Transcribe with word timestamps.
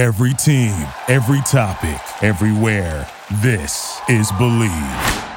Every 0.00 0.32
team, 0.32 0.72
every 1.08 1.42
topic, 1.42 2.00
everywhere. 2.24 3.06
This 3.42 4.00
is 4.08 4.32
Belly 4.38 4.70
Up. 4.70 5.30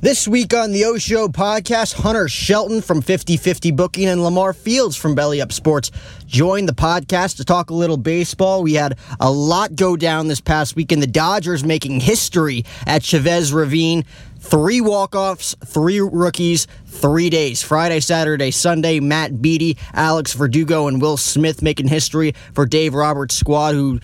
This 0.00 0.28
week 0.28 0.54
on 0.54 0.70
the 0.70 0.84
O 0.84 0.96
Show 0.96 1.26
podcast, 1.26 1.94
Hunter 1.94 2.28
Shelton 2.28 2.80
from 2.80 3.02
50 3.02 3.36
50 3.36 3.72
Booking 3.72 4.06
and 4.06 4.22
Lamar 4.22 4.52
Fields 4.52 4.96
from 4.96 5.16
Belly 5.16 5.40
Up 5.40 5.50
Sports 5.50 5.90
joined 6.26 6.68
the 6.68 6.72
podcast 6.72 7.38
to 7.38 7.44
talk 7.44 7.70
a 7.70 7.74
little 7.74 7.96
baseball. 7.96 8.62
We 8.62 8.74
had 8.74 8.96
a 9.18 9.30
lot 9.30 9.74
go 9.74 9.96
down 9.96 10.28
this 10.28 10.40
past 10.40 10.76
week, 10.76 10.84
weekend. 10.84 11.02
The 11.02 11.08
Dodgers 11.08 11.64
making 11.64 11.98
history 11.98 12.64
at 12.86 13.02
Chavez 13.02 13.52
Ravine. 13.52 14.04
Three 14.42 14.80
walk-offs, 14.80 15.54
three 15.64 16.00
rookies, 16.00 16.66
three 16.84 17.30
days. 17.30 17.62
Friday, 17.62 18.00
Saturday, 18.00 18.50
Sunday. 18.50 18.98
Matt 18.98 19.40
Beaty, 19.40 19.78
Alex 19.94 20.34
Verdugo, 20.34 20.88
and 20.88 21.00
Will 21.00 21.16
Smith 21.16 21.62
making 21.62 21.86
history 21.86 22.34
for 22.52 22.66
Dave 22.66 22.92
Roberts' 22.92 23.36
squad, 23.36 23.74
who 23.74 24.00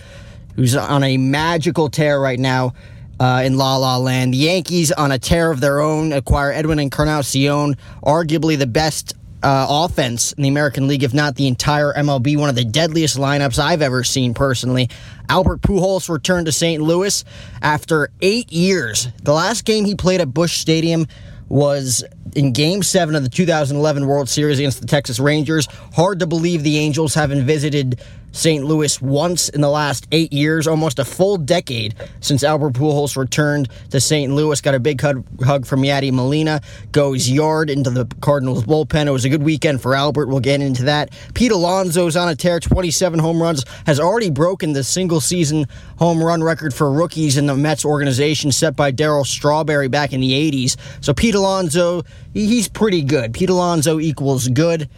who's 0.55 0.75
on 0.75 1.03
a 1.03 1.17
magical 1.17 1.89
tear 1.89 2.19
right 2.19 2.39
now 2.39 2.73
uh, 3.19 3.43
in 3.45 3.57
La 3.57 3.75
La 3.75 3.97
Land. 3.97 4.33
The 4.33 4.37
Yankees, 4.37 4.91
on 4.93 5.11
a 5.11 5.19
tear 5.19 5.51
of 5.51 5.59
their 5.59 5.81
own, 5.81 6.13
acquire 6.13 6.51
Edwin 6.51 6.79
Encarnacion, 6.79 7.75
arguably 8.01 8.57
the 8.57 8.65
best 8.65 9.13
uh, 9.41 9.67
offense 9.69 10.33
in 10.33 10.43
the 10.43 10.49
American 10.49 10.87
League, 10.87 11.03
if 11.03 11.13
not 11.13 11.35
the 11.35 11.47
entire 11.47 11.93
MLB. 11.93 12.37
One 12.37 12.49
of 12.49 12.55
the 12.55 12.65
deadliest 12.65 13.17
lineups 13.17 13.59
I've 13.59 13.81
ever 13.81 14.03
seen 14.03 14.33
personally. 14.33 14.89
Albert 15.29 15.61
Pujols 15.61 16.09
returned 16.09 16.47
to 16.47 16.51
St. 16.51 16.81
Louis 16.81 17.23
after 17.61 18.09
eight 18.21 18.51
years. 18.51 19.07
The 19.23 19.33
last 19.33 19.65
game 19.65 19.85
he 19.85 19.95
played 19.95 20.21
at 20.21 20.33
Busch 20.33 20.59
Stadium 20.59 21.07
was 21.47 22.03
in 22.35 22.53
Game 22.53 22.83
7 22.83 23.15
of 23.15 23.23
the 23.23 23.29
2011 23.29 24.05
World 24.05 24.29
Series 24.29 24.59
against 24.59 24.81
the 24.81 24.87
Texas 24.87 25.19
Rangers. 25.19 25.67
Hard 25.95 26.19
to 26.19 26.27
believe 26.27 26.63
the 26.63 26.77
Angels 26.77 27.15
haven't 27.15 27.45
visited 27.45 27.99
St. 28.31 28.63
Louis 28.63 29.01
once 29.01 29.49
in 29.49 29.61
the 29.61 29.69
last 29.69 30.07
eight 30.11 30.31
years, 30.31 30.67
almost 30.67 30.99
a 30.99 31.05
full 31.05 31.37
decade 31.37 31.95
since 32.19 32.43
Albert 32.43 32.73
Pujols 32.73 33.17
returned 33.17 33.69
to 33.89 33.99
St. 33.99 34.33
Louis. 34.33 34.61
Got 34.61 34.75
a 34.75 34.79
big 34.79 35.01
hug, 35.01 35.65
from 35.65 35.81
Yadi 35.81 36.11
Molina, 36.11 36.61
goes 36.91 37.29
yard 37.29 37.69
into 37.69 37.89
the 37.89 38.05
Cardinals 38.21 38.63
bullpen. 38.63 39.07
It 39.07 39.11
was 39.11 39.25
a 39.25 39.29
good 39.29 39.43
weekend 39.43 39.81
for 39.81 39.95
Albert. 39.95 40.27
We'll 40.27 40.39
get 40.39 40.61
into 40.61 40.83
that. 40.83 41.11
Pete 41.33 41.51
Alonso's 41.51 42.15
on 42.15 42.29
a 42.29 42.35
tear, 42.35 42.59
27 42.59 43.19
home 43.19 43.41
runs, 43.41 43.65
has 43.85 43.99
already 43.99 44.29
broken 44.29 44.73
the 44.73 44.83
single 44.83 45.21
season 45.21 45.65
home 45.97 46.23
run 46.23 46.43
record 46.43 46.73
for 46.73 46.91
rookies 46.91 47.37
in 47.37 47.45
the 47.45 47.55
Mets 47.55 47.85
organization 47.85 48.51
set 48.51 48.75
by 48.75 48.91
Darryl 48.91 49.25
Strawberry 49.25 49.87
back 49.87 50.13
in 50.13 50.21
the 50.21 50.31
80s. 50.51 50.77
So 51.01 51.13
Pete 51.13 51.35
Alonso, 51.35 52.03
he's 52.33 52.67
pretty 52.67 53.01
good. 53.01 53.33
Pete 53.33 53.49
Alonso 53.49 53.99
equals 53.99 54.47
good. 54.47 54.89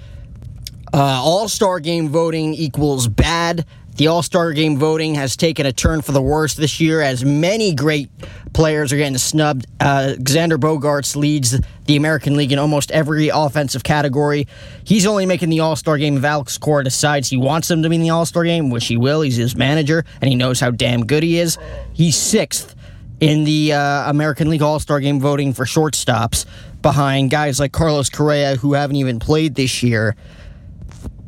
Uh, 0.94 0.98
All 0.98 1.48
Star 1.48 1.80
game 1.80 2.10
voting 2.10 2.54
equals 2.54 3.08
bad. 3.08 3.66
The 3.96 4.08
All 4.08 4.24
Star 4.24 4.52
game 4.54 4.78
voting 4.78 5.16
has 5.16 5.36
taken 5.38 5.66
a 5.66 5.72
turn 5.72 6.02
for 6.02 6.12
the 6.12 6.22
worse 6.22 6.56
this 6.56 6.80
year 6.80 7.02
as 7.02 7.24
many 7.24 7.74
great 7.74 8.10
players 8.54 8.92
are 8.92 8.98
getting 8.98 9.18
snubbed. 9.18 9.68
Uh, 9.80 10.16
Xander 10.20 10.58
Bogaerts 10.58 11.16
leads 11.16 11.60
the 11.86 11.96
American 11.96 12.36
League 12.36 12.52
in 12.52 12.60
almost 12.60 12.92
every 12.92 13.30
offensive 13.30 13.84
category. 13.84 14.48
He's 14.84 15.06
only 15.06 15.26
making 15.26 15.50
the 15.50 15.60
All 15.62 15.76
Star 15.76 15.98
game 15.98 16.18
if 16.18 16.24
Alex 16.24 16.58
Cora 16.58 16.84
decides 16.84 17.30
he 17.30 17.38
wants 17.38 17.70
him 17.70 17.84
to 17.84 17.90
be 17.90 17.96
in 17.96 18.02
the 18.02 18.10
All 18.10 18.26
Star 18.26 18.44
game, 18.44 18.70
which 18.70 18.88
he 18.88 18.98
will. 18.98 19.22
He's 19.22 19.38
his 19.38 19.56
manager, 19.56 20.04
and 20.22 20.30
he 20.30 20.36
knows 20.36 20.60
how 20.60 20.72
damn 20.72 21.06
good 21.06 21.24
he 21.24 21.38
is. 21.40 21.58
He's 21.94 22.18
sixth 22.18 22.76
in 23.20 23.44
the 23.44 23.74
uh, 23.74 24.10
American 24.10 24.50
League 24.50 24.62
All 24.62 24.80
Star 24.80 25.00
game 25.00 25.20
voting 25.20 25.54
for 25.54 25.66
shortstops 25.66 26.46
behind 26.82 27.30
guys 27.30 27.60
like 27.60 27.72
Carlos 27.72 28.10
Correa, 28.10 28.56
who 28.56 28.74
haven't 28.74 28.96
even 28.96 29.20
played 29.20 29.56
this 29.56 29.84
year. 29.84 30.16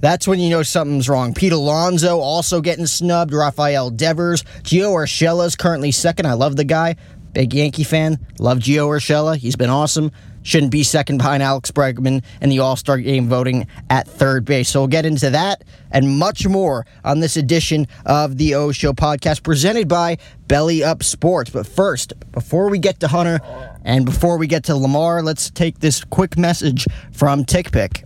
That's 0.03 0.27
when 0.27 0.41
you 0.41 0.49
know 0.49 0.63
something's 0.63 1.07
wrong. 1.07 1.33
Pete 1.33 1.53
Alonso 1.53 2.19
also 2.19 2.59
getting 2.59 2.87
snubbed. 2.87 3.31
Rafael 3.31 3.89
Devers. 3.89 4.43
Gio 4.63 4.91
Urshela's 4.91 5.55
currently 5.55 5.93
second. 5.93 6.25
I 6.25 6.33
love 6.33 6.57
the 6.57 6.65
guy. 6.65 6.97
Big 7.31 7.53
Yankee 7.53 7.85
fan. 7.85 8.19
Love 8.37 8.57
Gio 8.57 8.89
Urshela. 8.89 9.37
He's 9.37 9.55
been 9.55 9.69
awesome. 9.69 10.11
Shouldn't 10.41 10.73
be 10.73 10.83
second 10.83 11.19
behind 11.19 11.41
Alex 11.41 11.71
Bregman 11.71 12.21
in 12.41 12.49
the 12.49 12.59
All 12.59 12.75
Star 12.75 12.97
game 12.97 13.29
voting 13.29 13.65
at 13.89 14.05
third 14.05 14.43
base. 14.43 14.67
So 14.67 14.81
we'll 14.81 14.87
get 14.89 15.05
into 15.05 15.29
that 15.29 15.63
and 15.89 16.19
much 16.19 16.45
more 16.45 16.85
on 17.05 17.21
this 17.21 17.37
edition 17.37 17.87
of 18.05 18.37
the 18.37 18.55
O 18.55 18.73
Show 18.73 18.91
podcast 18.91 19.41
presented 19.41 19.87
by 19.87 20.17
Belly 20.49 20.83
Up 20.83 21.01
Sports. 21.01 21.49
But 21.49 21.65
first, 21.65 22.11
before 22.33 22.69
we 22.69 22.77
get 22.77 22.99
to 22.99 23.07
Hunter 23.07 23.39
and 23.85 24.03
before 24.03 24.37
we 24.37 24.47
get 24.47 24.65
to 24.65 24.75
Lamar, 24.75 25.23
let's 25.23 25.49
take 25.49 25.79
this 25.79 26.03
quick 26.03 26.37
message 26.37 26.87
from 27.13 27.45
TickPick. 27.45 28.03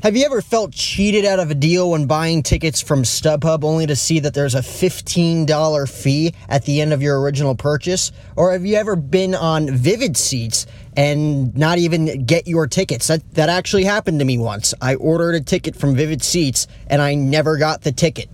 Have 0.00 0.16
you 0.16 0.24
ever 0.26 0.40
felt 0.40 0.70
cheated 0.70 1.24
out 1.24 1.40
of 1.40 1.50
a 1.50 1.56
deal 1.56 1.90
when 1.90 2.06
buying 2.06 2.44
tickets 2.44 2.80
from 2.80 3.02
StubHub 3.02 3.64
only 3.64 3.84
to 3.84 3.96
see 3.96 4.20
that 4.20 4.32
there's 4.32 4.54
a 4.54 4.60
$15 4.60 5.90
fee 5.90 6.34
at 6.48 6.64
the 6.64 6.80
end 6.80 6.92
of 6.92 7.02
your 7.02 7.20
original 7.20 7.56
purchase? 7.56 8.12
Or 8.36 8.52
have 8.52 8.64
you 8.64 8.76
ever 8.76 8.94
been 8.94 9.34
on 9.34 9.68
Vivid 9.68 10.16
Seats 10.16 10.66
and 10.96 11.52
not 11.56 11.78
even 11.78 12.24
get 12.26 12.46
your 12.46 12.68
tickets? 12.68 13.08
That, 13.08 13.28
that 13.34 13.48
actually 13.48 13.82
happened 13.82 14.20
to 14.20 14.24
me 14.24 14.38
once. 14.38 14.72
I 14.80 14.94
ordered 14.94 15.34
a 15.34 15.40
ticket 15.40 15.74
from 15.74 15.96
Vivid 15.96 16.22
Seats 16.22 16.68
and 16.86 17.02
I 17.02 17.16
never 17.16 17.56
got 17.58 17.82
the 17.82 17.90
ticket. 17.90 18.28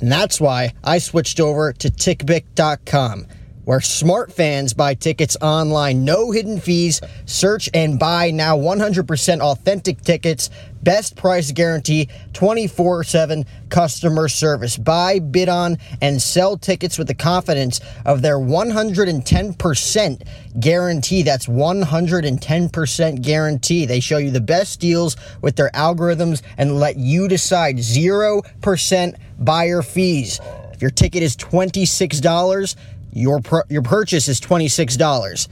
And 0.00 0.10
that's 0.10 0.40
why 0.40 0.74
I 0.82 0.98
switched 0.98 1.38
over 1.38 1.72
to 1.74 1.90
TickPick.com 1.90 3.28
where 3.64 3.80
smart 3.80 4.32
fans 4.32 4.74
buy 4.74 4.94
tickets 4.94 5.36
online. 5.40 6.04
No 6.04 6.30
hidden 6.30 6.60
fees. 6.60 7.00
Search 7.26 7.68
and 7.74 7.98
buy 7.98 8.30
now 8.30 8.56
100% 8.56 9.40
authentic 9.40 10.02
tickets. 10.02 10.50
Best 10.82 11.14
price 11.14 11.52
guarantee, 11.52 12.08
24 12.32 13.04
7 13.04 13.46
customer 13.68 14.28
service. 14.28 14.76
Buy, 14.76 15.20
bid 15.20 15.48
on, 15.48 15.78
and 16.00 16.20
sell 16.20 16.56
tickets 16.56 16.98
with 16.98 17.06
the 17.06 17.14
confidence 17.14 17.80
of 18.04 18.20
their 18.20 18.38
110% 18.38 20.26
guarantee. 20.58 21.22
That's 21.22 21.46
110% 21.46 23.22
guarantee. 23.22 23.86
They 23.86 24.00
show 24.00 24.18
you 24.18 24.32
the 24.32 24.40
best 24.40 24.80
deals 24.80 25.16
with 25.40 25.54
their 25.54 25.70
algorithms 25.70 26.42
and 26.58 26.80
let 26.80 26.96
you 26.96 27.28
decide 27.28 27.76
0% 27.76 29.16
buyer 29.38 29.82
fees. 29.82 30.40
If 30.72 30.82
your 30.82 30.90
ticket 30.90 31.22
is 31.22 31.36
$26, 31.36 32.74
your 33.12 33.40
your 33.68 33.82
purchase 33.82 34.28
is 34.28 34.40
$26. 34.40 35.48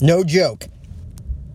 No 0.00 0.24
joke. 0.24 0.66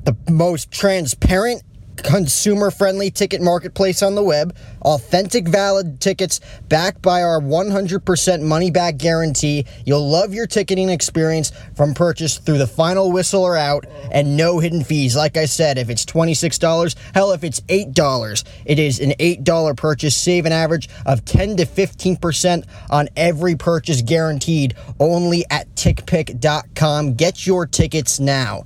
The 0.06 0.16
most 0.30 0.72
transparent 0.72 1.64
consumer 2.04 2.72
friendly 2.72 3.12
ticket 3.12 3.42
marketplace 3.42 4.02
on 4.02 4.16
the 4.16 4.24
web, 4.24 4.56
authentic 4.82 5.48
valid 5.48 6.00
tickets 6.00 6.40
backed 6.70 7.02
by 7.02 7.22
our 7.22 7.40
100% 7.40 8.42
money 8.42 8.72
back 8.72 8.98
guarantee. 8.98 9.66
You'll 9.86 10.08
love 10.08 10.34
your 10.34 10.48
ticketing 10.48 10.90
experience 10.90 11.52
from 11.76 11.94
purchase 11.94 12.38
through 12.38 12.58
the 12.58 12.68
final 12.68 13.12
whistle 13.12 13.44
or 13.44 13.58
out 13.58 13.86
and 14.12 14.38
no 14.38 14.60
hidden 14.60 14.84
fees. 14.84 15.16
Like 15.16 15.38
I 15.38 15.46
said, 15.46 15.78
if 15.78 15.90
it's 15.90 16.06
$26, 16.06 16.96
hell, 17.14 17.32
if 17.32 17.44
it's 17.44 17.62
$8, 17.62 18.44
it 18.66 18.80
is 18.80 19.00
an 19.00 19.12
$8 19.12 19.78
purchase. 19.78 20.16
Save 20.16 20.46
an 20.46 20.52
average 20.52 20.90
of 21.06 21.26
10 21.26 21.58
to 21.58 21.66
15% 21.66 22.66
on 22.90 23.10
every 23.16 23.56
purchase 23.56 24.02
guaranteed 24.02 24.76
only 25.00 25.46
at 25.50 25.74
tickpick.com. 25.76 27.14
Get 27.16 27.46
your 27.46 27.66
tickets 27.66 28.20
now. 28.20 28.66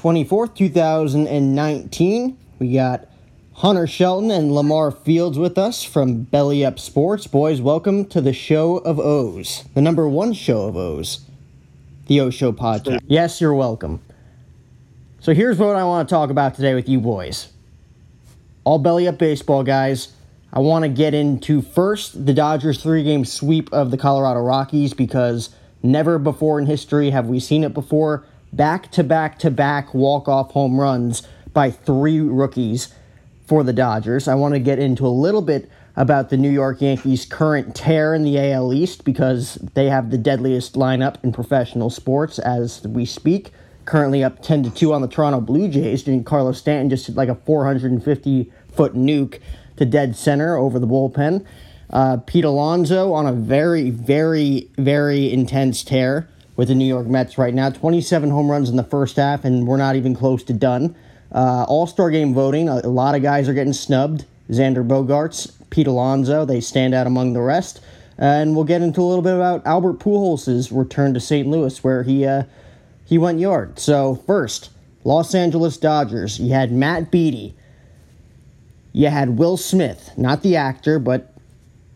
24th, 0.00 0.54
2019. 0.54 2.38
We 2.58 2.72
got 2.72 3.06
Hunter 3.52 3.86
Shelton 3.86 4.30
and 4.30 4.50
Lamar 4.50 4.90
Fields 4.90 5.38
with 5.38 5.58
us 5.58 5.84
from 5.84 6.22
Belly 6.22 6.64
Up 6.64 6.78
Sports. 6.78 7.26
Boys, 7.26 7.60
welcome 7.60 8.06
to 8.06 8.22
the 8.22 8.32
show 8.32 8.78
of 8.78 8.98
O's, 8.98 9.64
the 9.74 9.82
number 9.82 10.08
one 10.08 10.32
show 10.32 10.62
of 10.62 10.74
O's, 10.74 11.26
the 12.06 12.18
O 12.18 12.30
Show 12.30 12.50
podcast. 12.50 13.00
Yes, 13.08 13.42
you're 13.42 13.52
welcome. 13.52 14.00
So 15.20 15.34
here's 15.34 15.58
what 15.58 15.76
I 15.76 15.84
want 15.84 16.08
to 16.08 16.14
talk 16.14 16.30
about 16.30 16.54
today 16.54 16.72
with 16.72 16.88
you 16.88 16.98
boys. 16.98 17.48
All 18.64 18.78
Belly 18.78 19.06
Up 19.06 19.18
Baseball 19.18 19.64
guys. 19.64 20.14
I 20.50 20.60
want 20.60 20.84
to 20.84 20.88
get 20.88 21.12
into 21.12 21.60
first 21.60 22.24
the 22.24 22.32
Dodgers 22.32 22.82
three 22.82 23.04
game 23.04 23.26
sweep 23.26 23.70
of 23.70 23.90
the 23.90 23.98
Colorado 23.98 24.40
Rockies 24.40 24.94
because 24.94 25.50
never 25.82 26.18
before 26.18 26.58
in 26.58 26.64
history 26.64 27.10
have 27.10 27.26
we 27.26 27.38
seen 27.38 27.64
it 27.64 27.74
before. 27.74 28.24
Back 28.52 28.90
to 28.92 29.04
back 29.04 29.38
to 29.40 29.50
back 29.50 29.94
walk 29.94 30.28
off 30.28 30.50
home 30.52 30.80
runs 30.80 31.22
by 31.52 31.70
three 31.70 32.20
rookies 32.20 32.92
for 33.46 33.62
the 33.62 33.72
Dodgers. 33.72 34.26
I 34.26 34.34
want 34.34 34.54
to 34.54 34.60
get 34.60 34.78
into 34.78 35.06
a 35.06 35.08
little 35.08 35.42
bit 35.42 35.70
about 35.96 36.30
the 36.30 36.36
New 36.36 36.50
York 36.50 36.80
Yankees' 36.80 37.26
current 37.26 37.74
tear 37.74 38.14
in 38.14 38.24
the 38.24 38.38
AL 38.38 38.72
East 38.72 39.04
because 39.04 39.54
they 39.74 39.88
have 39.88 40.10
the 40.10 40.18
deadliest 40.18 40.74
lineup 40.74 41.16
in 41.22 41.32
professional 41.32 41.90
sports 41.90 42.38
as 42.38 42.86
we 42.86 43.04
speak. 43.04 43.50
Currently 43.84 44.22
up 44.22 44.42
10 44.42 44.64
to 44.64 44.70
2 44.70 44.92
on 44.92 45.02
the 45.02 45.08
Toronto 45.08 45.40
Blue 45.40 45.68
Jays, 45.68 46.06
and 46.06 46.24
Carlos 46.24 46.58
Stanton 46.58 46.90
just 46.90 47.06
hit 47.06 47.16
like 47.16 47.28
a 47.28 47.34
450 47.34 48.52
foot 48.72 48.94
nuke 48.94 49.40
to 49.76 49.84
dead 49.84 50.16
center 50.16 50.56
over 50.56 50.78
the 50.78 50.86
bullpen. 50.86 51.44
Uh, 51.88 52.18
Pete 52.18 52.44
Alonso 52.44 53.12
on 53.12 53.26
a 53.26 53.32
very, 53.32 53.90
very, 53.90 54.68
very 54.76 55.32
intense 55.32 55.82
tear 55.82 56.28
with 56.60 56.68
the 56.68 56.74
New 56.74 56.84
York 56.84 57.06
Mets 57.06 57.38
right 57.38 57.54
now. 57.54 57.70
27 57.70 58.28
home 58.28 58.50
runs 58.50 58.68
in 58.68 58.76
the 58.76 58.84
first 58.84 59.16
half, 59.16 59.46
and 59.46 59.66
we're 59.66 59.78
not 59.78 59.96
even 59.96 60.14
close 60.14 60.42
to 60.44 60.52
done. 60.52 60.94
Uh, 61.32 61.64
All 61.66 61.86
Star 61.86 62.10
game 62.10 62.34
voting, 62.34 62.68
a, 62.68 62.82
a, 62.84 62.92
lot 62.92 63.14
of 63.14 63.22
guys 63.22 63.48
are 63.48 63.54
getting 63.54 63.72
snubbed. 63.72 64.26
Xander 64.50 64.86
Bogaerts, 64.86 65.52
Pete 65.70 65.86
Alonso, 65.86 66.44
they 66.44 66.60
stand 66.60 66.92
out 66.92 67.06
among 67.06 67.32
the 67.32 67.40
rest. 67.40 67.80
And 68.18 68.54
we'll 68.54 68.66
get 68.66 68.82
into 68.82 69.00
a 69.00 69.08
little 69.08 69.22
bit 69.22 69.36
about 69.36 69.66
Albert 69.66 70.00
Pujols' 70.00 70.68
return 70.70 71.14
to 71.14 71.20
St. 71.20 71.48
Louis, 71.48 71.82
where 71.82 72.02
he 72.02 72.26
uh, 72.26 72.42
he 73.06 73.16
went 73.16 73.40
yard. 73.40 73.78
So 73.78 74.16
first, 74.26 74.68
Los 75.02 75.34
Angeles 75.34 75.78
Dodgers. 75.78 76.38
You 76.38 76.52
had 76.52 76.72
Matt 76.72 77.10
Beaty. 77.10 77.54
You 78.92 79.08
had 79.08 79.38
Will 79.38 79.56
Smith, 79.56 80.10
not 80.18 80.42
the 80.42 80.56
actor, 80.56 80.98
but 80.98 81.32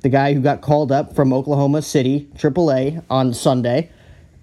the 0.00 0.08
guy 0.08 0.32
who 0.32 0.40
got 0.40 0.62
called 0.62 0.90
up 0.90 1.14
from 1.14 1.34
Oklahoma 1.34 1.82
City, 1.82 2.30
AAA, 2.38 3.04
on 3.10 3.34
Sunday 3.34 3.90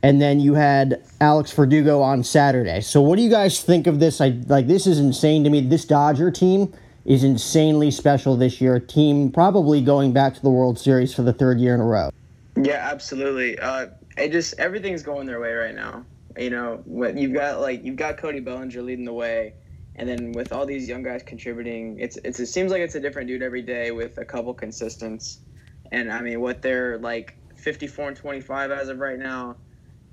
and 0.04 0.22
then 0.22 0.40
you 0.40 0.56
had 0.56 1.04
Alex 1.20 1.52
Verdugo 1.52 2.02
on 2.02 2.24
Saturday. 2.24 2.82
So 2.82 3.02
what 3.02 3.18
do 3.18 3.22
you 3.22 3.30
guys 3.30 3.62
think 3.62 3.88
of 3.88 4.00
this? 4.00 4.20
I 4.20 4.30
like 4.48 4.68
this 4.68 4.88
is 4.88 5.00
insane 5.00 5.44
to 5.44 5.50
me. 5.50 5.62
This 5.62 5.86
Dodger 5.86 6.32
team 6.32 6.74
is 7.06 7.24
insanely 7.24 7.92
special 7.92 8.36
this 8.36 8.60
year. 8.60 8.76
A 8.76 8.80
team 8.80 9.32
probably 9.32 9.82
going 9.82 10.12
back 10.12 10.34
to 10.36 10.42
the 10.42 10.50
World 10.50 10.80
Series 10.80 11.14
for 11.14 11.22
the 11.22 11.34
third 11.34 11.60
year 11.60 11.76
in 11.76 11.82
a 11.82 11.86
row. 11.86 12.10
Yeah, 12.56 12.90
absolutely. 12.92 13.60
Uh, 13.60 13.88
it 14.18 14.32
just 14.32 14.60
everything's 14.60 15.04
going 15.04 15.28
their 15.28 15.40
way 15.40 15.54
right 15.54 15.76
now. 15.76 16.06
You 16.38 16.50
know, 16.50 16.82
what 16.86 17.18
you've 17.18 17.34
got 17.34 17.62
like 17.62 17.84
you've 17.84 17.96
got 17.96 18.18
Cody 18.18 18.40
Bellinger 18.40 18.82
leading 18.82 19.06
the 19.06 19.14
way, 19.14 19.54
and 19.96 20.10
then 20.10 20.32
with 20.32 20.52
all 20.52 20.66
these 20.66 20.88
young 20.88 21.04
guys 21.04 21.22
contributing, 21.24 22.00
it's, 22.00 22.18
it's 22.24 22.40
it 22.40 22.48
seems 22.48 22.72
like 22.72 22.82
it's 22.82 22.96
a 22.96 23.00
different 23.00 23.28
dude 23.28 23.44
every 23.44 23.62
day 23.62 23.92
with 23.92 24.18
a 24.18 24.26
couple 24.26 24.54
consistents. 24.54 25.40
And 25.92 26.12
I 26.12 26.22
mean, 26.22 26.40
what 26.40 26.62
they're 26.62 26.98
like 26.98 27.36
54 27.56 28.10
and 28.10 28.18
25 28.18 28.72
as 28.72 28.88
of 28.88 29.00
right 29.00 29.20
now 29.20 29.58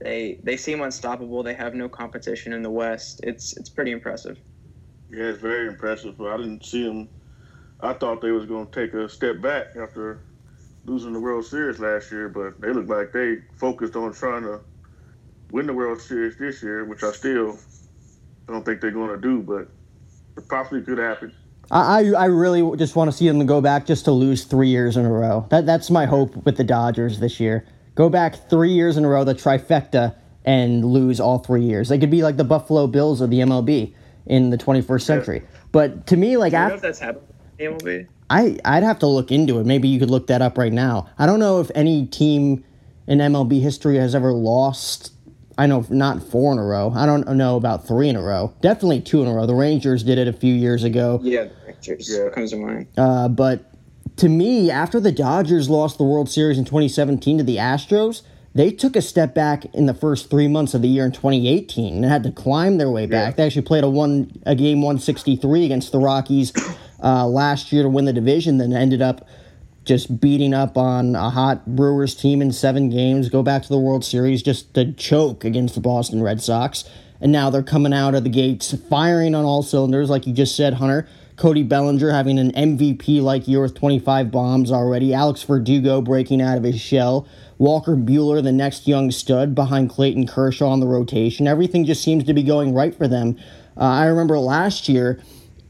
they 0.01 0.39
they 0.43 0.57
seem 0.57 0.81
unstoppable. 0.81 1.43
They 1.43 1.55
have 1.55 1.75
no 1.75 1.89
competition 1.89 2.53
in 2.53 2.63
the 2.63 2.71
West. 2.71 3.21
It's 3.23 3.57
it's 3.57 3.69
pretty 3.69 3.91
impressive. 3.91 4.39
Yeah, 5.11 5.25
it's 5.25 5.41
very 5.41 5.69
impressive. 5.69 6.17
But 6.19 6.29
I 6.29 6.37
didn't 6.37 6.65
see 6.65 6.85
them. 6.85 7.09
I 7.81 7.93
thought 7.93 8.21
they 8.21 8.31
was 8.31 8.47
going 8.47 8.67
to 8.67 8.73
take 8.73 8.95
a 8.95 9.09
step 9.09 9.41
back 9.41 9.77
after 9.81 10.21
losing 10.85 11.13
the 11.13 11.21
World 11.21 11.45
Series 11.45 11.79
last 11.79 12.11
year, 12.11 12.29
but 12.29 12.61
they 12.61 12.73
look 12.73 12.89
like 12.89 13.13
they 13.13 13.37
focused 13.57 13.95
on 13.95 14.13
trying 14.13 14.43
to 14.43 14.61
win 15.51 15.67
the 15.67 15.75
World 15.75 16.01
Series 16.01 16.37
this 16.39 16.63
year, 16.63 16.85
which 16.85 17.03
I 17.03 17.13
still 17.13 17.59
don't 18.49 18.65
think 18.65 18.81
they're 18.81 18.91
going 18.91 19.11
to 19.11 19.21
do, 19.21 19.43
but 19.43 19.69
it 20.37 20.49
possibly 20.49 20.83
could 20.83 20.99
happen. 20.99 21.33
I, 21.71 22.13
I 22.17 22.25
really 22.27 22.77
just 22.79 22.97
want 22.97 23.11
to 23.11 23.17
see 23.17 23.29
them 23.29 23.45
go 23.45 23.61
back 23.61 23.87
just 23.87 24.07
to 24.07 24.11
lose 24.11 24.45
three 24.45 24.69
years 24.69 24.97
in 24.97 25.05
a 25.05 25.13
row. 25.13 25.47
That 25.51 25.67
that's 25.67 25.91
my 25.91 26.07
hope 26.07 26.35
with 26.47 26.57
the 26.57 26.65
Dodgers 26.65 27.21
this 27.21 27.39
year. 27.39 27.67
Go 27.99 28.09
back 28.09 28.49
three 28.49 28.71
years 28.71 28.97
in 28.97 29.05
a 29.05 29.09
row, 29.09 29.25
the 29.25 29.35
trifecta, 29.35 30.15
and 30.45 30.85
lose 30.85 31.19
all 31.19 31.41
three 31.41 31.65
years. 31.65 31.89
They 31.89 31.99
could 31.99 32.13
be 32.13 32.23
like 32.23 32.37
the 32.37 32.45
Buffalo 32.45 32.87
Bills 32.87 33.21
of 33.21 33.29
the 33.29 33.41
MLB 33.41 33.93
in 34.25 34.51
the 34.51 34.57
21st 34.57 35.03
century. 35.03 35.41
Yeah. 35.43 35.61
But 35.73 36.07
to 36.07 36.17
me, 36.17 36.37
like, 36.37 36.53
Do 36.53 36.59
you 36.59 36.63
after, 36.63 36.69
know 36.69 36.77
if 36.77 36.83
that's 36.83 37.01
happened 37.01 37.27
in 37.59 37.73
MLB? 37.73 38.07
I 38.31 38.57
I'd 38.65 38.85
have 38.85 39.01
to 39.01 39.09
look 39.09 39.33
into 39.33 39.59
it. 39.59 39.67
Maybe 39.67 39.89
you 39.89 39.99
could 39.99 40.11
look 40.11 40.29
that 40.29 40.43
up 40.43 40.57
right 40.57 40.73
now. 40.73 41.11
I 41.19 41.27
don't 41.27 41.41
know 41.41 41.61
if 41.61 41.73
any 41.75 42.07
team 42.07 42.63
in 43.09 43.19
MLB 43.19 43.61
history 43.61 43.97
has 43.97 44.15
ever 44.15 44.33
lost. 44.33 45.13
I 45.59 45.67
know 45.67 45.85
not 45.91 46.23
four 46.23 46.53
in 46.53 46.61
a 46.61 46.65
row. 46.65 46.93
I 46.95 47.05
don't 47.05 47.27
know 47.37 47.57
about 47.57 47.89
three 47.89 48.09
in 48.09 48.15
a 48.15 48.23
row. 48.23 48.55
Definitely 48.61 49.01
two 49.01 49.23
in 49.23 49.27
a 49.27 49.35
row. 49.35 49.45
The 49.45 49.57
Rangers 49.57 50.05
did 50.05 50.19
it 50.19 50.29
a 50.29 50.33
few 50.33 50.55
years 50.55 50.85
ago. 50.85 51.19
Yeah, 51.21 51.49
Rangers 51.67 52.17
yeah. 52.17 52.29
comes 52.29 52.53
to 52.53 52.59
mind. 52.59 52.87
Uh, 52.97 53.27
but 53.27 53.68
to 54.19 54.29
me, 54.29 54.71
after 54.71 55.01
the 55.01 55.13
Dodgers 55.13 55.71
lost 55.71 55.99
the 55.99 56.05
World 56.05 56.29
Series 56.29 56.59
in 56.59 56.65
2017 56.65 57.39
to 57.39 57.45
the 57.45 57.57
Astros, 57.57 58.23
they 58.55 58.71
took 58.71 58.97
a 58.97 59.03
step 59.03 59.35
back 59.35 59.65
in 59.75 59.87
the 59.87 59.95
first 59.95 60.31
three 60.31 60.49
months 60.49 60.75
of 60.75 60.83
the 60.83 60.89
year 60.89 61.05
in 61.05 61.13
2018 61.13 61.97
and 61.97 62.05
had 62.05 62.25
to 62.25 62.33
climb 62.33 62.79
their 62.79 62.91
way 62.91 63.07
back. 63.07 63.33
Yeah. 63.33 63.37
They 63.37 63.47
actually 63.47 63.63
played 63.63 63.85
a 63.85 63.89
one 63.89 64.33
a 64.45 64.55
game 64.55 64.83
163 64.83 65.65
against 65.65 65.93
the 65.93 65.99
Rockies 65.99 66.53
uh, 67.03 67.27
last 67.27 67.73
year 67.73 67.83
to 67.83 67.89
win 67.89 68.05
the 68.05 68.13
division, 68.13 68.59
then 68.59 68.73
ended 68.73 69.03
up 69.03 69.27
just 69.85 70.21
beating 70.21 70.53
up 70.53 70.77
on 70.77 71.15
a 71.15 71.31
hot 71.31 71.65
Brewers 71.75 72.15
team 72.15 72.43
in 72.43 72.53
seven 72.53 72.91
games, 72.91 73.29
go 73.29 73.43
back 73.43 73.63
to 73.63 73.69
the 73.69 73.79
World 73.79 74.05
Series 74.05 74.43
just 74.43 74.75
to 74.75 74.93
choke 74.93 75.45
against 75.45 75.75
the 75.75 75.81
Boston 75.81 76.23
Red 76.23 76.43
Sox. 76.43 76.85
And 77.21 77.33
now 77.33 77.51
they're 77.51 77.63
coming 77.63 77.93
out 77.93 78.15
of 78.15 78.23
the 78.23 78.31
gates 78.31 78.77
firing 78.91 79.35
on 79.35 79.45
all 79.45 79.63
cylinders, 79.63 80.11
like 80.11 80.27
you 80.27 80.33
just 80.33 80.55
said, 80.55 80.75
Hunter. 80.75 81.09
Cody 81.39 81.63
Bellinger 81.63 82.11
having 82.11 82.37
an 82.37 82.51
MVP 82.51 83.23
like 83.23 83.47
year 83.47 83.63
with 83.63 83.77
25 83.77 84.33
bombs 84.33 84.73
already. 84.73 85.15
Alex 85.15 85.45
Verdugo 85.45 86.01
breaking 86.01 86.43
out 86.43 86.59
of 86.59 86.65
his 86.65 86.81
shell. 86.81 87.29
Walker 87.59 87.95
Buehler, 87.95 88.43
the 88.43 88.51
next 88.51 88.89
young 88.89 89.13
stud 89.13 89.55
behind 89.55 89.89
Clayton 89.89 90.27
Kershaw 90.27 90.69
on 90.69 90.81
the 90.81 90.89
rotation. 90.89 91.47
Everything 91.47 91.85
just 91.85 92.03
seems 92.03 92.25
to 92.25 92.35
be 92.35 92.43
going 92.43 92.75
right 92.75 92.93
for 92.93 93.07
them. 93.07 93.37
Uh, 93.77 93.85
I 93.85 94.07
remember 94.07 94.37
last 94.39 94.89
year 94.89 95.23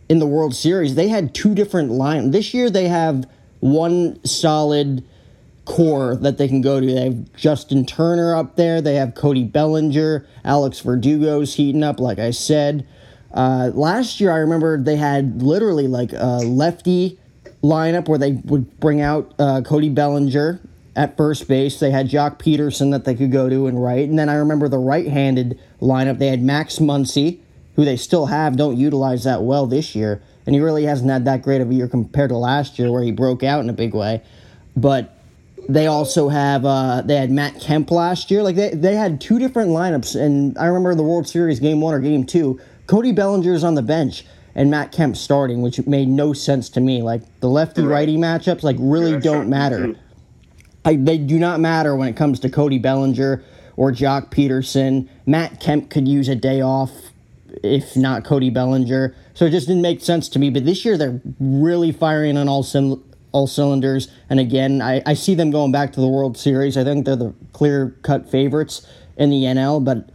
in 0.09 0.21
the 0.21 0.27
World 0.27 0.55
Series, 0.55 0.95
they 0.95 1.09
had 1.09 1.35
two 1.35 1.55
different 1.55 1.91
lines. 1.91 2.33
This 2.33 2.55
year, 2.55 2.71
they 2.71 2.89
have 2.89 3.29
one 3.61 4.25
solid 4.25 5.05
core 5.67 6.17
that 6.17 6.39
they 6.39 6.49
can 6.49 6.63
go 6.63 6.81
to. 6.81 6.87
They 6.87 7.05
have 7.05 7.33
Justin 7.35 7.85
Turner 7.85 8.35
up 8.35 8.57
there. 8.57 8.81
They 8.81 8.95
have 8.95 9.15
Cody 9.15 9.45
Bellinger. 9.45 10.27
Alex 10.45 10.81
Verdugo's 10.81 11.55
heating 11.57 11.83
up, 11.83 12.01
like 12.01 12.19
I 12.19 12.31
said. 12.31 12.89
Uh, 13.33 13.71
last 13.75 14.21
year, 14.21 14.31
I 14.31 14.39
remember 14.39 14.83
they 14.83 14.97
had 14.97 15.43
literally 15.43 15.87
like 15.87 16.13
a 16.13 16.39
lefty 16.39 17.19
lineup 17.63 18.09
where 18.09 18.19
they 18.19 18.33
would 18.33 18.79
bring 18.81 19.01
out 19.01 19.35
uh, 19.39 19.63
Cody 19.63 19.89
Bellinger 19.89 20.61
at 20.97 21.17
first 21.17 21.47
base. 21.47 21.79
They 21.79 21.91
had 21.91 22.09
Joc 22.09 22.39
Pederson 22.39 22.91
that 22.93 23.05
they 23.05 23.15
could 23.15 23.31
go 23.31 23.49
to 23.49 23.67
and 23.67 23.83
right. 23.83 24.09
And 24.09 24.19
then 24.19 24.29
I 24.29 24.35
remember 24.35 24.69
the 24.69 24.79
right 24.79 25.07
handed 25.07 25.59
lineup. 25.81 26.19
They 26.19 26.29
had 26.29 26.43
Max 26.43 26.79
Muncy, 26.79 27.39
who 27.77 27.85
they 27.85 27.97
still 27.97 28.27
have, 28.27 28.57
don't 28.57 28.77
utilize 28.77 29.25
that 29.25 29.43
well 29.43 29.67
this 29.67 29.95
year. 29.95 30.23
And 30.47 30.55
he 30.55 30.61
really 30.61 30.85
hasn't 30.85 31.11
had 31.11 31.27
that 31.27 31.43
great 31.43 31.61
of 31.61 31.71
a 31.71 31.75
year 31.75 31.89
compared 31.89 32.31
to 32.31 32.37
last 32.37 32.79
year 32.79 32.91
where 32.91 33.03
he 33.03 33.13
broke 33.13 33.43
out 33.43 33.61
in 33.61 33.69
a 33.69 33.75
big 33.75 33.95
way. 33.95 34.23
But 34.77 35.15
they 35.69 35.87
also 35.87 36.31
have 36.31 36.65
uh, 36.65 37.03
they 37.03 37.17
had 37.17 37.31
Matt 37.31 37.61
Kemp 37.61 37.91
last 37.91 38.31
year. 38.31 38.43
Like 38.43 38.57
they, 38.57 38.71
they 38.71 38.95
had 38.95 39.21
two 39.21 39.39
different 39.39 39.71
lineups, 39.71 40.19
and 40.19 40.57
I 40.57 40.67
remember 40.67 40.95
the 40.95 41.03
World 41.03 41.29
Series 41.29 41.61
game 41.61 41.81
one 41.81 41.95
or 41.95 42.01
game 42.01 42.25
two 42.25 42.59
Cody 42.89 43.13
Bellinger 43.13 43.53
is 43.53 43.63
on 43.63 43.75
the 43.75 43.83
bench 43.83 44.25
and 44.55 44.71
Matt 44.71 44.91
Kemp 44.91 45.17
starting, 45.17 45.63
which 45.63 45.79
made 45.87 46.09
no 46.09 46.33
sense 46.33 46.69
to 46.71 46.81
me. 46.81 47.03
Like 47.03 47.23
the 47.39 47.49
lefty 47.49 47.83
righty 47.83 48.17
matchups, 48.17 48.65
like 48.65 48.77
really 48.81 49.13
yeah, 49.13 49.21
don't 49.21 49.49
matter. 49.49 49.79
Mm-hmm. 49.79 50.01
I, 50.85 50.97
they 50.97 51.19
do 51.19 51.39
not 51.39 51.61
matter 51.61 51.95
when 51.95 52.09
it 52.09 52.17
comes 52.17 52.41
to 52.41 52.49
Cody 52.49 52.79
Bellinger 52.79 53.45
or 53.77 53.93
Joc 53.93 54.31
Pederson. 54.31 55.09
Matt 55.27 55.61
Kemp 55.61 55.91
could 55.91 56.09
use 56.09 56.29
a 56.29 56.35
day 56.35 56.61
off 56.63 56.91
if 57.63 57.95
not 57.95 58.25
Cody 58.25 58.51
Bellinger. 58.51 59.15
So 59.35 59.45
it 59.45 59.51
just 59.51 59.69
didn't 59.69 59.83
make 59.83 60.01
sense 60.01 60.29
to 60.31 60.39
me. 60.39 60.51
But 60.51 60.65
this 60.65 60.85
year 60.85 60.97
they're 60.97 61.21
really 61.39 61.93
firing 61.93 62.37
on 62.37 62.49
all 62.49 62.63
sim- 62.63 63.05
all 63.33 63.47
cylinders. 63.47 64.09
And 64.31 64.41
again, 64.41 64.81
I, 64.81 65.03
I 65.05 65.13
see 65.13 65.35
them 65.35 65.51
going 65.51 65.73
back 65.73 65.93
to 65.93 66.01
the 66.01 66.09
World 66.09 66.39
Series. 66.39 66.79
I 66.79 66.85
think 66.85 67.05
they're 67.05 67.17
the 67.17 67.35
clear 67.53 67.97
cut 68.03 68.31
favorites 68.31 68.87
in 69.19 69.29
the 69.31 69.43
NL, 69.43 69.85
but 69.85 70.11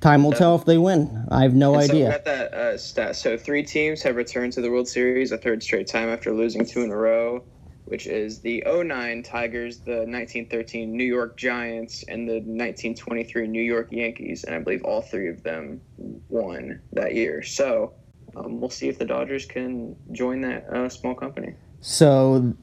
Time 0.00 0.24
will 0.24 0.32
tell 0.32 0.56
if 0.56 0.64
they 0.64 0.78
win. 0.78 1.26
I 1.30 1.42
have 1.42 1.54
no 1.54 1.74
idea. 1.74 2.06
So 2.06 2.12
got 2.12 2.24
that 2.24 2.54
uh, 2.54 2.78
stat. 2.78 3.16
So 3.16 3.36
three 3.36 3.62
teams 3.62 4.02
have 4.02 4.16
returned 4.16 4.54
to 4.54 4.62
the 4.62 4.70
World 4.70 4.88
Series 4.88 5.30
a 5.30 5.36
third 5.36 5.62
straight 5.62 5.86
time 5.86 6.08
after 6.08 6.32
losing 6.32 6.64
two 6.64 6.80
in 6.82 6.90
a 6.90 6.96
row, 6.96 7.44
which 7.84 8.06
is 8.06 8.40
the 8.40 8.64
09 8.66 9.22
Tigers, 9.22 9.80
the 9.80 10.06
1913 10.06 10.96
New 10.96 11.04
York 11.04 11.36
Giants, 11.36 12.02
and 12.08 12.26
the 12.26 12.36
1923 12.36 13.46
New 13.46 13.62
York 13.62 13.88
Yankees. 13.90 14.44
And 14.44 14.54
I 14.54 14.60
believe 14.60 14.82
all 14.84 15.02
three 15.02 15.28
of 15.28 15.42
them 15.42 15.82
won 15.98 16.80
that 16.92 17.14
year. 17.14 17.42
So 17.42 17.92
um, 18.36 18.58
we'll 18.58 18.70
see 18.70 18.88
if 18.88 18.98
the 18.98 19.04
Dodgers 19.04 19.44
can 19.44 19.96
join 20.12 20.40
that 20.42 20.66
uh, 20.72 20.88
small 20.88 21.14
company. 21.14 21.54
So, 21.82 22.54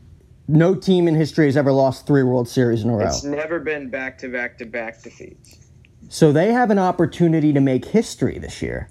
no 0.48 0.74
team 0.74 1.08
in 1.08 1.15
history 1.15 1.46
has 1.46 1.58
ever 1.58 1.72
lost 1.72 2.08
three 2.08 2.24
World 2.24 2.48
Series 2.48 2.84
in 2.84 2.89
a 2.89 2.96
row. 2.96 3.06
It's 3.06 3.24
never 3.24 3.60
been 3.60 3.89
back 3.89 4.17
to 4.20 4.29
back 4.29 4.58
to 4.60 4.65
back 4.65 5.03
defeats. 5.03 5.66
So 6.09 6.31
they 6.31 6.53
have 6.53 6.71
an 6.71 6.79
opportunity 6.79 7.53
to 7.53 7.59
make 7.59 7.85
history 7.85 8.37
this 8.39 8.61
year. 8.61 8.89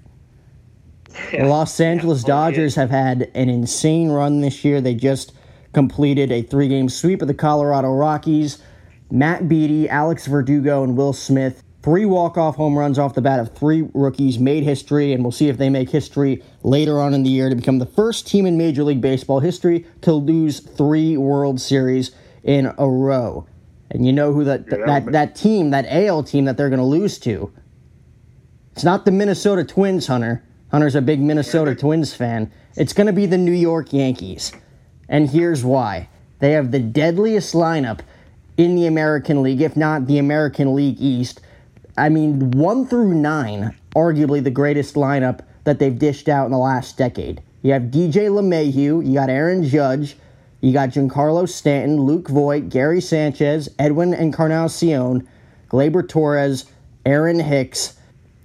The 1.31 1.45
Los 1.45 1.79
Angeles 1.79 2.21
Yeah. 2.21 2.27
Dodgers 2.27 2.75
have 2.75 2.89
had 2.89 3.31
an 3.33 3.49
insane 3.49 4.09
run 4.09 4.41
this 4.41 4.63
year. 4.63 4.81
They 4.81 4.93
just 4.93 5.33
completed 5.73 6.31
a 6.31 6.41
three 6.41 6.67
game 6.67 6.89
sweep 6.89 7.21
of 7.21 7.27
the 7.27 7.33
Colorado 7.33 7.91
Rockies. 7.93 8.59
Matt 9.09 9.47
Beaty, 9.47 9.87
Alex 9.87 10.27
Verdugo, 10.27 10.83
and 10.83 10.97
Will 10.97 11.13
Smith. 11.13 11.63
Three 11.81 12.05
walk 12.05 12.37
off 12.37 12.57
home 12.57 12.77
runs 12.77 12.99
off 12.99 13.13
the 13.13 13.21
bat 13.21 13.39
of 13.39 13.55
three 13.55 13.87
rookies 13.93 14.37
made 14.37 14.63
history, 14.63 15.13
and 15.13 15.23
we'll 15.23 15.31
see 15.31 15.47
if 15.47 15.57
they 15.57 15.69
make 15.69 15.89
history 15.89 16.43
later 16.61 16.99
on 16.99 17.13
in 17.13 17.23
the 17.23 17.29
year 17.29 17.47
to 17.49 17.55
become 17.55 17.79
the 17.79 17.85
first 17.85 18.27
team 18.27 18.45
in 18.45 18.57
Major 18.57 18.83
League 18.83 18.99
Baseball 18.99 19.39
history 19.39 19.85
to 20.01 20.11
lose 20.11 20.59
three 20.59 21.15
World 21.15 21.61
Series 21.61 22.11
in 22.43 22.73
a 22.77 22.89
row. 22.89 23.47
And 23.91 24.05
you 24.05 24.13
know 24.13 24.33
who 24.33 24.43
that 24.43 24.65
Yeah, 24.69 24.77
that 24.77 25.05
that, 25.05 25.11
that 25.11 25.35
team, 25.35 25.71
that 25.71 25.85
AL 25.89 26.23
team 26.23 26.45
that 26.45 26.57
they're 26.57 26.69
going 26.69 26.79
to 26.79 26.85
lose 26.85 27.17
to? 27.19 27.51
It's 28.73 28.83
not 28.83 29.05
the 29.05 29.11
Minnesota 29.11 29.63
Twins, 29.63 30.07
Hunter. 30.07 30.43
Hunter's 30.71 30.95
a 30.95 31.01
big 31.01 31.19
Minnesota 31.21 31.73
Twins 31.73 32.13
fan. 32.13 32.51
It's 32.75 32.93
going 32.93 33.07
to 33.07 33.13
be 33.13 33.25
the 33.25 33.37
New 33.37 33.53
York 33.53 33.93
Yankees. 33.93 34.51
And 35.09 35.29
here's 35.29 35.63
why. 35.63 36.09
They 36.39 36.51
have 36.51 36.71
the 36.71 36.79
deadliest 36.79 37.53
lineup 37.53 38.01
in 38.57 38.75
the 38.75 38.85
American 38.85 39.41
League, 39.41 39.61
if 39.61 39.75
not 39.77 40.07
the 40.07 40.19
American 40.19 40.75
League 40.75 40.97
East. 40.99 41.41
I 41.97 42.09
mean, 42.09 42.51
1 42.51 42.87
through 42.87 43.13
9, 43.15 43.75
arguably 43.95 44.43
the 44.43 44.51
greatest 44.51 44.95
lineup 44.95 45.39
that 45.63 45.79
they've 45.79 45.97
dished 45.97 46.29
out 46.29 46.45
in 46.45 46.51
the 46.51 46.57
last 46.57 46.97
decade. 46.97 47.41
You 47.63 47.73
have 47.73 47.83
DJ 47.83 48.29
LeMahieu, 48.29 49.05
you 49.05 49.13
got 49.15 49.29
Aaron 49.29 49.63
Judge, 49.63 50.15
you 50.61 50.73
got 50.73 50.89
Giancarlo 50.89 51.47
Stanton, 51.47 52.01
Luke 52.01 52.27
Voit, 52.29 52.69
Gary 52.69 53.01
Sanchez, 53.01 53.69
Edwin 53.77 54.13
Encarnacion, 54.13 55.27
Gleyber 55.69 56.07
Torres, 56.07 56.65
Aaron 57.05 57.39
Hicks. 57.39 57.95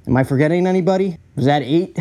Am 0.06 0.16
I 0.16 0.24
forgetting 0.24 0.66
anybody? 0.66 1.18
Was 1.36 1.46
that 1.46 1.62
eight? 1.62 1.98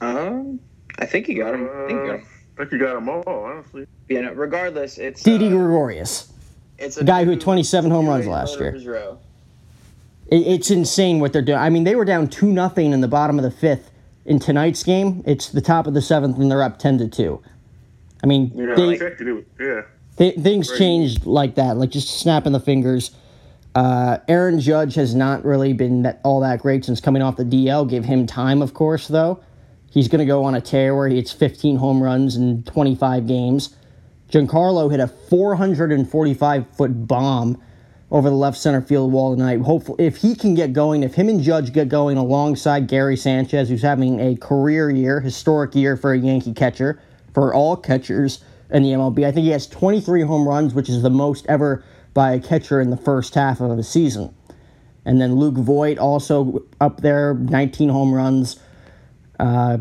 Um, 0.00 0.60
I 0.98 1.06
think 1.06 1.28
you 1.28 1.42
got 1.42 1.54
him. 1.54 1.68
I 1.72 1.86
think 1.86 1.90
you 2.00 2.06
got 2.06 2.10
Uh, 2.10 2.18
him. 2.18 2.26
I 2.58 2.60
think 2.62 2.72
you 2.72 2.78
got 2.78 2.94
them 2.94 3.08
all, 3.08 3.22
honestly. 3.26 3.86
Yeah, 4.08 4.20
no, 4.22 4.32
regardless, 4.32 4.98
it's 4.98 5.22
Didi 5.22 5.46
uh, 5.46 5.50
Gregorius. 5.50 6.32
it's 6.78 6.96
the 6.96 7.04
guy 7.04 7.24
who 7.24 7.30
had 7.30 7.40
27 7.40 7.90
home 7.90 8.06
runs 8.08 8.26
last 8.26 8.58
year. 8.58 8.76
row. 8.86 9.18
It, 10.28 10.46
it's 10.46 10.70
insane 10.70 11.20
what 11.20 11.32
they're 11.32 11.42
doing. 11.42 11.58
I 11.58 11.70
mean, 11.70 11.84
they 11.84 11.94
were 11.96 12.04
down 12.04 12.28
2 12.28 12.46
nothing 12.52 12.92
in 12.92 13.00
the 13.00 13.08
bottom 13.08 13.38
of 13.38 13.42
the 13.42 13.50
fifth. 13.50 13.90
In 14.24 14.38
tonight's 14.40 14.82
game, 14.82 15.22
it's 15.26 15.50
the 15.50 15.60
top 15.60 15.86
of 15.86 15.94
the 15.94 16.02
seventh, 16.02 16.36
and 16.38 16.50
they're 16.50 16.62
up 16.62 16.78
10 16.78 16.98
to 16.98 17.08
2. 17.08 17.42
I 18.26 18.28
mean, 18.28 18.50
know, 18.54 18.74
they, 18.74 18.86
like- 18.86 19.00
it, 19.00 19.46
yeah. 19.60 19.82
Th- 20.18 20.34
things 20.34 20.68
Crazy. 20.68 20.78
changed 20.82 21.26
like 21.26 21.54
that, 21.54 21.76
like 21.76 21.90
just 21.90 22.18
snapping 22.18 22.52
the 22.52 22.60
fingers. 22.60 23.12
Uh, 23.74 24.18
Aaron 24.26 24.58
Judge 24.58 24.94
has 24.96 25.14
not 25.14 25.44
really 25.44 25.72
been 25.72 26.02
that, 26.02 26.20
all 26.24 26.40
that 26.40 26.60
great 26.60 26.84
since 26.84 27.00
coming 27.00 27.22
off 27.22 27.36
the 27.36 27.44
DL. 27.44 27.88
Give 27.88 28.04
him 28.04 28.26
time, 28.26 28.62
of 28.62 28.74
course, 28.74 29.06
though. 29.06 29.38
He's 29.90 30.08
going 30.08 30.18
to 30.18 30.24
go 30.24 30.42
on 30.42 30.54
a 30.56 30.60
tear 30.60 30.96
where 30.96 31.06
he 31.08 31.16
hits 31.16 31.30
15 31.30 31.76
home 31.76 32.02
runs 32.02 32.34
in 32.36 32.64
25 32.64 33.26
games. 33.28 33.76
Giancarlo 34.30 34.90
hit 34.90 34.98
a 34.98 35.06
445 35.06 36.66
foot 36.76 37.06
bomb 37.06 37.62
over 38.10 38.28
the 38.28 38.34
left 38.34 38.58
center 38.58 38.80
field 38.80 39.12
wall 39.12 39.36
tonight. 39.36 39.60
Hopefully, 39.60 40.04
if 40.04 40.16
he 40.16 40.34
can 40.34 40.54
get 40.54 40.72
going, 40.72 41.02
if 41.04 41.14
him 41.14 41.28
and 41.28 41.40
Judge 41.42 41.72
get 41.72 41.88
going 41.88 42.16
alongside 42.16 42.88
Gary 42.88 43.16
Sanchez, 43.16 43.68
who's 43.68 43.82
having 43.82 44.18
a 44.20 44.34
career 44.36 44.90
year, 44.90 45.20
historic 45.20 45.74
year 45.76 45.96
for 45.96 46.12
a 46.12 46.18
Yankee 46.18 46.54
catcher, 46.54 46.98
for 47.36 47.52
all 47.52 47.76
catchers 47.76 48.42
in 48.70 48.82
the 48.82 48.92
MLB, 48.92 49.26
I 49.26 49.30
think 49.30 49.44
he 49.44 49.50
has 49.50 49.66
23 49.66 50.22
home 50.22 50.48
runs, 50.48 50.72
which 50.72 50.88
is 50.88 51.02
the 51.02 51.10
most 51.10 51.44
ever 51.50 51.84
by 52.14 52.32
a 52.32 52.40
catcher 52.40 52.80
in 52.80 52.88
the 52.88 52.96
first 52.96 53.34
half 53.34 53.60
of 53.60 53.78
a 53.78 53.82
season. 53.82 54.34
And 55.04 55.20
then 55.20 55.34
Luke 55.34 55.56
Voit 55.56 55.98
also 55.98 56.64
up 56.80 57.02
there, 57.02 57.34
19 57.34 57.90
home 57.90 58.14
runs. 58.14 58.58
Uh, 59.38 59.76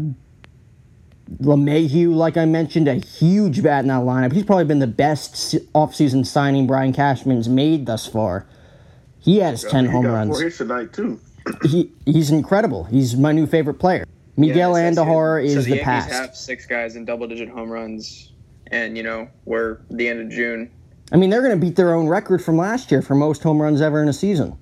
LeMahieu, 1.41 2.13
like 2.13 2.35
I 2.35 2.43
mentioned, 2.43 2.89
a 2.89 2.95
huge 2.95 3.63
bat 3.63 3.85
in 3.85 3.87
that 3.87 4.01
lineup. 4.01 4.33
He's 4.33 4.43
probably 4.43 4.65
been 4.65 4.79
the 4.79 4.85
best 4.85 5.55
offseason 5.73 6.25
signing 6.25 6.67
Brian 6.67 6.91
Cashman's 6.91 7.47
made 7.47 7.85
thus 7.85 8.05
far. 8.05 8.45
He 9.17 9.37
has 9.37 9.63
10 9.63 9.85
he 9.85 9.91
home 9.91 10.07
runs. 10.07 10.31
Four 10.31 10.43
hits 10.43 10.57
tonight 10.57 10.91
too. 10.91 11.21
He, 11.63 11.93
he's 12.05 12.31
incredible. 12.31 12.83
He's 12.83 13.15
my 13.15 13.31
new 13.31 13.47
favorite 13.47 13.75
player. 13.75 14.03
Miguel 14.37 14.77
Yeah, 14.77 14.87
it 14.89 14.95
says 14.95 14.97
here- 15.05 15.49
so 15.49 15.57
is 15.59 15.65
the 15.65 15.71
the 15.71 15.77
Yankees 15.77 15.85
past. 15.85 16.11
have 16.11 16.35
six 16.35 16.65
guys 16.65 16.95
in 16.95 17.05
double-digit 17.05 17.49
home 17.49 17.69
runs, 17.69 18.31
and 18.71 18.97
you 18.97 19.03
know 19.03 19.27
we're 19.45 19.77
the 19.89 20.07
end 20.07 20.19
of 20.21 20.29
June, 20.29 20.69
I 21.11 21.17
mean, 21.17 21.29
they're 21.29 21.41
going 21.43 21.53
to 21.57 21.63
beat 21.63 21.75
their 21.75 21.93
own 21.93 22.07
record 22.07 22.43
from 22.43 22.57
last 22.57 22.91
year 22.91 23.01
for 23.03 23.13
most 23.13 23.43
home 23.43 23.61
runs 23.61 23.79
ever 23.79 24.01
in 24.01 24.09
a 24.09 24.13
season. 24.13 24.57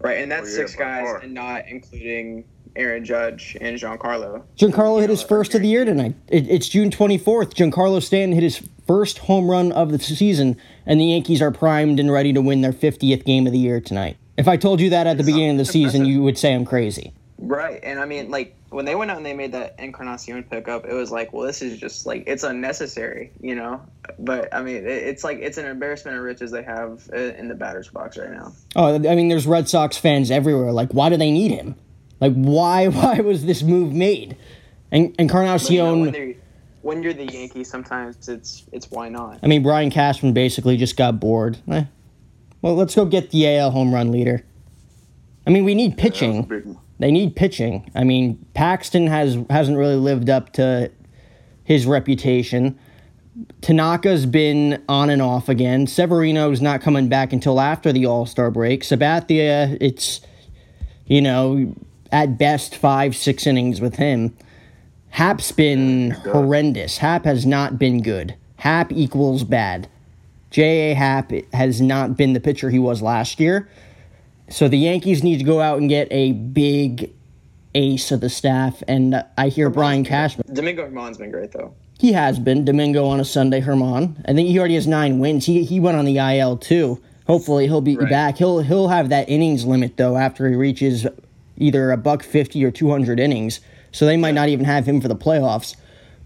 right? 0.00 0.18
And 0.18 0.30
that's 0.32 0.46
Oh, 0.46 0.50
yeah, 0.50 0.56
six 0.56 0.74
guys, 0.74 1.02
far. 1.02 1.18
and 1.18 1.34
not 1.34 1.64
including 1.68 2.44
Aaron 2.76 3.04
Judge 3.04 3.56
and 3.60 3.76
Giancarlo. 3.76 4.42
Giancarlo 4.56 4.94
You 4.94 5.00
hit 5.00 5.06
know, 5.08 5.12
his 5.14 5.22
first 5.22 5.54
of 5.54 5.60
the 5.62 5.68
year 5.68 5.84
tonight. 5.84 6.14
It, 6.28 6.48
it's 6.48 6.68
June 6.68 6.90
24th. 6.90 7.52
Giancarlo 7.54 8.00
Stanton 8.02 8.32
hit 8.32 8.42
his 8.44 8.62
first 8.86 9.18
home 9.18 9.50
run 9.50 9.70
of 9.72 9.90
the 9.90 9.98
season, 9.98 10.56
and 10.86 10.98
the 11.00 11.04
Yankees 11.06 11.42
are 11.42 11.50
primed 11.50 11.98
and 12.00 12.10
ready 12.10 12.32
to 12.32 12.40
win 12.40 12.60
their 12.62 12.72
50th 12.72 13.24
game 13.26 13.46
of 13.46 13.52
the 13.52 13.58
year 13.58 13.80
tonight. 13.80 14.16
If 14.38 14.46
I 14.48 14.56
told 14.56 14.80
you 14.80 14.88
that 14.90 15.06
at 15.06 15.18
the 15.18 15.24
beginning 15.24 15.50
of 15.50 15.58
the 15.58 15.64
season, 15.66 16.04
you 16.06 16.22
would 16.22 16.38
say 16.38 16.54
I'm 16.54 16.64
crazy. 16.64 17.12
Right, 17.38 17.80
and 17.82 17.98
I 17.98 18.04
mean, 18.06 18.30
like 18.30 18.54
when 18.70 18.84
they 18.84 18.94
went 18.94 19.10
out 19.10 19.16
and 19.16 19.24
they 19.24 19.34
made 19.34 19.52
that 19.52 19.74
Encarnacion 19.78 20.42
pickup, 20.44 20.84
it 20.84 20.92
was 20.92 21.10
like, 21.10 21.32
well, 21.32 21.46
this 21.46 21.62
is 21.62 21.78
just 21.78 22.06
like 22.06 22.24
it's 22.26 22.42
unnecessary, 22.42 23.32
you 23.40 23.54
know. 23.54 23.80
But 24.18 24.52
I 24.54 24.62
mean, 24.62 24.76
it, 24.76 24.86
it's 24.86 25.24
like 25.24 25.38
it's 25.38 25.58
an 25.58 25.66
embarrassment 25.66 26.16
of 26.16 26.22
riches 26.22 26.50
they 26.50 26.62
have 26.62 27.08
uh, 27.12 27.16
in 27.16 27.48
the 27.48 27.54
batter's 27.54 27.88
box 27.88 28.18
right 28.18 28.30
now. 28.30 28.52
Oh, 28.76 28.94
I 28.94 29.14
mean, 29.14 29.28
there's 29.28 29.46
Red 29.46 29.68
Sox 29.68 29.96
fans 29.96 30.30
everywhere. 30.30 30.72
Like, 30.72 30.92
why 30.92 31.08
do 31.08 31.16
they 31.16 31.30
need 31.30 31.50
him? 31.50 31.76
Like, 32.20 32.34
why? 32.34 32.88
Why 32.88 33.20
was 33.20 33.46
this 33.46 33.62
move 33.62 33.92
made? 33.92 34.36
And 34.90 35.14
But, 35.16 35.22
you 35.70 35.78
know, 35.78 35.94
Encarnacion. 35.94 36.00
when, 36.00 36.36
when 36.82 37.02
you're 37.02 37.14
the 37.14 37.26
Yankees, 37.26 37.70
sometimes 37.70 38.28
it's 38.28 38.64
it's 38.72 38.90
why 38.90 39.08
not. 39.08 39.38
I 39.42 39.46
mean, 39.46 39.62
Brian 39.62 39.90
Cashman 39.90 40.32
basically 40.32 40.76
just 40.76 40.96
got 40.96 41.20
bored. 41.20 41.58
Eh. 41.68 41.84
Well, 42.60 42.74
let's 42.74 42.94
go 42.94 43.04
get 43.04 43.30
the 43.30 43.56
AL 43.56 43.70
home 43.70 43.94
run 43.94 44.10
leader. 44.10 44.44
I 45.46 45.50
mean, 45.50 45.64
we 45.64 45.74
need 45.74 45.92
That 45.92 45.96
was 45.96 46.02
pitching. 46.02 46.78
They 46.98 47.10
need 47.10 47.36
pitching. 47.36 47.90
I 47.94 48.04
mean, 48.04 48.44
Paxton 48.54 49.06
has 49.06 49.38
hasn't 49.50 49.78
really 49.78 49.96
lived 49.96 50.28
up 50.28 50.52
to 50.54 50.90
his 51.64 51.86
reputation. 51.86 52.78
Tanaka's 53.60 54.26
been 54.26 54.82
on 54.88 55.10
and 55.10 55.22
off 55.22 55.48
again. 55.48 55.86
Severino's 55.86 56.60
not 56.60 56.80
coming 56.80 57.08
back 57.08 57.32
until 57.32 57.60
after 57.60 57.92
the 57.92 58.06
All 58.06 58.26
Star 58.26 58.50
break. 58.50 58.82
Sabathia, 58.82 59.76
it's 59.80 60.20
you 61.06 61.22
know 61.22 61.74
at 62.10 62.38
best 62.38 62.74
five 62.74 63.14
six 63.14 63.46
innings 63.46 63.80
with 63.80 63.96
him. 63.96 64.36
Happ's 65.10 65.52
been 65.52 66.10
horrendous. 66.10 66.98
Happ 66.98 67.24
has 67.24 67.46
not 67.46 67.78
been 67.78 68.02
good. 68.02 68.34
Happ 68.56 68.92
equals 68.92 69.44
bad. 69.44 69.88
J.A. 70.50 70.94
Happ 70.94 71.32
has 71.52 71.80
not 71.80 72.16
been 72.16 72.32
the 72.32 72.40
pitcher 72.40 72.70
he 72.70 72.78
was 72.78 73.02
last 73.02 73.38
year. 73.38 73.68
So 74.50 74.68
the 74.68 74.78
Yankees 74.78 75.22
need 75.22 75.38
to 75.38 75.44
go 75.44 75.60
out 75.60 75.78
and 75.78 75.88
get 75.88 76.08
a 76.10 76.32
big 76.32 77.12
ace 77.74 78.10
of 78.10 78.20
the 78.20 78.30
staff. 78.30 78.82
And 78.88 79.24
I 79.36 79.48
hear 79.48 79.68
Brian 79.70 80.04
Cashman. 80.04 80.46
Domingo 80.54 80.84
German's 80.86 81.18
been 81.18 81.30
great 81.30 81.52
though. 81.52 81.74
He 81.98 82.12
has 82.12 82.38
been. 82.38 82.64
Domingo 82.64 83.06
on 83.06 83.20
a 83.20 83.24
Sunday, 83.24 83.60
German. 83.60 84.22
I 84.26 84.32
think 84.32 84.48
he 84.48 84.58
already 84.58 84.74
has 84.74 84.86
nine 84.86 85.18
wins. 85.18 85.46
He 85.46 85.64
he 85.64 85.80
went 85.80 85.96
on 85.98 86.04
the 86.04 86.18
IL 86.18 86.56
too. 86.56 87.00
Hopefully 87.26 87.66
he'll 87.66 87.80
be 87.82 87.96
Right. 87.96 88.08
back. 88.08 88.38
He'll 88.38 88.60
he'll 88.60 88.88
have 88.88 89.10
that 89.10 89.28
innings 89.28 89.64
limit 89.66 89.96
though 89.96 90.16
after 90.16 90.48
he 90.48 90.54
reaches 90.56 91.06
either 91.56 91.90
a 91.90 91.96
buck 91.96 92.22
fifty 92.22 92.64
or 92.64 92.70
two 92.70 92.90
hundred 92.90 93.20
innings. 93.20 93.60
So 93.92 94.06
they 94.06 94.16
might 94.16 94.34
not 94.34 94.48
even 94.48 94.64
have 94.64 94.86
him 94.86 95.00
for 95.00 95.08
the 95.08 95.16
playoffs. 95.16 95.74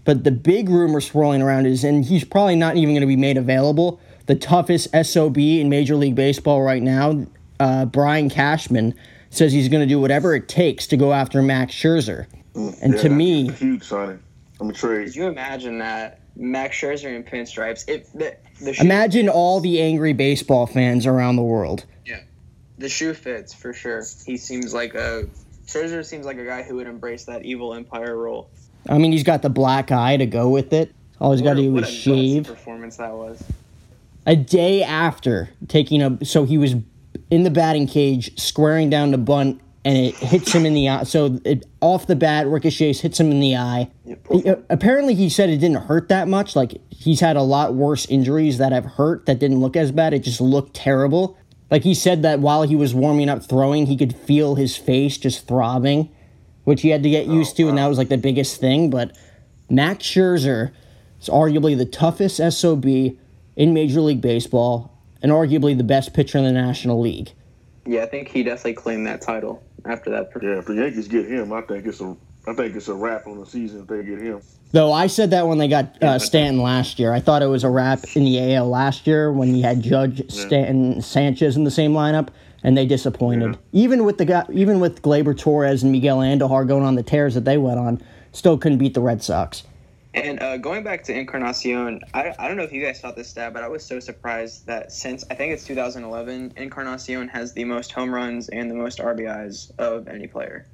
But 0.05 0.23
the 0.25 0.31
big 0.31 0.67
rumor 0.69 0.99
swirling 0.99 1.41
around 1.41 1.65
is, 1.65 1.83
and 1.85 2.03
he's 2.03 2.25
probably 2.25 2.57
not 2.57 2.75
even 2.75 2.89
going 2.93 3.01
to 3.01 3.07
be 3.07 3.15
made 3.15 3.37
available. 3.37 3.99
The 4.25 4.35
toughest 4.35 4.89
SOB 5.05 5.37
in 5.37 5.69
Major 5.69 5.95
League 5.95 6.15
Baseball 6.15 6.61
right 6.61 6.83
now, 6.83 7.25
uh, 7.59 7.85
Brian 7.85 8.29
Cashman, 8.29 8.93
says 9.29 9.51
he's 9.53 9.69
going 9.69 9.81
to 9.81 9.87
do 9.91 9.99
whatever 9.99 10.35
it 10.35 10.47
takes 10.47 10.87
to 10.87 10.97
go 10.97 11.13
after 11.13 11.41
Max 11.41 11.73
Scherzer. 11.73 12.27
And 12.55 12.93
Yeah, 12.93 13.01
to 13.01 13.09
me, 13.09 13.49
huge 13.51 13.83
signing. 13.83 14.19
I'm 14.59 14.69
a 14.69 14.73
trade. 14.73 15.05
Could 15.05 15.15
you 15.15 15.27
imagine 15.27 15.79
that 15.79 16.19
Max 16.35 16.77
Scherzer 16.77 17.15
in 17.15 17.23
pinstripes? 17.23 17.83
If 17.87 18.11
the 18.13 18.35
the 18.61 18.73
shoe, 18.73 18.83
Imagine 18.83 19.27
all 19.29 19.59
the 19.59 19.81
angry 19.81 20.13
baseball 20.13 20.67
fans 20.67 21.05
around 21.07 21.35
the 21.35 21.41
world. 21.41 21.85
Yeah, 22.05 22.19
the 22.77 22.87
shoe 22.89 23.13
fits 23.15 23.53
for 23.53 23.73
sure. 23.73 24.03
He 24.25 24.37
seems 24.37 24.73
like 24.73 24.93
a 24.93 25.27
Scherzer 25.65 26.05
seems 26.05 26.25
like 26.25 26.37
a 26.37 26.45
guy 26.45 26.61
who 26.61 26.75
would 26.75 26.87
embrace 26.87 27.25
that 27.25 27.43
evil 27.43 27.73
empire 27.73 28.15
role. 28.15 28.49
I 28.87 28.97
mean, 28.99 29.11
he's 29.11 29.23
got 29.23 29.41
the 29.41 29.49
black 29.49 29.91
eye 29.91 30.17
to 30.17 30.25
go 30.27 30.49
with 30.49 30.73
it. 30.73 30.93
All 31.19 31.31
he's 31.31 31.41
got 31.41 31.53
to 31.55 31.59
a- 31.59 31.63
do 31.63 31.73
what 31.73 31.83
is 31.83 31.89
a 31.89 31.91
shave. 31.91 32.45
performance 32.45 32.97
that 32.97 33.13
was. 33.13 33.41
A 34.25 34.35
day 34.35 34.83
after 34.83 35.49
taking 35.67 36.01
a, 36.01 36.23
so 36.23 36.45
he 36.45 36.57
was 36.57 36.75
in 37.33 37.41
the 37.41 37.49
batting 37.49 37.87
cage, 37.87 38.39
squaring 38.39 38.91
down 38.91 39.09
to 39.09 39.17
bunt, 39.17 39.59
and 39.83 39.97
it 39.97 40.15
hits 40.17 40.53
him 40.53 40.67
in 40.67 40.75
the 40.75 40.87
eye. 40.87 41.03
So 41.03 41.39
it 41.43 41.65
off 41.81 42.05
the 42.05 42.15
bat, 42.15 42.45
ricochets, 42.45 42.99
hits 42.99 43.19
him 43.19 43.31
in 43.31 43.39
the 43.39 43.55
eye. 43.55 43.89
Yeah, 44.05 44.51
uh, 44.51 44.55
apparently, 44.69 45.15
he 45.15 45.29
said 45.29 45.49
it 45.49 45.57
didn't 45.57 45.85
hurt 45.85 46.09
that 46.09 46.27
much. 46.27 46.55
Like 46.55 46.79
he's 46.91 47.21
had 47.21 47.35
a 47.35 47.41
lot 47.41 47.73
worse 47.73 48.05
injuries 48.05 48.59
that 48.59 48.71
have 48.71 48.85
hurt 48.85 49.25
that 49.25 49.39
didn't 49.39 49.61
look 49.61 49.75
as 49.75 49.91
bad. 49.91 50.13
It 50.13 50.19
just 50.19 50.41
looked 50.41 50.75
terrible. 50.75 51.35
Like 51.71 51.81
he 51.81 51.95
said 51.95 52.21
that 52.21 52.39
while 52.39 52.61
he 52.61 52.75
was 52.75 52.93
warming 52.93 53.29
up 53.29 53.41
throwing, 53.41 53.87
he 53.87 53.97
could 53.97 54.15
feel 54.15 54.53
his 54.53 54.77
face 54.77 55.17
just 55.17 55.47
throbbing, 55.47 56.11
which 56.65 56.83
he 56.83 56.89
had 56.89 57.01
to 57.01 57.09
get 57.09 57.25
used 57.25 57.57
to, 57.57 57.67
and 57.67 57.79
that 57.79 57.87
was 57.87 57.97
like 57.97 58.09
the 58.09 58.17
biggest 58.17 58.59
thing. 58.59 58.91
But 58.91 59.17
Max 59.71 60.03
Scherzer 60.05 60.71
is 61.19 61.29
arguably 61.29 61.75
the 61.75 61.87
toughest 61.87 62.37
SOB 62.37 62.85
in 63.55 63.73
Major 63.73 64.01
League 64.01 64.21
Baseball, 64.21 64.92
and 65.23 65.31
arguably 65.31 65.75
the 65.75 65.83
best 65.83 66.13
pitcher 66.13 66.37
in 66.37 66.43
the 66.43 66.51
National 66.51 66.99
League. 66.99 67.31
Yeah, 67.85 68.03
I 68.03 68.05
think 68.05 68.27
he 68.27 68.43
definitely 68.43 68.73
claimed 68.73 69.07
that 69.07 69.21
title 69.21 69.63
after 69.85 70.11
that. 70.11 70.29
Yeah, 70.41 70.59
if 70.59 70.65
the 70.65 70.75
Yankees 70.75 71.07
get 71.07 71.25
him, 71.25 71.51
I 71.51 71.61
think 71.61 71.85
it's 71.85 72.01
a 72.01 72.15
I 72.45 72.53
think 72.53 72.75
it's 72.75 72.89
a 72.89 72.93
wrap 72.93 73.25
on 73.25 73.39
the 73.39 73.45
season 73.45 73.81
if 73.81 73.87
they 73.87 74.03
get 74.03 74.19
him. 74.19 74.41
Though 74.73 74.91
I 74.91 75.07
said 75.07 75.31
that 75.31 75.47
when 75.47 75.59
they 75.59 75.67
got 75.67 76.01
uh, 76.03 76.19
Stanton 76.19 76.61
last 76.61 76.99
year. 76.99 77.13
I 77.13 77.19
thought 77.19 77.41
it 77.41 77.47
was 77.47 77.63
a 77.63 77.69
wrap 77.69 78.03
in 78.15 78.25
the 78.25 78.55
AL 78.55 78.67
last 78.67 79.07
year 79.07 79.31
when 79.31 79.53
he 79.53 79.61
had 79.61 79.81
Judge, 79.81 80.29
Stanton, 80.31 81.01
Sanchez 81.01 81.55
in 81.55 81.63
the 81.63 81.71
same 81.71 81.93
lineup, 81.93 82.29
and 82.63 82.75
they 82.75 82.85
disappointed. 82.85 83.57
Even 83.71 84.03
with 84.03 84.17
the 84.17 84.25
guy, 84.25 84.45
even 84.51 84.79
with 84.79 85.01
Gleyber 85.01 85.37
Torres 85.37 85.83
and 85.83 85.91
Miguel 85.91 86.19
Andujar 86.19 86.67
going 86.67 86.83
on 86.83 86.95
the 86.95 87.03
tears 87.03 87.35
that 87.35 87.45
they 87.45 87.57
went 87.57 87.79
on, 87.79 88.01
still 88.31 88.57
couldn't 88.57 88.79
beat 88.79 88.93
the 88.93 89.01
Red 89.01 89.23
Sox. 89.23 89.63
And 90.13 90.39
uh, 90.41 90.57
going 90.57 90.83
back 90.83 91.03
to 91.05 91.17
Encarnacion, 91.17 92.01
I, 92.13 92.35
I 92.37 92.47
don't 92.47 92.55
know 92.55 92.63
if 92.63 92.71
you 92.71 92.83
guys 92.83 92.99
saw 92.99 93.11
this 93.11 93.29
stat, 93.29 93.51
but 93.51 93.63
I 93.63 93.67
was 93.67 93.83
so 93.83 93.99
surprised 93.99 94.67
that 94.67 94.91
since 94.91 95.23
I 95.31 95.35
think 95.35 95.53
it's 95.53 95.63
2011, 95.65 96.53
Encarnacion 96.55 97.27
has 97.29 97.53
the 97.53 97.63
most 97.63 97.91
home 97.91 98.13
runs 98.13 98.47
and 98.49 98.69
the 98.69 98.75
most 98.75 98.99
RBIs 98.99 99.71
of 99.79 100.07
any 100.07 100.27
player. 100.27 100.67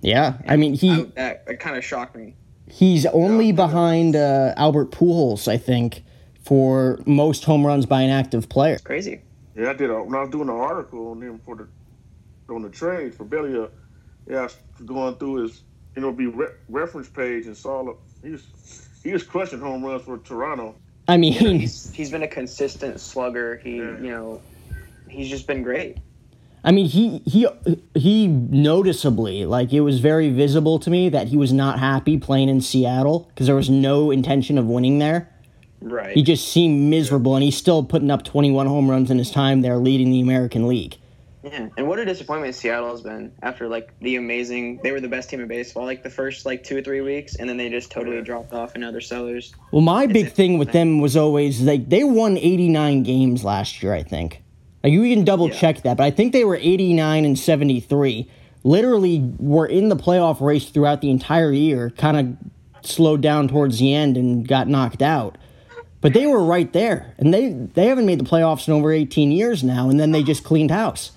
Yeah, 0.00 0.34
I 0.48 0.56
mean 0.56 0.74
he 0.74 0.90
I, 0.90 1.02
that 1.14 1.46
that 1.46 1.60
kind 1.60 1.76
of 1.76 1.84
shocked 1.84 2.14
me. 2.16 2.34
he's 2.66 3.06
only 3.06 3.52
behind 3.52 4.16
uh, 4.16 4.52
Albert 4.56 4.90
Pujols, 4.90 5.48
I 5.48 5.56
think, 5.56 6.04
for 6.42 6.98
most 7.06 7.44
home 7.44 7.64
runs 7.64 7.86
by 7.86 8.02
an 8.02 8.10
active 8.10 8.48
player. 8.48 8.78
Crazy. 8.84 9.22
Yeah, 9.56 9.70
I 9.70 9.72
did. 9.72 9.88
A, 9.88 10.02
when 10.02 10.14
I 10.14 10.22
was 10.22 10.30
doing 10.30 10.48
an 10.48 10.56
article 10.56 11.12
on 11.12 11.22
him 11.22 11.38
for 11.38 11.56
the 11.56 11.68
on 12.52 12.62
the 12.62 12.68
trade 12.68 13.14
for 13.14 13.24
Belly 13.24 13.56
Up, 13.58 13.72
yeah, 14.28 14.40
I 14.40 14.42
was 14.42 14.56
going 14.84 15.14
through 15.14 15.44
his 15.44 15.62
you 15.94 16.02
know 16.02 16.12
be 16.12 16.26
re- 16.26 16.52
reference 16.68 17.08
page 17.08 17.46
and 17.46 17.56
saw 17.56 17.88
it. 17.88 17.96
He 18.24 18.30
was 18.30 18.88
he 19.02 19.12
was 19.12 19.22
crushing 19.22 19.60
home 19.60 19.84
runs 19.84 20.02
for 20.02 20.18
Toronto. 20.18 20.74
I 21.06 21.16
mean, 21.16 21.34
He's 21.60 21.90
he's 21.94 22.10
been 22.10 22.22
a 22.22 22.28
consistent 22.28 23.00
slugger. 23.00 23.58
He 23.58 23.76
Yeah. 23.76 23.98
you 23.98 24.10
know 24.10 24.40
he's 25.08 25.28
just 25.28 25.46
been 25.46 25.62
great. 25.62 25.98
I 26.66 26.72
mean, 26.72 26.86
he 26.86 27.18
he 27.26 27.46
he 27.94 28.26
noticeably 28.26 29.44
like 29.44 29.72
it 29.72 29.82
was 29.82 30.00
very 30.00 30.30
visible 30.30 30.78
to 30.78 30.88
me 30.90 31.10
that 31.10 31.28
he 31.28 31.36
was 31.36 31.52
not 31.52 31.78
happy 31.78 32.18
playing 32.18 32.48
in 32.48 32.62
Seattle 32.62 33.28
because 33.28 33.46
there 33.46 33.54
was 33.56 33.68
no 33.68 34.10
intention 34.10 34.56
of 34.56 34.66
winning 34.66 34.98
there. 34.98 35.30
Right. 35.82 36.16
He 36.16 36.22
just 36.22 36.48
seemed 36.48 36.88
miserable, 36.88 37.36
and 37.36 37.44
he's 37.44 37.58
still 37.58 37.84
putting 37.84 38.10
up 38.10 38.24
21 38.24 38.66
home 38.66 38.90
runs 38.90 39.10
in 39.10 39.18
his 39.18 39.30
time 39.30 39.60
there, 39.60 39.76
leading 39.76 40.10
the 40.10 40.22
American 40.22 40.66
League. 40.66 40.96
Yeah, 41.44 41.68
and 41.76 41.86
what 41.86 41.98
a 41.98 42.06
disappointment 42.06 42.54
Seattle 42.54 42.90
has 42.90 43.02
been 43.02 43.32
after 43.42 43.68
like 43.68 43.92
the 44.00 44.16
amazing. 44.16 44.80
They 44.82 44.92
were 44.92 45.00
the 45.00 45.08
best 45.08 45.28
team 45.28 45.40
in 45.40 45.48
baseball 45.48 45.84
like 45.84 46.02
the 46.02 46.08
first 46.08 46.46
like 46.46 46.64
two 46.64 46.78
or 46.78 46.82
three 46.82 47.02
weeks, 47.02 47.36
and 47.36 47.48
then 47.48 47.58
they 47.58 47.68
just 47.68 47.90
totally 47.90 48.22
dropped 48.22 48.54
off, 48.54 48.74
and 48.74 48.80
now 48.80 48.90
they're 48.90 49.02
sellers. 49.02 49.54
Well, 49.70 49.82
my 49.82 50.06
big 50.06 50.32
thing 50.32 50.56
with 50.56 50.72
them 50.72 51.00
was 51.00 51.18
always 51.18 51.60
like 51.60 51.90
they 51.90 52.02
won 52.02 52.38
89 52.38 53.02
games 53.02 53.44
last 53.44 53.82
year, 53.82 53.92
I 53.92 54.02
think. 54.02 54.42
Like 54.82 54.94
you 54.94 55.02
can 55.14 55.24
double 55.24 55.50
check 55.50 55.82
that, 55.82 55.98
but 55.98 56.04
I 56.04 56.10
think 56.10 56.32
they 56.32 56.44
were 56.44 56.56
89 56.56 57.24
and 57.26 57.38
73. 57.38 58.30
Literally 58.62 59.34
were 59.38 59.66
in 59.66 59.90
the 59.90 59.96
playoff 59.96 60.40
race 60.40 60.70
throughout 60.70 61.02
the 61.02 61.10
entire 61.10 61.52
year, 61.52 61.90
kind 61.90 62.16
of 62.16 62.86
slowed 62.86 63.20
down 63.20 63.48
towards 63.48 63.78
the 63.78 63.92
end 63.92 64.16
and 64.16 64.48
got 64.48 64.66
knocked 64.66 65.02
out. 65.02 65.36
But 66.00 66.14
they 66.14 66.26
were 66.26 66.42
right 66.42 66.72
there. 66.72 67.14
And 67.18 67.32
they 67.34 67.50
they 67.50 67.86
haven't 67.86 68.06
made 68.06 68.20
the 68.20 68.24
playoffs 68.24 68.66
in 68.66 68.72
over 68.72 68.92
18 68.92 69.30
years 69.30 69.62
now 69.62 69.90
and 69.90 70.00
then 70.00 70.12
they 70.12 70.22
just 70.22 70.44
cleaned 70.44 70.70
house. 70.70 71.12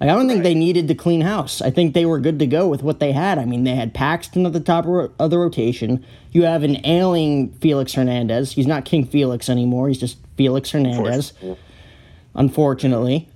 Like, 0.00 0.08
I 0.08 0.14
don't 0.14 0.28
think 0.28 0.42
they 0.42 0.54
needed 0.54 0.88
to 0.88 0.94
clean 0.94 1.20
house. 1.20 1.60
I 1.60 1.70
think 1.70 1.92
they 1.92 2.06
were 2.06 2.18
good 2.18 2.38
to 2.38 2.46
go 2.46 2.66
with 2.66 2.82
what 2.82 3.00
they 3.00 3.12
had. 3.12 3.38
I 3.38 3.44
mean, 3.44 3.64
they 3.64 3.74
had 3.74 3.92
Paxton 3.92 4.46
at 4.46 4.54
the 4.54 4.60
top 4.60 4.86
of 4.86 5.30
the 5.30 5.38
rotation. 5.38 6.04
You 6.32 6.44
have 6.44 6.62
an 6.62 6.84
ailing 6.86 7.52
Felix 7.60 7.92
Hernandez. 7.92 8.52
He's 8.52 8.66
not 8.66 8.86
King 8.86 9.04
Felix 9.06 9.50
anymore. 9.50 9.88
He's 9.88 9.98
just 9.98 10.16
Felix 10.36 10.70
Hernandez, 10.70 11.34
unfortunately. 12.34 13.28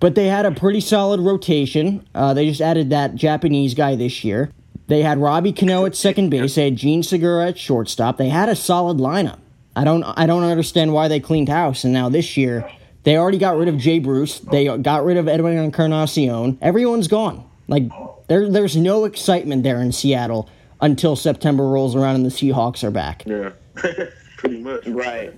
But 0.00 0.16
they 0.16 0.26
had 0.26 0.44
a 0.44 0.50
pretty 0.50 0.80
solid 0.80 1.20
rotation. 1.20 2.04
Uh, 2.12 2.34
they 2.34 2.48
just 2.48 2.60
added 2.60 2.90
that 2.90 3.14
Japanese 3.14 3.74
guy 3.74 3.94
this 3.94 4.24
year. 4.24 4.50
They 4.88 5.02
had 5.02 5.18
Robbie 5.18 5.52
Cano 5.52 5.86
at 5.86 5.94
second 5.94 6.30
base. 6.30 6.56
They 6.56 6.64
had 6.64 6.76
Jean 6.76 7.04
Segura 7.04 7.46
at 7.46 7.58
shortstop. 7.58 8.16
They 8.16 8.28
had 8.28 8.48
a 8.48 8.56
solid 8.56 8.98
lineup. 8.98 9.38
I 9.76 9.84
don't 9.84 10.02
I 10.02 10.26
don't 10.26 10.42
understand 10.42 10.92
why 10.92 11.06
they 11.06 11.20
cleaned 11.20 11.48
house. 11.48 11.84
And 11.84 11.92
now 11.92 12.08
this 12.08 12.36
year, 12.36 12.68
they 13.04 13.16
already 13.16 13.38
got 13.38 13.56
rid 13.56 13.68
of 13.68 13.78
Jay 13.78 13.98
Bruce. 13.98 14.38
They 14.38 14.64
got 14.78 15.04
rid 15.04 15.16
of 15.16 15.28
Edwin 15.28 15.58
Encarnacion. 15.58 16.58
Everyone's 16.60 17.08
gone. 17.08 17.48
Like 17.68 17.84
there 18.28 18.50
there's 18.50 18.76
no 18.76 19.04
excitement 19.04 19.62
there 19.62 19.80
in 19.80 19.92
Seattle 19.92 20.48
until 20.80 21.16
September 21.16 21.68
rolls 21.68 21.94
around 21.94 22.16
and 22.16 22.24
the 22.26 22.30
Seahawks 22.30 22.84
are 22.84 22.90
back. 22.90 23.24
Yeah, 23.26 23.52
pretty 24.36 24.60
much. 24.60 24.86
Right. 24.86 25.32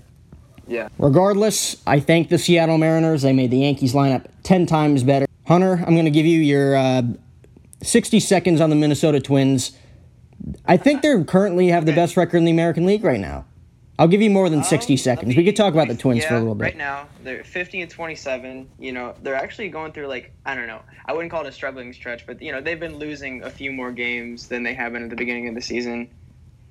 Yeah. 0.66 0.88
Regardless, 0.98 1.77
I 1.87 2.00
thank 2.00 2.31
the 2.31 2.38
Seattle 2.38 2.79
Mariners. 2.79 3.22
They 3.22 3.33
made 3.33 3.50
the 3.50 3.59
Yankees 3.59 3.92
lineup 3.92 4.27
10 4.44 4.66
times 4.66 5.03
better. 5.03 5.27
Hunter, 5.46 5.85
I'm 5.87 5.94
going 5.94 6.07
to 6.07 6.11
give 6.11 6.24
you 6.24 6.40
your 6.40 6.74
uh, 6.74 7.03
60 7.83 8.18
seconds 8.20 8.62
on 8.62 8.70
the 8.70 8.77
Minnesota 8.77 9.20
Twins. 9.20 9.72
I 10.66 10.79
think 10.79 11.03
they 11.03 11.22
currently 11.24 11.68
have 11.68 11.85
the 11.85 11.92
best 11.92 12.16
record 12.16 12.38
in 12.38 12.46
the 12.46 12.50
American 12.50 12.87
League 12.87 13.05
right 13.05 13.20
now. 13.20 13.44
I'll 13.98 14.09
give 14.09 14.22
you 14.22 14.30
more 14.30 14.50
than 14.50 14.64
60 14.64 14.92
Um, 14.92 14.96
seconds. 14.96 15.37
We 15.37 15.44
could 15.44 15.54
talk 15.54 15.72
about 15.72 15.87
the 15.88 15.94
Twins 15.94 16.22
yeah, 16.22 16.28
for 16.28 16.35
a 16.35 16.38
little 16.40 16.57
bit. 16.57 16.64
Right 16.64 16.76
now, 16.76 17.07
they're 17.22 17.44
50 17.44 17.83
and 17.83 17.90
27. 17.90 18.68
You 18.78 18.92
know, 18.92 19.14
they're 19.22 19.37
actually 19.37 19.68
going 19.68 19.92
through 19.92 20.09
like 20.09 20.33
I 20.44 20.54
don't 20.54 20.66
know. 20.66 20.80
I 21.07 21.12
wouldn't 21.12 21.30
call 21.30 21.42
it 21.42 21.48
a 21.48 21.52
struggling 21.52 21.92
stretch, 21.92 22.26
but 22.26 22.42
you 22.42 22.50
know, 22.50 22.61
they've 22.61 22.80
been 22.80 22.98
losing 22.98 23.42
a 23.44 23.50
few 23.50 23.70
more 23.70 23.92
games 23.92 24.48
than 24.48 24.64
they 24.64 24.74
have 24.74 24.92
been 24.92 25.04
at 25.04 25.11
the 25.11 25.16
beginning 25.16 25.48
of 25.48 25.54
the 25.54 25.61
season. 25.61 26.11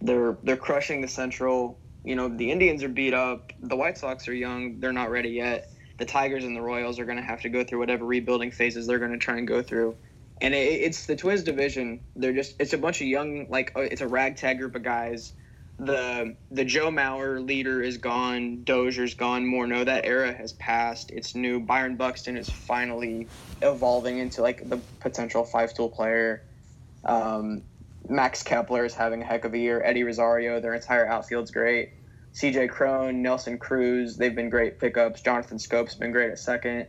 They're 0.02 0.38
they're 0.44 0.58
crushing 0.58 1.00
the 1.02 1.08
Central. 1.08 1.80
You 2.04 2.18
know, 2.18 2.28
the 2.28 2.52
Indians 2.52 2.84
are 2.84 2.90
beat 2.90 3.14
up. 3.14 3.54
The 3.62 3.78
White 3.78 3.98
Sox 3.98 4.28
are 4.28 4.34
young. 4.34 4.82
They're 4.82 4.92
not 4.92 5.10
ready 5.10 5.30
yet. 5.30 5.72
The 6.00 6.06
Tigers 6.06 6.44
and 6.44 6.58
the 6.58 6.62
Royals 6.62 7.00
are 7.00 7.06
going 7.06 7.18
to 7.18 7.24
have 7.24 7.42
to 7.42 7.50
go 7.50 7.64
through 7.64 7.80
whatever 7.80 8.04
rebuilding 8.04 8.52
phases 8.52 8.86
they're 8.86 9.00
going 9.00 9.12
to 9.12 9.18
try 9.18 9.38
and 9.38 9.48
go 9.48 9.62
through. 9.62 9.96
And 10.42 10.54
it, 10.54 10.58
it's 10.58 11.06
the 11.06 11.16
Twins 11.16 11.44
division. 11.44 12.02
They're 12.18 12.34
just 12.34 12.56
it's 12.60 12.74
a 12.74 12.78
bunch 12.78 13.00
of 13.00 13.08
young 13.08 13.48
like 13.50 13.72
uh, 13.78 13.82
it's 13.82 14.02
a 14.02 14.08
ragtag 14.10 14.60
group 14.60 14.76
of 14.76 14.84
guys 14.84 15.32
the 15.86 16.36
the 16.52 16.66
Joe 16.66 16.90
Mauer 16.90 17.46
leader 17.46 17.82
is 17.82 17.98
gone, 17.98 18.64
Dozier's 18.64 19.14
gone, 19.14 19.46
Morneau 19.46 19.86
that 19.86 20.06
era 20.06 20.34
has 20.34 20.54
passed. 20.54 21.12
It's 21.12 21.36
new. 21.36 21.60
Byron 21.60 21.96
Buxton 21.96 22.38
is 22.38 22.50
finally 22.50 23.28
evolving 23.62 24.18
into 24.18 24.42
like 24.42 24.68
the 24.68 24.78
potential 25.00 25.44
five 25.44 25.74
tool 25.74 25.90
player. 25.90 26.44
Um, 27.04 27.64
Max 28.08 28.44
Kepler 28.44 28.86
is 28.86 28.94
having 28.94 29.22
a 29.22 29.26
heck 29.26 29.46
of 29.46 29.54
a 29.54 29.58
year. 29.58 29.82
Eddie 29.84 30.04
Rosario, 30.04 30.60
their 30.60 30.74
entire 30.74 31.08
outfield's 31.08 31.52
great. 31.52 31.94
CJ 32.34 32.70
Cron, 32.70 33.22
Nelson 33.22 33.58
Cruz, 33.58 34.18
they've 34.18 34.36
been 34.36 34.50
great 34.50 34.80
pickups. 34.80 35.22
Jonathan 35.22 35.60
Schoop's 35.60 35.96
been 35.96 36.12
great 36.12 36.32
at 36.32 36.40
second. 36.40 36.88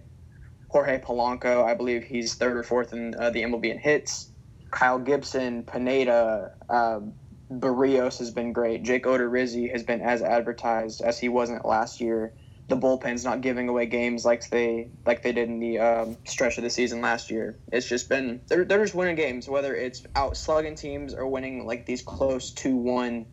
Jorge 0.69 0.99
Polanco, 0.99 1.65
I 1.65 1.75
believe 1.75 2.03
he's 2.03 2.35
third 2.35 2.57
or 2.57 2.63
fourth 2.63 2.93
in 2.93 3.15
uh, 3.15 3.31
the 3.31 3.43
MLB 3.43 3.71
in 3.71 3.79
hits. 3.79 4.31
Kyle 4.71 4.99
Gibson, 4.99 5.63
Pineda, 5.63 6.53
um, 6.69 7.13
Berrios 7.51 8.19
has 8.19 8.31
been 8.31 8.53
great. 8.53 8.83
Jake 8.83 9.05
Odorizzi 9.05 9.71
has 9.71 9.83
been 9.83 10.01
as 10.01 10.23
advertised 10.23 11.03
as 11.03 11.19
he 11.19 11.29
wasn't 11.29 11.65
last 11.65 12.01
year. 12.01 12.33
The 12.69 12.77
bullpen's 12.77 13.25
not 13.25 13.43
giving 13.43 13.69
away 13.69 13.85
games 13.85 14.25
like 14.25 14.49
they 14.49 14.89
like 15.05 15.23
they 15.23 15.33
did 15.33 15.51
in 15.51 15.61
the 15.61 15.79
um, 15.79 16.17
stretch 16.25 16.57
of 16.57 16.65
the 16.65 16.71
season 16.71 17.03
last 17.03 17.31
year. 17.31 17.59
It's 17.71 17.87
just 17.87 18.09
been 18.09 18.41
they're, 18.49 18.65
they're 18.65 18.83
just 18.83 18.95
winning 18.95 19.17
games, 19.17 19.49
whether 19.49 19.75
it's 19.75 20.03
out 20.17 20.37
slugging 20.37 20.75
teams 20.75 21.13
or 21.13 21.27
winning 21.27 21.67
like 21.67 21.85
these 21.85 22.01
close 22.01 22.51
two 22.51 22.75
one 22.75 23.27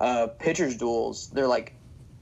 uh, 0.00 0.26
pitchers 0.38 0.76
duels. 0.76 1.30
They're 1.30 1.46
like 1.46 1.74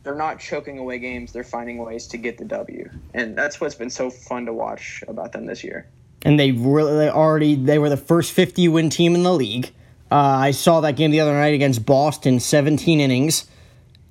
they're 0.03 0.15
not 0.15 0.39
choking 0.39 0.79
away 0.79 0.99
games. 0.99 1.33
They're 1.33 1.45
finding 1.45 1.79
ways 1.79 2.07
to 2.09 2.19
get 2.19 2.37
the 2.37 2.45
W, 2.45 2.91
and 3.15 3.37
that's 3.37 3.59
what's 3.59 3.75
been 3.75 3.91
so 3.91 4.11
fun 4.11 4.45
to 4.45 4.53
watch 4.53 5.03
about 5.09 5.33
them 5.33 5.47
this 5.47 5.65
year. 5.65 5.89
and 6.23 6.39
they 6.39 6.53
really 6.53 6.93
they 6.95 7.09
already 7.09 7.55
they 7.55 7.79
were 7.79 7.89
the 7.89 7.97
first 7.97 8.33
50 8.33 8.69
win 8.69 8.91
team 8.91 9.15
in 9.15 9.23
the 9.23 9.33
league. 9.33 9.73
Uh, 10.11 10.17
I 10.17 10.51
saw 10.51 10.81
that 10.81 10.97
game 10.97 11.11
the 11.11 11.21
other 11.21 11.33
night 11.33 11.55
against 11.55 11.87
Boston, 11.87 12.41
17 12.41 13.01
innings. 13.01 13.47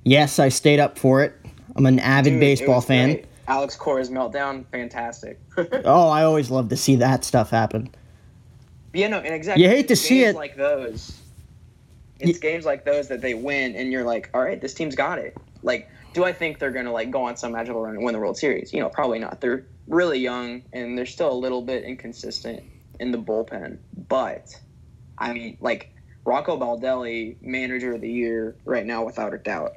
Yes, 0.04 0.38
I 0.38 0.48
stayed 0.48 0.80
up 0.80 0.98
for 0.98 1.22
it. 1.22 1.34
I'm 1.76 1.84
an 1.86 1.98
avid 1.98 2.34
Dude, 2.34 2.40
baseball 2.40 2.80
fan. 2.80 3.12
great. 3.12 3.26
Alex 3.48 3.76
Cora's 3.76 4.10
meltdown, 4.10 4.64
fantastic. 4.70 5.38
Oh, 5.84 6.08
I 6.08 6.22
always 6.24 6.50
love 6.50 6.68
to 6.70 6.76
see 6.76 6.96
that 6.96 7.24
stuff 7.24 7.50
happen. 7.50 7.90
Yeah, 8.94 9.08
no, 9.08 9.18
and 9.18 9.34
exactly. 9.34 9.62
You 9.62 9.68
hate 9.68 9.88
to 9.88 9.96
see 9.96 10.24
it. 10.24 10.34
like 10.34 10.56
those. 10.56 11.20
It's 12.18 12.38
games 12.38 12.64
like 12.64 12.84
those 12.84 13.08
that 13.08 13.20
they 13.20 13.34
win, 13.34 13.74
and 13.76 13.92
you're 13.92 14.04
like, 14.04 14.30
all 14.34 14.42
right, 14.42 14.60
this 14.60 14.74
team's 14.74 14.94
got 14.94 15.18
it. 15.18 15.36
Like, 15.62 15.88
do 16.12 16.24
I 16.24 16.32
think 16.32 16.58
they're 16.58 16.70
gonna 16.70 16.92
like 16.92 17.10
go 17.10 17.22
on 17.22 17.36
some 17.36 17.52
magical 17.52 17.80
run 17.82 17.94
and 17.94 18.04
win 18.04 18.14
the 18.14 18.18
World 18.20 18.36
Series? 18.36 18.72
You 18.72 18.80
know, 18.80 18.88
probably 18.88 19.18
not. 19.18 19.40
They're 19.40 19.64
really 19.88 20.18
young, 20.18 20.62
and 20.72 20.96
they're 20.96 21.06
still 21.06 21.30
a 21.30 21.34
little 21.34 21.62
bit 21.62 21.84
inconsistent 21.84 22.62
in 22.98 23.10
the 23.12 23.18
bullpen. 23.18 23.78
But, 24.08 24.58
I 25.20 25.32
mean, 25.32 25.58
like 25.60 25.94
Rocco 26.24 26.58
Baldelli, 26.58 27.36
manager 27.42 27.94
of 27.94 28.00
the 28.00 28.10
year 28.10 28.56
right 28.64 28.86
now, 28.86 29.04
without 29.04 29.34
a 29.34 29.38
doubt. 29.38 29.76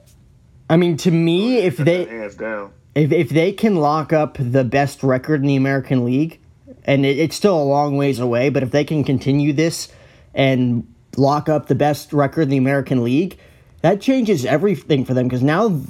I 0.70 0.78
mean, 0.78 0.98
to 0.98 1.12
me, 1.12 1.58
oh, 1.58 1.68
if 1.68 1.78
they 1.78 2.06
down. 2.38 2.72
if 2.96 3.12
if 3.12 3.30
they 3.30 3.52
can 3.52 3.76
lock 3.76 4.14
up 4.14 4.38
the 4.40 4.64
best 4.64 5.04
record 5.04 5.42
in 5.42 5.48
the 5.48 5.56
American 5.56 6.06
League, 6.06 6.40
and 6.86 7.06
it, 7.06 7.20
it's 7.20 7.36
still 7.36 7.62
a 7.62 7.64
long 7.64 7.98
ways 7.98 8.20
away, 8.20 8.50
but 8.50 8.64
if 8.64 8.72
they 8.72 8.84
can 8.84 9.04
continue 9.04 9.54
this 9.54 9.90
and 10.34 10.88
lock 11.18 11.50
up 11.50 11.68
the 11.68 11.76
best 11.76 12.14
record 12.14 12.44
in 12.44 12.50
the 12.50 12.58
American 12.58 13.04
League, 13.04 13.38
that 13.82 14.02
changes 14.02 14.46
everything 14.46 15.06
for 15.06 15.14
them 15.14 15.28
because 15.28 15.44
now 15.44 15.82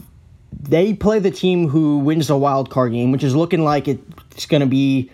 they 0.52 0.94
play 0.94 1.20
the 1.20 1.32
team 1.32 1.70
who 1.70 2.00
wins 2.00 2.28
the 2.28 2.38
wild 2.38 2.70
card 2.70 2.92
game, 2.92 3.12
which 3.12 3.24
is 3.24 3.36
looking 3.36 3.64
like 3.64 3.88
it's 3.88 4.46
going 4.48 4.62
to 4.62 4.68
be 4.68 5.10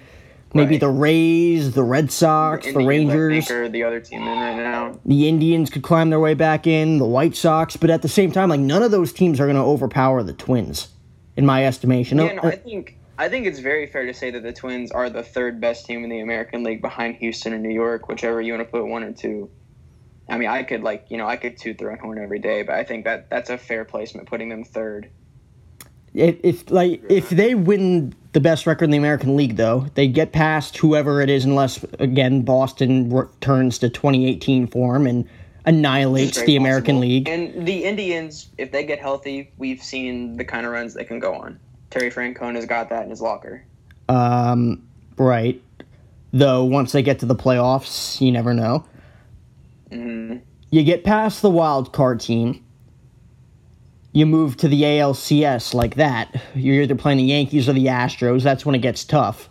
maybe 0.54 0.76
Right. 0.76 0.80
the 0.80 0.90
Rays, 0.90 1.74
the 1.74 1.84
Red 1.84 2.12
Sox, 2.12 2.66
the, 2.66 2.80
I 2.80 2.86
Rangers. 2.86 3.50
are 3.52 3.70
the 3.70 3.84
other 3.84 4.00
team 4.00 4.22
in 4.22 4.28
right 4.28 4.56
now. 4.56 5.00
the 5.06 5.28
Indians 5.28 5.70
could 5.70 5.84
climb 5.84 6.10
their 6.10 6.20
way 6.20 6.34
back 6.34 6.66
in, 6.68 6.98
the 6.98 7.06
White 7.06 7.36
Sox, 7.36 7.78
but 7.78 7.90
at 7.90 8.02
the 8.02 8.08
same 8.10 8.32
time, 8.32 8.50
like 8.50 8.60
none 8.60 8.82
of 8.84 8.92
those 8.92 9.14
teams 9.14 9.40
are 9.40 9.46
going 9.46 9.56
to 9.58 9.62
overpower 9.64 10.24
the 10.24 10.34
Twins, 10.34 10.90
in 11.38 11.46
my 11.46 11.66
estimation. 11.66 12.18
Yeah, 12.18 12.34
no, 12.34 12.42
I 12.50 12.56
think 12.56 12.98
I 13.18 13.28
think 13.30 13.46
it's 13.48 13.60
very 13.60 13.86
fair 13.88 14.06
to 14.06 14.14
say 14.14 14.32
that 14.32 14.44
the 14.44 14.54
Twins 14.54 14.92
are 14.92 15.10
the 15.10 15.24
third 15.24 15.60
best 15.60 15.86
team 15.86 16.04
in 16.04 16.10
the 16.10 16.20
American 16.22 16.64
League 16.64 16.82
behind 16.82 17.16
Houston 17.18 17.52
and 17.54 17.62
New 17.62 17.74
York, 17.74 18.08
whichever 18.08 18.40
you 18.42 18.54
want 18.54 18.66
to 18.66 18.72
put 18.72 18.86
one 18.88 19.04
or 19.04 19.12
two. 19.12 19.50
I 20.30 20.38
mean, 20.38 20.48
I 20.48 20.64
could 20.64 20.84
like 20.84 21.06
you 21.10 21.18
know 21.18 21.28
I 21.28 21.36
could 21.36 21.58
toot 21.58 21.78
their 21.78 21.92
own 21.92 22.00
horn 22.00 22.18
every 22.18 22.40
day, 22.40 22.64
but 22.64 22.76
I 22.76 22.84
think 22.84 23.06
that 23.06 23.30
that's 23.30 23.50
a 23.50 23.58
fair 23.58 23.84
placement, 23.86 24.28
putting 24.28 24.48
them 24.50 24.64
third. 24.64 25.10
if, 26.14 26.38
if 26.44 26.72
like 26.72 27.02
if 27.10 27.30
they 27.30 27.56
win 27.56 28.14
the 28.34 28.40
best 28.40 28.68
record 28.68 28.86
in 28.86 28.92
the 28.92 28.98
American 28.98 29.36
League, 29.36 29.56
though, 29.56 29.88
they 29.96 30.08
get 30.08 30.32
past 30.32 30.78
whoever 30.78 31.22
it 31.22 31.30
is, 31.30 31.46
unless 31.46 31.84
again 31.98 32.44
Boston 32.44 33.10
returns 33.10 33.80
to 33.80 33.90
2018 33.90 34.68
form 34.68 35.08
and 35.08 35.28
annihilates 35.66 36.42
the 36.44 36.56
American 36.56 36.96
possible. 36.96 37.10
League. 37.10 37.30
And 37.30 37.68
the 37.68 37.84
Indians, 37.86 38.50
if 38.58 38.72
they 38.72 38.86
get 38.86 39.00
healthy, 39.00 39.52
we've 39.58 39.82
seen 39.82 40.38
the 40.38 40.46
kind 40.46 40.66
of 40.66 40.72
runs 40.72 40.94
they 40.94 41.04
can 41.04 41.20
go 41.20 41.34
on. 41.34 41.60
Terry 41.90 42.10
Francona's 42.10 42.66
got 42.66 42.90
that 42.90 43.04
in 43.04 43.10
his 43.10 43.22
locker. 43.22 43.64
Um, 44.08 44.88
right. 45.18 45.62
Though 46.32 46.64
once 46.64 46.92
they 46.92 47.02
get 47.02 47.20
to 47.20 47.26
the 47.26 47.36
playoffs, 47.36 48.22
you 48.22 48.32
never 48.32 48.54
know. 48.54 48.86
Mhm. 49.92 50.42
You 50.70 50.84
get 50.84 51.04
past 51.04 51.42
the 51.42 51.50
wild 51.50 51.92
card 51.92 52.20
team. 52.20 52.64
You 54.12 54.26
move 54.26 54.58
to 54.58 54.68
the 54.68 54.82
ALCS 54.82 55.74
like 55.74 55.96
that. 55.96 56.42
You're 56.56 56.82
either 56.82 56.96
playing 56.96 57.20
the 57.20 57.26
Yankees 57.26 57.70
or 57.70 57.74
the 57.74 57.86
Astros. 57.86 58.42
That's 58.44 58.66
when 58.66 58.74
it 58.76 58.80
gets 58.80 59.04
tough. 59.04 59.50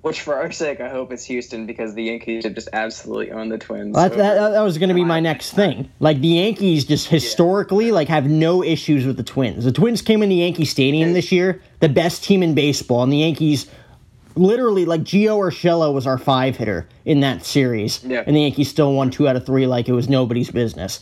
Which, 0.00 0.20
for 0.20 0.34
our 0.36 0.50
sake, 0.52 0.80
I 0.80 0.88
hope 0.90 1.12
it's 1.12 1.24
Houston 1.24 1.64
because 1.64 1.94
the 1.94 2.04
Yankees 2.04 2.44
have 2.44 2.54
just 2.54 2.68
absolutely 2.74 3.30
owned 3.32 3.50
the 3.50 3.56
Twins. 3.56 3.94
That, 3.94 4.14
that, 4.16 4.50
that 4.50 4.60
was 4.60 4.76
going 4.76 4.90
to 4.90 4.94
be 4.94 5.04
my 5.04 5.18
next 5.20 5.52
thing. 5.52 5.90
Like 5.98 6.20
the 6.20 6.28
Yankees, 6.28 6.84
just 6.84 7.08
historically, 7.08 7.90
like 7.90 8.08
have 8.08 8.26
no 8.28 8.62
issues 8.62 9.06
with 9.06 9.16
the 9.16 9.22
Twins. 9.22 9.64
The 9.64 9.72
Twins 9.72 10.02
came 10.02 10.22
into 10.22 10.34
Yankee 10.34 10.66
Stadium 10.66 11.14
this 11.14 11.32
year, 11.32 11.62
the 11.80 11.88
best 11.88 12.22
team 12.22 12.42
in 12.42 12.54
baseball, 12.54 13.02
and 13.02 13.10
the 13.10 13.16
Yankees, 13.18 13.66
literally, 14.34 14.84
like 14.84 15.02
Gio 15.04 15.38
Urshela 15.38 15.92
was 15.92 16.06
our 16.06 16.18
five 16.18 16.56
hitter 16.58 16.86
in 17.06 17.20
that 17.20 17.46
series, 17.46 18.04
Yeah. 18.04 18.24
and 18.26 18.36
the 18.36 18.42
Yankees 18.42 18.68
still 18.68 18.92
won 18.92 19.10
two 19.10 19.26
out 19.26 19.36
of 19.36 19.46
three, 19.46 19.66
like 19.66 19.88
it 19.88 19.92
was 19.92 20.08
nobody's 20.10 20.50
business. 20.50 21.00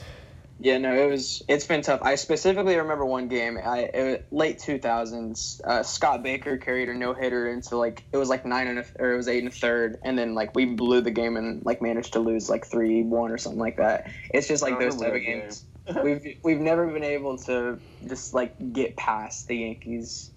Yeah, 0.62 0.78
no, 0.78 0.94
it 0.94 1.10
was. 1.10 1.42
It's 1.48 1.66
been 1.66 1.82
tough. 1.82 2.02
I 2.02 2.14
specifically 2.14 2.76
remember 2.76 3.04
one 3.04 3.26
game. 3.26 3.58
I 3.58 3.80
it 3.80 4.26
late 4.30 4.60
two 4.60 4.78
thousands. 4.78 5.60
Uh, 5.64 5.82
Scott 5.82 6.22
Baker 6.22 6.56
carried 6.56 6.88
a 6.88 6.94
no 6.94 7.14
hitter 7.14 7.50
into 7.50 7.76
like 7.76 8.04
it 8.12 8.16
was 8.16 8.28
like 8.28 8.46
nine 8.46 8.68
and 8.68 8.78
a, 8.78 8.84
or 9.00 9.12
it 9.12 9.16
was 9.16 9.26
eight 9.26 9.40
and 9.40 9.48
a 9.48 9.50
third, 9.50 9.98
and 10.04 10.16
then 10.16 10.34
like 10.34 10.54
we 10.54 10.66
blew 10.66 11.00
the 11.00 11.10
game 11.10 11.36
and 11.36 11.64
like 11.64 11.82
managed 11.82 12.12
to 12.12 12.20
lose 12.20 12.48
like 12.48 12.64
three 12.64 13.02
one 13.02 13.32
or 13.32 13.38
something 13.38 13.58
like 13.58 13.78
that. 13.78 14.08
It's 14.30 14.46
just 14.46 14.62
like 14.62 14.78
those 14.78 14.96
type 14.96 15.14
of 15.14 15.20
games. 15.20 15.64
we've 16.04 16.36
we've 16.44 16.60
never 16.60 16.86
been 16.86 17.02
able 17.02 17.38
to 17.38 17.80
just 18.06 18.32
like 18.32 18.54
get 18.72 18.96
past 18.96 19.48
the 19.48 19.56
Yankees. 19.56 20.31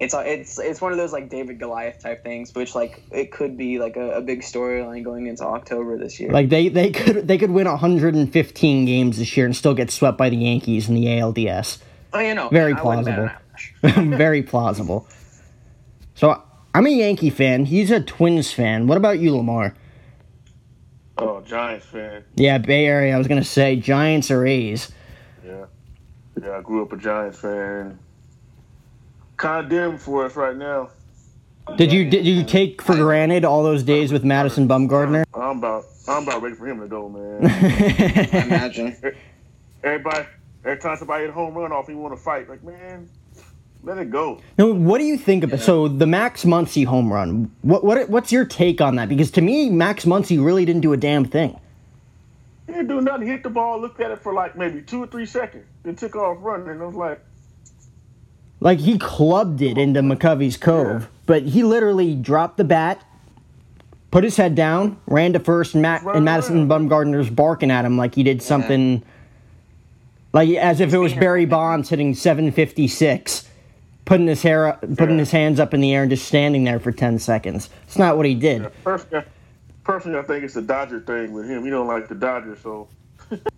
It's 0.00 0.14
uh, 0.14 0.20
it's 0.20 0.58
it's 0.58 0.80
one 0.80 0.92
of 0.92 0.98
those 0.98 1.12
like 1.12 1.28
David 1.28 1.58
Goliath 1.58 2.02
type 2.02 2.24
things, 2.24 2.54
which 2.54 2.74
like 2.74 3.02
it 3.10 3.30
could 3.30 3.58
be 3.58 3.78
like 3.78 3.96
a, 3.96 4.12
a 4.12 4.20
big 4.22 4.40
storyline 4.40 5.04
going 5.04 5.26
into 5.26 5.44
October 5.44 5.98
this 5.98 6.18
year. 6.18 6.30
Like 6.30 6.48
they, 6.48 6.68
they 6.68 6.90
could 6.90 7.28
they 7.28 7.36
could 7.36 7.50
win 7.50 7.68
115 7.68 8.84
games 8.86 9.18
this 9.18 9.36
year 9.36 9.44
and 9.44 9.54
still 9.54 9.74
get 9.74 9.90
swept 9.90 10.16
by 10.16 10.30
the 10.30 10.38
Yankees 10.38 10.88
in 10.88 10.94
the 10.94 11.04
ALDS. 11.04 11.78
oh, 12.14 12.18
you 12.18 12.34
know, 12.34 12.48
very 12.48 12.72
I 12.72 12.82
wouldn't 12.82 13.04
bet 13.04 13.18
on 13.18 13.30
plausible. 13.82 14.16
Very 14.16 14.42
plausible. 14.42 15.06
So 16.14 16.42
I'm 16.74 16.86
a 16.86 16.90
Yankee 16.90 17.30
fan. 17.30 17.66
He's 17.66 17.90
a 17.90 18.00
Twins 18.00 18.50
fan. 18.50 18.86
What 18.86 18.96
about 18.96 19.18
you, 19.18 19.36
Lamar? 19.36 19.74
Oh, 21.18 21.42
Giants 21.42 21.84
fan. 21.84 22.24
Yeah, 22.36 22.56
Bay 22.56 22.86
Area. 22.86 23.14
I 23.14 23.18
was 23.18 23.28
gonna 23.28 23.44
say 23.44 23.76
Giants 23.76 24.30
or 24.30 24.46
A's. 24.46 24.90
Yeah. 25.44 25.66
Yeah, 26.42 26.56
I 26.56 26.62
grew 26.62 26.82
up 26.82 26.92
a 26.94 26.96
Giants 26.96 27.40
fan. 27.40 27.98
Dim 29.40 29.96
for 29.96 30.26
us 30.26 30.36
right 30.36 30.56
now. 30.56 30.90
Did 31.76 31.92
you 31.92 32.10
did 32.10 32.26
you 32.26 32.44
take 32.44 32.82
for 32.82 32.94
granted 32.94 33.44
all 33.44 33.62
those 33.62 33.82
days 33.82 34.12
with 34.12 34.24
Madison 34.24 34.68
Bumgarner? 34.68 35.24
I'm 35.32 35.58
about 35.58 35.84
I'm 36.08 36.24
about 36.24 36.42
ready 36.42 36.56
for 36.56 36.66
him 36.66 36.80
to 36.80 36.88
go, 36.88 37.08
man. 37.08 37.46
I 37.46 38.42
imagine. 38.42 38.96
Everybody, 39.84 40.26
every 40.64 40.78
time 40.78 40.96
somebody 40.96 41.22
hit 41.22 41.30
a 41.30 41.32
home 41.32 41.54
run 41.54 41.72
off, 41.72 41.86
he 41.86 41.94
want 41.94 42.14
to 42.14 42.22
fight. 42.22 42.50
Like, 42.50 42.62
man, 42.62 43.08
let 43.82 43.96
it 43.96 44.10
go. 44.10 44.42
No, 44.58 44.74
what 44.74 44.98
do 44.98 45.04
you 45.04 45.16
think 45.16 45.42
of 45.42 45.54
it? 45.54 45.60
So 45.60 45.88
the 45.88 46.06
Max 46.06 46.44
Muncy 46.44 46.84
home 46.84 47.10
run. 47.10 47.50
What 47.62 47.82
what 47.82 48.10
what's 48.10 48.30
your 48.30 48.44
take 48.44 48.80
on 48.80 48.96
that? 48.96 49.08
Because 49.08 49.30
to 49.32 49.40
me, 49.40 49.70
Max 49.70 50.04
Muncy 50.04 50.44
really 50.44 50.66
didn't 50.66 50.82
do 50.82 50.92
a 50.92 50.98
damn 50.98 51.24
thing. 51.24 51.58
He 52.66 52.74
didn't 52.74 52.88
do 52.88 53.00
nothing. 53.00 53.22
He 53.26 53.32
hit 53.32 53.42
the 53.42 53.50
ball, 53.50 53.80
looked 53.80 54.00
at 54.00 54.10
it 54.10 54.22
for 54.22 54.34
like 54.34 54.56
maybe 54.56 54.82
two 54.82 55.02
or 55.02 55.06
three 55.06 55.26
seconds, 55.26 55.64
then 55.82 55.96
took 55.96 56.14
off 56.14 56.36
running. 56.40 56.68
And 56.68 56.82
I 56.82 56.86
was 56.86 56.94
like, 56.94 57.20
Like 58.60 58.78
he 58.80 58.98
clubbed 58.98 59.62
it 59.62 59.78
into 59.78 60.00
McCovey's 60.02 60.56
Cove, 60.56 61.02
Yeah. 61.02 61.06
but 61.26 61.42
he 61.44 61.62
literally 61.62 62.14
dropped 62.14 62.58
the 62.58 62.64
bat, 62.64 63.02
put 64.10 64.22
his 64.22 64.36
head 64.36 64.54
down, 64.54 64.98
ran 65.06 65.32
to 65.32 65.38
first, 65.40 65.74
and, 65.74 65.82
Matt, 65.82 66.02
and 66.04 66.24
Madison 66.24 66.68
Bumgarner's 66.68 67.30
barking 67.30 67.70
at 67.70 67.84
him 67.84 67.96
like 67.96 68.14
he 68.14 68.22
did 68.22 68.42
something, 68.42 69.02
like 70.34 70.50
as 70.50 70.80
if 70.80 70.92
it 70.92 70.98
was 70.98 71.14
Barry 71.14 71.46
Bonds 71.46 71.88
hitting 71.88 72.14
756, 72.14 73.48
putting 74.04 74.26
his 74.26 74.42
hair, 74.42 74.66
up, 74.66 74.80
putting 74.80 75.14
Yeah. 75.16 75.20
his 75.20 75.30
hands 75.30 75.58
up 75.58 75.72
in 75.72 75.80
the 75.80 75.94
air 75.94 76.02
and 76.02 76.10
just 76.10 76.26
standing 76.26 76.64
there 76.64 76.78
for 76.80 76.92
10 76.92 77.18
seconds. 77.18 77.70
It's 77.86 77.98
not 77.98 78.16
what 78.18 78.26
he 78.26 78.34
did. 78.34 78.70
personally, 78.84 79.24
personally, 79.84 80.18
I 80.18 80.22
think 80.22 80.44
it's 80.44 80.54
the 80.54 80.62
Dodger 80.62 81.00
thing 81.00 81.32
with 81.32 81.48
him. 81.48 81.64
He 81.64 81.70
don't 81.70 81.86
like 81.86 82.08
the 82.08 82.14
Dodgers, 82.14 82.58
so 82.62 82.88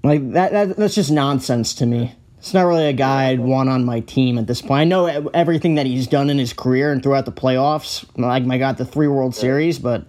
Like 0.05 0.33
that, 0.33 0.53
that 0.53 0.77
that's 0.77 0.95
just 0.95 1.11
nonsense 1.11 1.75
to 1.77 1.87
me. 1.87 2.15
It's 2.43 2.53
not 2.53 2.63
really 2.67 2.89
a 2.89 2.93
guy 2.93 3.29
I'd 3.29 3.39
want 3.39 3.69
on 3.69 3.85
my 3.85 4.01
team 4.01 4.37
at 4.37 4.49
this 4.49 4.61
point. 4.61 4.81
I 4.81 4.83
know 4.85 5.09
e- 5.09 5.29
everything 5.33 5.77
that 5.77 5.87
he's 5.87 6.09
done 6.09 6.29
in 6.29 6.39
his 6.39 6.53
career 6.53 6.91
and 6.91 7.01
throughout 7.01 7.25
the 7.25 7.31
playoffs. 7.31 8.05
Like 8.19 8.45
my 8.45 8.59
God, 8.59 8.79
the 8.79 8.85
three 8.85 9.07
World 9.07 9.37
Series, 9.37 9.79
but 9.79 10.07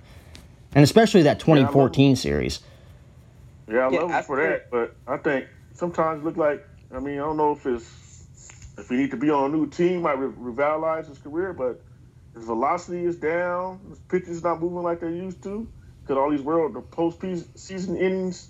and 0.74 0.84
especially 0.84 1.22
that 1.22 1.40
2014 1.40 2.16
series. 2.16 2.62
yeah, 3.68 3.86
I 3.86 3.92
Yeah, 3.92 4.00
love 4.00 4.10
him 4.10 4.24
for 4.24 4.38
that. 4.38 4.72
But 4.72 4.96
I 5.06 5.18
think 5.18 5.46
sometimes 5.76 6.24
it 6.24 6.26
look 6.26 6.36
like 6.36 6.68
I 6.92 7.00
mean, 7.00 7.20
I 7.20 7.22
don't 7.22 7.38
know 7.38 7.52
if 7.52 7.68
it's 7.68 8.74
if 8.80 8.90
he 8.90 8.96
need 8.96 9.12
to 9.12 9.18
be 9.18 9.30
on 9.30 9.54
a 9.54 9.56
new 9.56 9.70
team, 9.70 10.02
might 10.02 10.18
re- 10.18 10.34
revitalize 10.36 11.08
his 11.08 11.20
career, 11.20 11.54
but 11.54 11.84
his 12.34 12.46
velocity 12.46 13.06
is 13.06 13.18
down. 13.18 13.80
His 13.90 14.00
pitches 14.00 14.44
not 14.44 14.60
moving 14.60 14.82
like 14.82 15.02
they 15.02 15.12
used 15.12 15.44
to. 15.44 15.68
Because 16.02 16.18
all 16.18 16.32
these 16.32 16.42
world 16.42 16.74
the 16.74 16.82
post 16.82 17.22
season 17.54 17.96
innings 17.96 18.50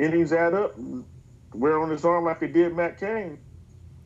innings 0.00 0.32
add 0.32 0.52
up. 0.52 0.76
And 1.52 1.60
Wear 1.60 1.80
on 1.80 1.90
his 1.90 2.04
arm 2.04 2.24
like 2.24 2.40
he 2.40 2.46
did 2.48 2.74
Matt 2.74 2.98
Cain. 2.98 3.38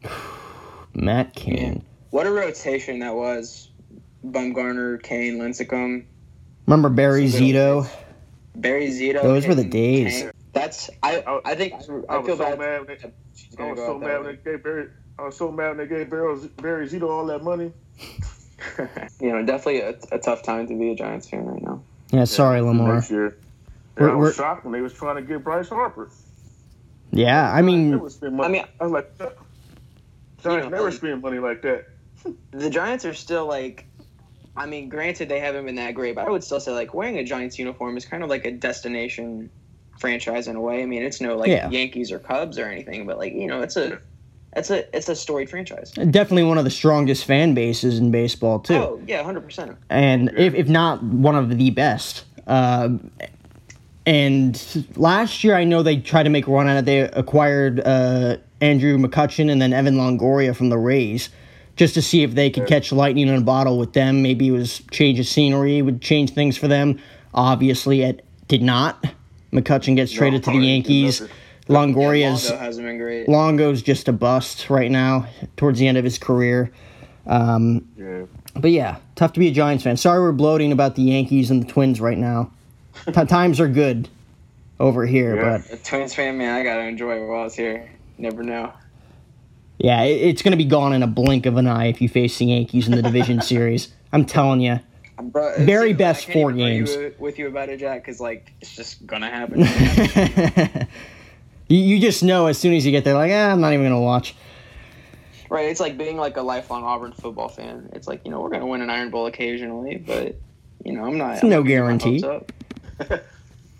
Matt 0.95 1.35
Cain. 1.35 1.85
What 2.11 2.27
a 2.27 2.31
rotation 2.31 2.99
that 3.01 3.15
was. 3.15 3.69
Bumgarner, 4.27 5.03
Cain, 5.03 5.39
Lincecum, 5.39 6.05
Remember 6.67 6.91
Barry 6.91 7.25
Zito? 7.25 7.89
Barry 8.55 8.89
Zito. 8.89 9.23
Those 9.23 9.47
were 9.47 9.55
the 9.55 9.65
days. 9.65 10.23
Cain. 10.23 10.31
That's 10.53 10.91
I. 11.03 11.23
I- 11.27 11.41
I 11.53 11.55
think 11.55 11.73
I 11.75 11.77
I, 12.15 12.19
was 12.19 12.27
feel 12.27 12.37
so 12.37 12.45
bad. 12.45 12.59
mad 12.59 12.87
when 12.87 12.99
they- 12.99 13.13
I 13.65 13.71
was 13.71 13.79
so 13.79 13.99
mad 13.99 14.19
when 14.25 14.27
they 14.27 14.51
gave 14.53 14.63
Barry. 14.63 14.89
I 15.19 15.23
was 15.23 15.37
so 15.37 15.51
mad 15.51 15.69
when 15.69 15.77
they 15.79 15.87
gave 15.87 16.11
Barry, 16.11 16.39
Barry 16.61 16.87
Zito 16.89 17.09
all 17.09 17.25
that 17.27 17.43
money. 17.43 17.73
you 19.21 19.33
know, 19.33 19.45
definitely 19.45 19.81
a, 19.81 19.95
a 20.13 20.19
tough 20.19 20.43
time 20.43 20.67
to 20.67 20.79
be 20.79 20.91
a 20.91 20.95
Giants 20.95 21.29
fan 21.31 21.47
right 21.47 21.63
now. 21.63 21.83
Yeah, 22.11 22.25
sorry, 22.25 22.61
Lamar. 22.61 22.95
Next 22.97 23.11
year. 23.11 23.21
We're- 23.29 23.37
And 23.97 24.05
I 24.07 24.09
we're- 24.17 24.21
was 24.29 24.37
shocked 24.37 24.65
when 24.65 24.73
they 24.73 24.81
was 24.83 24.93
trying 24.93 25.17
to 25.17 25.23
get 25.23 25.43
Bryce 25.43 25.69
Harper. 25.71 26.11
Yeah, 27.13 27.53
I 27.53 27.61
They 27.61 27.67
mean, 27.67 27.99
would 28.01 28.13
spend 28.13 28.37
money. 28.37 28.61
I 28.61 28.63
mean- 28.63 28.71
I 28.81 28.85
was 28.85 28.93
like, 28.93 29.19
Giants 30.43 30.45
know, 30.45 30.69
never 30.69 30.85
like- 30.85 30.93
spend 30.95 31.23
money 31.23 31.39
like 31.39 31.63
that. 31.63 31.87
The 32.51 32.69
Giants 32.71 33.05
are 33.05 33.15
still 33.15 33.47
like. 33.47 33.87
I 34.57 34.67
mean, 34.67 34.89
granted 34.89 35.29
they 35.29 35.39
haven't 35.41 35.65
been 35.65 35.77
that 35.77 35.95
great, 35.95 36.17
but 36.17 36.27
I 36.27 36.31
would 36.31 36.43
still 36.45 36.61
say 36.61 36.73
like 36.73 36.93
wearing 36.93 37.17
a 37.19 37.25
Giants 37.25 37.59
uniform 37.59 37.97
is 37.97 38.05
kind 38.05 38.23
of 38.23 38.29
like 38.29 38.45
a 38.45 38.51
destination 38.51 39.49
franchise 39.99 40.49
in 40.49 40.57
a 40.57 40.61
way. 40.61 40.83
I 40.83 40.87
mean, 40.87 41.03
it's 41.03 41.21
no 41.21 41.37
like 41.37 41.49
Yeah. 41.49 41.71
Yankees 41.71 42.11
or 42.13 42.19
Cubs 42.19 42.59
or 42.59 42.67
anything, 42.67 43.07
but 43.07 43.17
like 43.17 43.33
you 43.33 43.47
know, 43.47 43.63
it's 43.63 43.77
a 43.77 43.99
it's 44.57 44.69
a 44.71 44.95
it's 44.95 45.09
a 45.09 45.15
storied 45.15 45.49
franchise. 45.49 45.93
definitely 45.93 46.43
one 46.43 46.59
of 46.59 46.65
the 46.65 46.71
strongest 46.71 47.25
fan 47.25 47.55
bases 47.55 47.99
in 47.99 48.11
baseball 48.11 48.59
too. 48.59 48.75
Oh 48.75 49.01
yeah, 49.07 49.23
hundred 49.23 49.43
percent. 49.43 49.79
and 49.89 50.31
if, 50.37 50.53
if 50.55 50.69
not 50.69 51.03
one 51.03 51.37
of 51.37 51.57
the 51.57 51.71
best. 51.71 52.25
Um, 52.47 53.11
and 54.11 54.87
last 54.97 55.45
year, 55.45 55.55
I 55.55 55.63
know 55.63 55.85
they 55.85 55.99
tried 55.99 56.25
to 56.25 56.31
make 56.31 56.49
a 56.49 56.51
run 56.51 56.67
at 56.67 56.79
it. 56.79 56.85
They 56.85 57.01
acquired 57.03 57.79
uh, 57.79 58.39
Andrew 58.61 58.99
McCutchen 58.99 59.49
and 59.49 59.63
then 59.63 59.73
Evan 59.73 59.95
Longoria 59.95 60.57
from 60.57 60.69
the 60.69 60.79
Rays 60.79 61.29
just 61.77 61.95
to 61.95 62.03
see 62.03 62.25
if 62.25 62.35
they 62.35 62.51
could 62.51 62.67
catch 62.67 62.91
lightning 62.91 63.29
in 63.29 63.37
a 63.37 63.41
bottle 63.41 63.79
with 63.79 63.93
them. 63.93 64.21
Maybe 64.21 64.49
it 64.49 64.51
was 64.51 64.83
change 64.91 65.21
of 65.21 65.27
scenery, 65.27 65.81
would 65.81 66.03
change 66.03 66.31
things 66.31 66.57
for 66.57 66.67
them. 66.67 66.99
Obviously, 67.35 68.03
it 68.03 68.27
did 68.49 68.63
not. 68.63 69.15
McCutchen 69.53 69.95
gets 69.95 70.11
traded 70.11 70.43
to 70.43 70.51
the 70.51 70.59
Yankees. 70.59 71.23
Longoria's 71.69 72.51
Longo 72.51 72.65
hasn't 72.65 72.87
been 72.89 72.99
great. 72.99 73.29
Longo's 73.29 73.81
just 73.81 74.09
a 74.09 74.13
bust 74.13 74.71
right 74.71 74.91
now, 74.91 75.29
towards 75.57 75.79
the 75.79 75.87
end 75.87 75.97
of 75.99 76.03
his 76.03 76.19
career. 76.19 76.73
Um, 77.29 77.87
Yeah. 77.97 78.23
but 78.57 78.73
yeah, 78.73 78.97
tough 79.15 79.35
to 79.35 79.41
be 79.41 79.47
a 79.47 79.53
Giants 79.53 79.85
fan. 79.85 79.97
Sorry 79.97 80.21
we're 80.21 80.33
bloating 80.33 80.73
about 80.73 80.97
the 80.97 81.03
Yankees 81.03 81.49
and 81.49 81.63
the 81.63 81.67
Twins 81.69 82.01
right 82.01 82.19
now. 82.19 82.51
T- 83.13 83.25
times 83.27 83.61
are 83.61 83.69
good 83.69 84.09
over 84.79 85.05
here, 85.07 85.37
Yeah. 85.37 85.59
but 85.59 85.73
A 85.73 85.77
Twins 85.83 86.15
fan, 86.15 86.39
man, 86.39 86.55
I 86.55 86.63
gotta 86.63 86.83
enjoy 86.83 87.17
it 87.23 87.27
while 87.27 87.47
it's 87.47 87.55
here. 87.55 87.91
Never 88.19 88.43
know. 88.43 88.73
yeah, 89.79 90.03
it, 90.03 90.13
it's 90.29 90.43
going 90.43 90.53
to 90.53 90.59
be 90.59 90.65
gone 90.67 90.93
in 90.93 91.03
a 91.03 91.07
blink 91.07 91.47
of 91.47 91.57
an 91.57 91.67
eye 91.67 91.87
if 91.87 92.03
you 92.03 92.09
face 92.09 92.37
the 92.39 92.45
Yankees 92.47 92.87
in 92.87 92.95
the 92.95 93.01
division 93.03 93.41
series. 93.43 93.93
I'm 94.13 94.25
telling 94.27 94.61
you. 94.61 94.79
Bro, 95.23 95.49
it's- 95.53 95.65
Very 95.67 95.91
I 95.91 95.95
best 95.95 96.27
can't 96.27 96.33
four 96.35 96.51
even 96.51 96.59
games. 96.59 96.97
with- 96.97 97.19
with 97.21 97.39
you 97.39 97.47
about 97.49 97.69
it, 97.71 97.79
Jack, 97.81 98.03
because 98.03 98.21
like 98.21 98.53
it's 98.61 98.75
just 98.77 99.07
gonna 99.07 99.31
happen. 99.31 99.61
you, 101.69 101.79
you 101.79 101.99
just 102.01 102.23
know 102.23 102.47
as 102.47 102.59
soon 102.59 102.75
as 102.75 102.85
you 102.85 102.91
get 102.93 103.05
there, 103.05 103.15
like, 103.15 103.33
ah, 103.33 103.53
I'm 103.53 103.61
not 103.61 103.73
even 103.73 103.83
going 103.87 103.95
to 103.95 104.01
watch. 104.01 104.35
right? 105.49 105.67
It's 105.69 105.81
like 105.81 105.97
being 105.99 106.17
like 106.17 106.37
a 106.37 106.43
lifelong 106.43 106.85
Auburn 106.85 107.13
football 107.13 107.49
fan. 107.49 107.91
It's 107.93 108.07
like 108.09 108.23
you 108.25 108.31
know 108.31 108.41
we're 108.41 108.51
gonna 108.51 108.67
win 108.67 108.83
an 108.83 108.91
Iron 108.91 109.11
Bowl 109.11 109.27
occasionally, 109.27 109.97
but 109.97 110.37
you 110.85 110.93
know 110.93 111.05
I'm 111.05 111.17
not. 111.19 111.35
It's 111.35 111.43
I'm 111.43 111.49
no 111.51 111.59
not 111.61 111.67
getting 111.69 111.77
guarantee. 111.99 112.25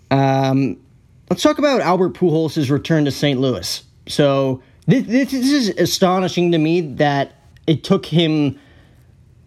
Um, 0.09 0.77
let's 1.29 1.41
talk 1.41 1.57
about 1.57 1.81
Albert 1.81 2.13
Pujols' 2.13 2.69
return 2.69 3.05
to 3.05 3.11
St. 3.11 3.39
Louis. 3.39 3.83
So 4.07 4.61
this, 4.87 5.05
this 5.07 5.33
is 5.33 5.69
astonishing 5.69 6.51
to 6.51 6.57
me 6.57 6.81
that 6.95 7.33
it 7.67 7.83
took 7.83 8.05
him 8.05 8.59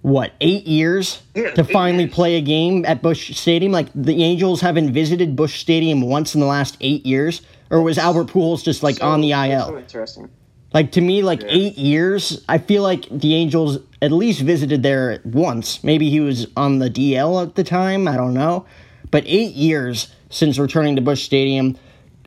what 0.03 0.33
eight 0.41 0.67
years 0.67 1.23
Yeah, 1.35 1.51
to 1.53 1.63
eight 1.63 1.71
finally 1.73 2.05
years. 2.05 2.15
play 2.15 2.35
a 2.37 2.41
game 2.41 2.85
at 2.87 3.03
Busch 3.03 3.35
Stadium. 3.37 3.73
Like 3.73 3.89
the 3.95 4.23
Angels 4.23 4.61
haven't 4.61 4.93
visited 4.93 5.35
Busch 5.37 5.59
Stadium 5.61 6.03
once 6.03 6.35
in 6.35 6.41
the 6.41 6.47
last 6.47 6.77
eight 6.81 7.05
years, 7.05 7.43
or 7.71 7.83
was 7.83 7.99
Albert 7.99 8.27
Pujols 8.29 8.63
just 8.65 8.83
like 8.83 8.97
So- 8.97 9.07
on 9.07 9.21
the 9.21 9.33
IL? 9.33 9.67
So 9.69 9.79
interesting. 9.79 10.31
Like 10.73 10.93
to 10.93 11.01
me, 11.01 11.23
like 11.23 11.43
eight 11.47 11.79
years. 11.79 12.45
I 12.49 12.59
feel 12.59 12.83
like 12.83 13.07
the 13.09 13.35
Angels 13.37 13.79
at 14.03 14.11
least 14.11 14.41
visited 14.41 14.83
there 14.83 15.21
once. 15.25 15.85
Maybe 15.85 16.11
he 16.11 16.19
was 16.19 16.49
on 16.57 16.81
the 16.81 16.91
DL 16.91 17.41
at 17.43 17.55
the 17.55 17.63
time. 17.63 18.09
I 18.09 18.17
don't 18.17 18.35
know, 18.35 18.67
but 19.11 19.25
eight 19.27 19.55
years 19.55 20.13
since 20.31 20.59
returning 20.59 20.97
to 20.97 21.03
Busch 21.03 21.23
Stadium, 21.23 21.77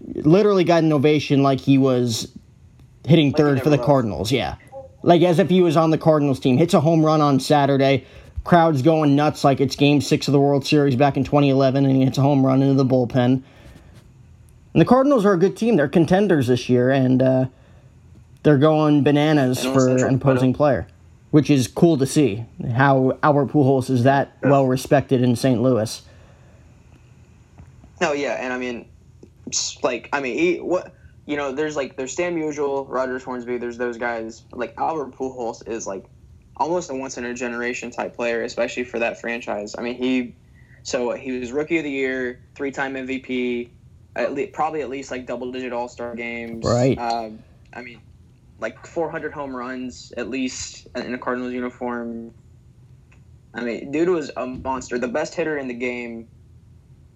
literally 0.02 0.64
got 0.64 0.84
an 0.84 0.94
ovation 0.94 1.44
like 1.44 1.60
he 1.60 1.78
was 1.78 2.32
hitting 3.06 3.28
he 3.28 3.34
third 3.34 3.62
for 3.62 3.70
the. 3.70 3.78
Cardinals. 3.78 4.32
Yeah, 4.32 4.56
like 5.04 5.22
as 5.22 5.40
if 5.40 5.50
he 5.50 5.62
was 5.62 5.78
on 5.78 5.92
the 5.92 5.98
Cardinals 5.98 6.40
team. 6.40 6.58
Hits 6.58 6.74
a 6.74 6.82
home 6.82 7.06
run 7.06 7.22
on 7.22 7.40
Saturday. 7.40 8.06
Crowds 8.44 8.82
going 8.82 9.16
nuts 9.16 9.44
like 9.44 9.60
it's 9.60 9.76
Game 9.76 10.00
Six 10.00 10.28
of 10.28 10.32
the 10.32 10.40
World 10.40 10.66
Series 10.66 10.96
back 10.96 11.18
in 11.18 11.24
2011, 11.24 11.86
and 11.86 11.96
he 11.96 12.06
hits 12.06 12.18
a 12.18 12.22
home 12.22 12.46
run 12.46 12.62
into 12.62 12.76
the 12.76 12.86
bullpen. 12.86 13.44
And 14.74 14.82
the 14.82 14.86
Cardinals 14.86 15.26
are 15.26 15.34
a 15.34 15.38
good 15.38 15.58
team. 15.58 15.76
They're 15.76 15.88
contenders 15.88 16.48
this 16.48 16.70
year, 16.70 16.90
and 16.90 17.22
uh, 17.22 17.46
they're 18.44 18.58
going 18.58 19.04
bananas 19.04 19.66
for 19.66 19.90
an 19.90 20.16
opposing 20.16 20.54
player, 20.54 20.88
which 21.32 21.50
is 21.50 21.68
cool 21.68 21.98
to 21.98 22.06
see. 22.06 22.46
How 22.74 23.18
Albert 23.22 23.48
Pujols 23.48 23.90
is 23.90 24.04
that 24.04 24.38
well 24.44 24.66
respected 24.66 25.22
in 25.22 25.36
St. 25.36 25.62
Louis. 25.62 26.02
No, 28.00 28.14
yeah, 28.14 28.34
and 28.34 28.54
I 28.54 28.58
mean, 28.58 28.86
like, 29.84 30.10
I 30.14 30.20
mean, 30.20 30.38
he, 30.38 30.58
what 30.58 30.94
you 31.28 31.36
know, 31.36 31.52
there's 31.52 31.76
like 31.76 31.98
there's 31.98 32.14
Stan 32.14 32.36
Musial, 32.36 32.86
Rogers 32.88 33.24
Hornsby, 33.24 33.58
there's 33.58 33.78
those 33.78 33.98
guys. 33.98 34.44
Like 34.54 34.74
Albert 34.78 35.16
Pujols 35.16 35.68
is 35.68 35.86
like 35.86 36.06
almost 36.56 36.90
a 36.90 36.96
once 36.96 37.18
in 37.18 37.26
a 37.26 37.34
generation 37.34 37.92
type 37.92 38.16
player, 38.16 38.42
especially 38.44 38.86
for 38.86 39.00
that 39.00 39.20
franchise. 39.20 39.76
I 39.78 39.82
mean, 39.82 39.96
he 39.96 40.36
so 40.84 41.12
he 41.12 41.38
was 41.38 41.52
rookie 41.52 41.78
of 41.78 41.84
the 41.84 41.92
year, 41.92 42.40
three 42.56 42.72
time 42.72 42.94
MVP, 42.94 43.70
at 44.16 44.34
le- 44.34 44.48
probably 44.48 44.82
at 44.82 44.90
least 44.90 45.12
like 45.12 45.28
double 45.28 45.52
digit 45.52 45.74
All 45.74 45.90
Star 45.90 46.16
games. 46.16 46.66
Right. 46.66 46.98
Um, 46.98 47.40
I 47.74 47.82
mean, 47.82 48.00
like 48.60 48.86
400 48.86 49.34
home 49.34 49.54
runs 49.54 50.14
at 50.16 50.30
least 50.30 50.88
in 50.96 51.14
a 51.14 51.18
Cardinals 51.18 51.52
uniform. 51.52 52.32
I 53.54 53.62
mean, 53.62 53.92
dude 53.92 54.08
was 54.08 54.32
a 54.38 54.46
monster, 54.46 54.98
the 54.98 55.10
best 55.10 55.36
hitter 55.36 55.58
in 55.58 55.68
the 55.68 55.74
game 55.74 56.30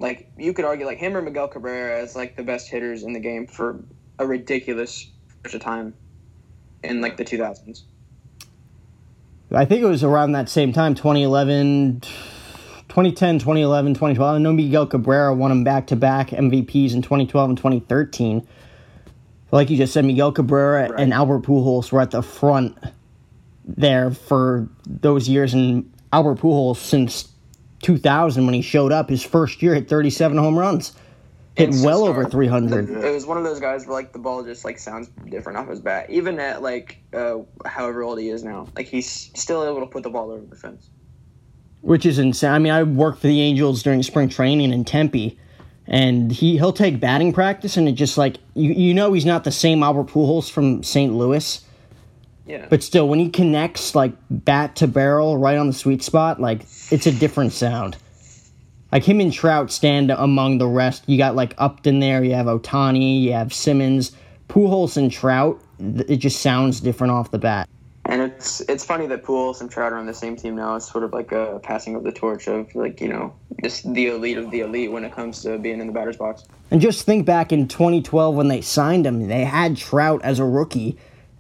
like 0.02 0.30
you 0.38 0.54
could 0.54 0.66
argue 0.66 0.86
like 0.86 0.98
him 0.98 1.16
or 1.16 1.22
Miguel 1.22 1.48
Cabrera 1.48 2.02
as 2.02 2.16
like 2.16 2.36
the 2.36 2.44
best 2.44 2.70
hitters 2.70 3.04
in 3.04 3.14
the 3.14 3.20
game 3.20 3.48
for 3.48 3.84
a 4.20 4.26
ridiculous 4.26 5.08
stretch 5.40 5.54
of 5.56 5.62
time 5.62 5.94
in 6.84 7.02
like 7.02 7.18
the 7.18 7.24
2000s. 7.26 7.84
I 9.54 9.66
think 9.66 9.82
it 9.84 9.86
was 9.86 10.04
around 10.04 10.32
that 10.32 10.48
same 10.50 10.72
time, 10.72 10.96
2011, 10.96 12.02
2010, 12.02 13.40
2011, 13.40 13.94
2012. 13.96 14.36
I 14.36 14.38
know 14.40 14.54
Miguel 14.54 14.88
Cabrera 14.88 15.34
won 15.34 15.50
them 15.50 15.64
back 15.64 15.88
to 15.88 15.96
back 15.96 16.30
MVPs 16.30 16.94
in 16.94 17.02
2012 17.02 17.50
and 17.50 17.58
2013. 17.58 18.48
Like 19.52 19.70
you 19.70 19.76
just 19.76 19.92
said, 19.94 20.06
Miguel 20.06 20.32
Cabrera 20.32 20.90
Right. 20.90 21.00
and 21.00 21.14
Albert 21.14 21.42
Pujols 21.42 21.92
were 21.92 22.00
at 22.00 22.12
the 22.12 22.22
front 22.22 22.78
there 23.66 24.12
for 24.12 24.70
those 24.88 25.28
years. 25.28 25.54
And 25.54 25.92
Albert 26.14 26.38
Pujols, 26.40 26.78
since 26.78 27.28
2000, 27.82 28.46
when 28.46 28.54
he 28.54 28.62
showed 28.62 28.92
up, 28.92 29.10
his 29.10 29.24
first 29.24 29.62
year 29.62 29.74
hit 29.76 29.88
37 29.90 30.38
home 30.38 30.58
runs, 30.58 30.94
hit 31.56 31.68
Instant 31.70 31.86
well 31.86 32.04
over 32.06 32.24
300. 32.26 32.90
It 32.90 33.12
was 33.14 33.26
one 33.26 33.38
of 33.38 33.44
those 33.44 33.60
guys 33.60 33.86
where 33.86 33.94
like 33.94 34.14
the 34.14 34.20
ball 34.20 34.44
just 34.44 34.64
like 34.66 34.80
sounds 34.80 35.10
different 35.30 35.58
off 35.58 35.68
his 35.68 35.80
bat, 35.82 36.10
even 36.10 36.40
at 36.40 36.62
like 36.62 37.02
uh, 37.14 37.40
however 37.66 38.04
old 38.04 38.20
he 38.20 38.30
is 38.30 38.44
now. 38.44 38.68
Like 38.76 38.88
he's 38.88 39.32
still 39.36 39.64
able 39.64 39.80
to 39.82 39.88
put 39.88 40.04
the 40.04 40.10
ball 40.10 40.32
over 40.32 40.46
the 40.46 40.56
fence. 40.56 40.90
which 41.82 42.06
is 42.06 42.20
insane. 42.20 42.52
I 42.52 42.60
mean, 42.60 42.72
I 42.72 42.84
worked 42.84 43.20
for 43.22 43.28
the 43.28 43.42
Angels 43.42 43.84
during 43.84 44.04
spring 44.04 44.30
training 44.30 44.72
in 44.72 44.86
Tempe, 44.86 45.38
and 45.88 46.32
he 46.32 46.58
he'll 46.58 46.74
take 46.74 47.00
batting 47.00 47.34
practice, 47.34 47.76
and 47.78 47.88
it 47.88 47.94
just 47.94 48.18
like 48.18 48.38
you 48.54 48.72
you 48.72 48.94
know 48.94 49.14
he's 49.14 49.26
not 49.26 49.44
the 49.44 49.52
same 49.52 49.84
Albert 49.84 50.08
Pujols 50.08 50.50
from 50.50 50.84
St. 50.84 51.14
Louis, 51.14 51.66
Yeah, 52.46 52.66
but 52.70 52.82
still 52.84 53.08
when 53.08 53.20
he 53.20 53.30
connects 53.30 53.96
like 53.96 54.14
bat 54.30 54.76
to 54.78 54.88
barrel 54.88 55.38
right 55.38 55.58
on 55.58 55.68
the 55.68 55.74
sweet 55.74 56.02
spot, 56.04 56.42
like 56.42 56.62
it's 56.92 57.06
a 57.06 57.12
different 57.12 57.54
sound. 57.54 57.98
Like 58.92 59.04
him 59.04 59.22
and 59.22 59.32
Trout 59.32 59.72
stand 59.72 60.12
among 60.12 60.58
the 60.58 60.68
rest. 60.68 61.04
You 61.08 61.18
got 61.18 61.36
like 61.36 61.54
Upton 61.58 62.00
there. 62.00 62.24
You 62.24 62.34
have 62.34 62.48
Ohtani. 62.48 63.22
You 63.22 63.34
have 63.34 63.54
Simmons. 63.54 64.12
Pujols 64.50 64.98
and 64.98 65.10
Trout. 65.12 65.62
It 65.80 66.18
just 66.18 66.42
sounds 66.42 66.82
different 66.82 67.12
off 67.12 67.32
the 67.32 67.40
bat. 67.40 67.70
and 68.06 68.22
it's 68.22 68.60
it's 68.62 68.84
funny 68.84 69.08
that 69.08 69.24
Pujols 69.24 69.62
and 69.62 69.72
Trout 69.72 69.94
are 69.94 69.98
on 69.98 70.08
the 70.08 70.14
same 70.14 70.36
team 70.36 70.56
now. 70.56 70.76
It's 70.76 70.92
sort 70.92 71.06
of 71.06 71.14
like 71.14 71.32
a 71.32 71.60
passing 71.64 71.96
of 71.96 72.04
the 72.04 72.12
torch 72.12 72.48
of 72.50 72.74
like 72.76 73.00
you 73.00 73.08
know 73.08 73.34
just 73.64 73.92
the 73.94 74.08
elite 74.08 74.38
of 74.38 74.52
the 74.52 74.60
elite 74.60 74.92
when 74.92 75.06
it 75.06 75.14
comes 75.14 75.42
to 75.44 75.58
being 75.58 75.80
in 75.80 75.88
the 75.88 75.94
batter's 75.94 76.18
box. 76.18 76.44
And 76.70 76.82
just 76.82 77.06
think 77.06 77.26
back 77.26 77.54
in 77.54 77.68
2012 77.70 78.36
when 78.36 78.50
they 78.50 78.60
signed 78.62 79.06
him, 79.06 79.28
they 79.28 79.46
had 79.46 79.78
Trout 79.78 80.20
as 80.24 80.40
a 80.40 80.46
rookie, 80.46 80.98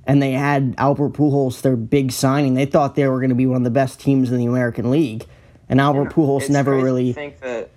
and 0.08 0.22
they 0.22 0.32
had 0.32 0.76
Albert 0.78 1.14
Pujols, 1.14 1.62
their 1.62 1.76
big 1.76 2.12
signing. 2.12 2.54
They 2.56 2.66
thought 2.66 2.96
they 2.96 3.08
were 3.08 3.20
going 3.20 3.30
to 3.30 3.36
be 3.36 3.46
one 3.46 3.58
of 3.58 3.64
the 3.64 3.70
best 3.72 4.00
teams 4.00 4.32
in 4.32 4.38
the 4.38 4.46
American 4.46 4.90
League, 4.92 5.26
and 5.70 5.80
Albert 5.80 6.14
Pujols 6.14 6.42
It's 6.42 6.50
never 6.50 6.72
crazy 6.72 6.84
really. 6.84 7.08
To 7.10 7.14
think 7.14 7.40
that 7.42 7.70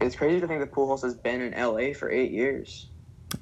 it's 0.00 0.14
crazy 0.16 0.40
to 0.40 0.46
think 0.46 0.60
that 0.60 0.72
Pujols 0.72 1.02
has 1.02 1.14
been 1.14 1.40
in 1.40 1.52
LA 1.54 1.92
for 1.92 2.10
eight 2.10 2.30
years. 2.30 2.86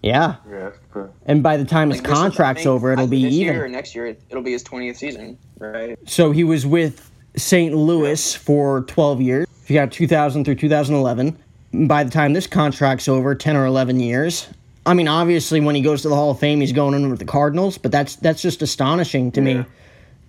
Yeah, 0.02 0.37
Yeah. 0.50 0.70
that's 0.94 1.09
and 1.26 1.42
by 1.42 1.56
the 1.56 1.64
time 1.64 1.90
his 1.90 1.98
Like, 1.98 2.09
this 2.09 2.12
is- 2.12 2.18
contract's 2.18 2.62
think- 2.64 2.70
over, 2.74 2.92
it'll 2.92 3.02
think 3.02 3.11
be 3.11 3.24
this 3.24 3.35
even. 3.35 3.54
Year 3.54 3.64
or 3.64 3.68
next 3.68 3.94
year, 3.94 4.06
it- 4.06 4.20
it'll 4.30 4.42
be 4.42 4.52
his 4.52 4.62
twentieth 4.64 4.96
season, 4.96 5.38
right? 5.59 5.96
So 6.06 6.32
he 6.32 6.42
was 6.44 6.66
with 6.66 7.09
St. 7.37 7.74
Louis 7.74 8.35
for 8.35 8.80
12 8.82 9.20
years. 9.20 9.46
He 9.64 9.74
got 9.74 9.92
2000 9.92 10.44
through 10.44 10.54
2011. 10.56 11.37
By 11.72 12.02
the 12.04 12.11
time 12.11 12.32
this 12.32 12.46
contract's 12.46 13.06
over, 13.09 13.35
10 13.35 13.56
or 13.56 13.66
11 13.66 14.00
years. 14.00 14.48
I 14.87 14.94
mean, 14.94 15.09
obviously, 15.09 15.61
when 15.61 15.75
he 15.75 15.83
goes 15.83 16.03
to 16.03 16.09
the 16.09 16.14
Hall 16.14 16.31
of 16.31 16.38
Fame, 16.38 16.61
he's 16.61 16.72
going 16.72 16.94
in 16.94 17.11
with 17.11 17.18
the 17.18 17.25
Cardinals, 17.25 17.77
but 17.77 17.90
that's 17.92 18.16
that's 18.16 18.40
just 18.40 18.62
astonishing 18.62 19.33
to 19.33 19.40
Yeah. 19.40 19.59
me. 19.62 19.66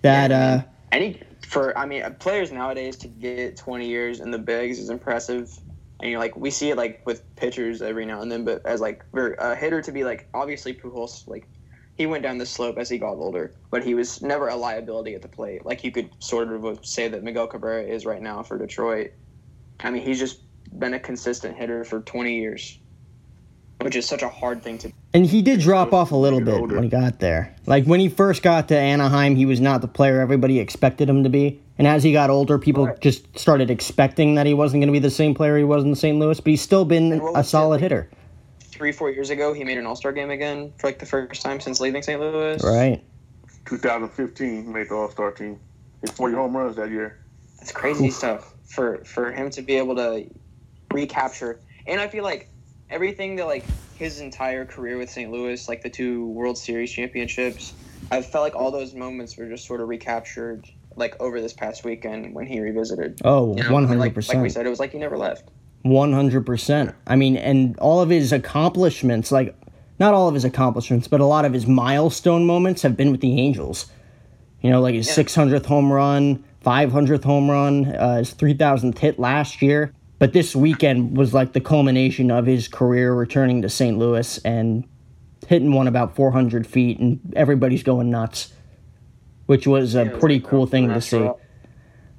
That 0.02 0.32
uh, 0.32 0.64
Any 0.92 1.22
for 1.48 1.78
I 1.78 1.86
mean, 1.86 2.04
players 2.20 2.52
nowadays 2.52 2.98
to 2.98 3.08
get 3.08 3.56
twenty 3.56 3.88
years 3.88 4.20
in 4.20 4.32
the 4.32 4.40
bigs 4.40 4.80
is 4.80 4.90
impressive. 4.90 5.52
And 6.00 6.12
you're 6.12 6.20
like, 6.20 6.36
we 6.38 6.52
see 6.52 6.70
it 6.70 6.78
like 6.78 7.02
with 7.08 7.24
pitchers 7.36 7.82
every 7.82 8.06
now 8.06 8.22
and 8.22 8.32
then, 8.32 8.46
but 8.46 8.64
as 8.66 8.82
like 8.82 9.04
for 9.12 9.34
a 9.34 9.56
hitter 9.56 9.82
to 9.82 9.92
be 9.92 10.04
like, 10.04 10.28
obviously 10.34 10.74
Pujols 10.74 11.28
like 11.28 11.48
he 11.98 12.06
went 12.06 12.22
down 12.22 12.38
the 12.38 12.46
slope 12.46 12.78
as 12.78 12.88
he 12.90 13.00
got 13.00 13.14
older, 13.14 13.52
but 13.72 13.84
he 13.84 13.96
was 13.96 14.22
never 14.22 14.48
a 14.50 14.56
liability 14.56 15.16
at 15.16 15.24
the 15.24 15.28
plate. 15.28 15.66
Like 15.66 15.84
you 15.84 15.92
could 15.92 16.12
sort 16.20 16.52
of 16.52 16.86
say 16.86 17.08
that 17.08 17.24
Miguel 17.24 17.48
Cabrera 17.48 17.84
is 17.84 18.06
right 18.06 18.22
now 18.22 18.44
for 18.44 18.60
Detroit. 18.60 19.12
I 19.80 19.90
mean, 19.90 20.04
he's 20.04 20.20
just 20.20 20.42
been 20.78 20.94
a 20.94 21.00
consistent 21.00 21.58
hitter 21.58 21.84
for 21.84 22.02
20 22.02 22.40
years, 22.40 22.78
which 23.82 23.96
is 23.96 24.08
such 24.08 24.22
a 24.24 24.30
hard 24.30 24.64
thing 24.64 24.78
to 24.80 24.92
And 25.14 25.26
he 25.26 25.42
did 25.42 25.60
drop 25.60 25.94
off 25.94 26.12
a 26.12 26.16
little 26.16 26.42
bit 26.42 26.54
older. 26.54 26.76
when 26.76 26.84
he 26.84 26.90
got 26.90 27.20
there. 27.20 27.56
Like 27.66 27.86
when 27.86 28.00
he 28.00 28.10
first 28.10 28.42
got 28.44 28.68
to 28.70 28.78
Anaheim, 28.78 29.36
he 29.36 29.46
was 29.46 29.60
not 29.62 29.82
the 29.82 29.88
player 29.88 30.20
everybody 30.20 30.60
expected 30.60 31.08
him 31.10 31.24
to 31.24 31.30
be. 31.30 31.62
And 31.78 31.86
as 31.86 32.02
he 32.04 32.12
got 32.12 32.30
older, 32.32 32.58
people 32.58 32.88
Right. 32.88 33.00
just 33.00 33.38
started 33.38 33.70
expecting 33.70 34.34
that 34.36 34.48
he 34.48 34.54
wasn't 34.56 34.82
going 34.82 34.88
to 34.88 34.94
be 34.94 35.00
the 35.00 35.12
same 35.12 35.36
player 35.36 35.58
he 35.58 35.64
was 35.64 35.84
in 35.84 35.94
St. 35.94 36.18
Louis. 36.18 36.40
But 36.40 36.50
he's 36.50 36.62
still 36.62 36.86
been 36.86 37.14
a 37.14 37.18
was 37.20 37.46
it, 37.46 37.50
solid 37.50 37.70
like- 37.76 37.82
hitter, 37.82 38.10
Three, 38.62 38.92
four 38.92 39.10
years 39.10 39.32
ago, 39.32 39.54
he 39.54 39.64
made 39.64 39.78
an 39.80 39.86
All 39.88 39.96
Star 39.96 40.12
game 40.12 40.30
again 40.30 40.72
for 40.78 40.88
like 40.88 41.00
the 41.00 41.06
first 41.06 41.42
time 41.42 41.60
since 41.60 41.80
leaving 41.80 42.02
St. 42.04 42.20
Louis. 42.20 42.64
right? 42.64 43.04
2015, 43.66 44.64
he 44.66 44.70
made 44.72 44.90
the 44.90 44.96
All 44.96 45.10
Star 45.10 45.32
team. 45.32 45.60
Hit 46.02 46.12
40 46.12 46.36
home 46.36 46.56
runs 46.56 46.76
that 46.76 46.90
year. 46.92 47.18
That's 47.58 47.72
crazy 47.72 48.10
stuff 48.12 48.54
for 48.66 49.04
for 49.04 49.32
him 49.32 49.50
to 49.52 49.62
be 49.64 49.76
able 49.78 49.96
to 49.96 50.26
recapture. 50.94 51.60
And 51.88 52.00
I 52.00 52.08
feel 52.08 52.24
like 52.24 52.50
everything 52.90 53.36
that 53.38 53.46
like 53.46 53.64
his 53.98 54.20
entire 54.20 54.66
career 54.66 54.98
with 54.98 55.10
St. 55.10 55.32
Louis, 55.32 55.68
like 55.68 55.82
the 55.82 55.90
two 55.90 56.28
World 56.28 56.58
Series 56.58 56.92
championships, 56.92 57.74
I 58.12 58.22
felt 58.22 58.44
like 58.44 58.56
all 58.56 58.72
those 58.72 58.94
moments 58.94 59.36
were 59.38 59.48
just 59.50 59.66
sort 59.66 59.82
of 59.82 59.88
recaptured 59.88 60.66
like 60.96 61.16
over 61.20 61.40
this 61.42 61.54
past 61.54 61.84
weekend 61.84 62.34
when 62.34 62.46
he 62.48 62.60
revisited. 62.60 63.20
Oh, 63.24 63.56
You 63.58 63.64
know, 63.64 63.74
one 63.74 63.84
like- 64.00 64.16
Like 64.16 64.42
we 64.42 64.50
said, 64.50 64.66
it 64.66 64.70
was 64.70 64.80
like 64.80 64.92
he 64.92 64.98
never 65.00 65.18
left. 65.18 65.50
one 65.84 66.12
hundred 66.14 66.46
percent. 66.46 66.94
I 67.06 67.16
mean, 67.16 67.38
and 67.38 67.78
all 67.80 68.02
of 68.02 68.10
his 68.10 68.32
accomplishments, 68.34 69.32
like 69.32 69.56
not 70.00 70.14
all 70.14 70.28
of 70.28 70.34
his 70.34 70.46
accomplishments, 70.46 71.08
but 71.08 71.22
a 71.22 71.26
lot 71.26 71.46
of 71.46 71.54
his 71.54 71.66
milestone 71.68 72.46
moments 72.46 72.82
have 72.84 72.96
been 72.98 73.12
with 73.12 73.22
the 73.22 73.40
Angels. 73.40 73.88
You 74.62 74.70
know, 74.72 74.82
like 74.82 74.96
his 74.96 75.08
Yeah. 75.08 75.14
six 75.14 75.36
hundredth 75.36 75.66
home 75.68 75.92
run, 75.92 76.44
five 76.62 76.92
hundredth 76.92 77.24
home 77.24 77.50
run, 77.50 77.86
uh, 77.96 78.18
his 78.18 78.32
three 78.32 78.54
thousandth 78.56 78.98
hit 78.98 79.20
last 79.20 79.62
year. 79.62 79.94
But 80.20 80.34
this 80.34 80.56
weekend 80.56 81.16
was 81.16 81.34
like 81.34 81.54
the 81.54 81.62
culmination 81.62 82.32
of 82.32 82.46
his 82.46 82.68
career 82.68 83.14
returning 83.14 83.62
to 83.62 83.70
St. 83.70 83.98
Louis 83.98 84.40
and 84.40 84.88
hitting 85.48 85.72
one 85.72 85.88
about 85.88 86.16
four 86.16 86.32
hundred 86.32 86.66
feet, 86.66 87.00
and 87.00 87.20
everybody's 87.36 87.84
going 87.84 88.10
nuts, 88.10 88.54
which 89.46 89.68
was 89.68 89.96
a 89.96 90.06
Yeah, 90.06 90.12
was 90.12 90.20
pretty 90.20 90.36
like 90.36 90.50
cool 90.50 90.66
thing 90.66 90.90
to 90.90 91.02
see. 91.02 91.30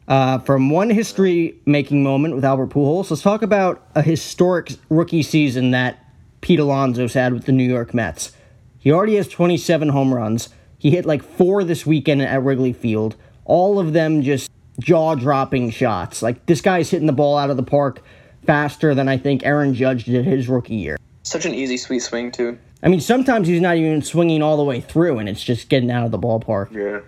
Uh, 0.07 0.39
from 0.39 0.71
one 0.71 0.89
history 0.89 1.61
making 1.67 2.03
moment 2.03 2.35
with 2.35 2.45
Albert 2.45 2.71
Pujols, 2.71 3.11
let's 3.11 3.23
talk 3.23 3.43
about 3.43 3.87
a 3.95 4.01
historic 4.01 4.73
rookie 4.89 5.23
season 5.23 5.73
that 5.73 6.03
Pete 6.41 6.61
Alonso's 6.61 7.13
had 7.13 7.35
with 7.35 7.45
the 7.45 7.53
New 7.53 7.69
York 7.69 7.93
Mets. 7.93 8.33
He 8.79 8.91
already 8.91 9.17
has 9.17 9.29
27 9.29 9.91
home 9.91 10.15
runs. 10.15 10.49
He 10.79 10.91
hit 10.93 11.05
like 11.05 11.23
four 11.23 11.63
this 11.65 11.85
weekend 11.85 12.23
at 12.23 12.43
Wrigley 12.43 12.73
Field. 12.73 13.17
All 13.45 13.79
of 13.79 13.93
them 13.93 14.23
just 14.23 14.51
jaw 14.79 15.15
dropping 15.15 15.71
shots. 15.71 16.23
Like 16.23 16.47
this 16.47 16.61
guy's 16.61 16.91
hitting 16.91 17.07
the 17.07 17.13
ball 17.13 17.39
out 17.39 17.51
of 17.51 17.57
the 17.57 17.63
park 17.63 18.03
faster 18.47 18.95
than 18.95 19.09
I 19.09 19.19
think 19.19 19.45
Aaron 19.45 19.75
Judge 19.75 20.05
did 20.05 20.25
his 20.25 20.49
rookie 20.49 20.77
year. 20.77 20.97
Such 21.23 21.45
an 21.45 21.55
easy, 21.55 21.77
sweet 21.77 22.01
swing 22.01 22.31
too. 22.31 22.59
I 22.83 22.89
mean, 22.89 23.01
sometimes 23.01 23.49
he's 23.49 23.61
not 23.61 23.77
even 23.77 24.03
swinging 24.03 24.43
all 24.43 24.57
the 24.57 24.65
way 24.65 24.81
through 24.81 25.19
and 25.19 25.29
it's 25.29 25.43
just 25.43 25.69
getting 25.69 25.91
out 25.91 26.05
of 26.05 26.13
the 26.13 26.19
ballpark. 26.19 26.73
Yeah. 26.73 27.01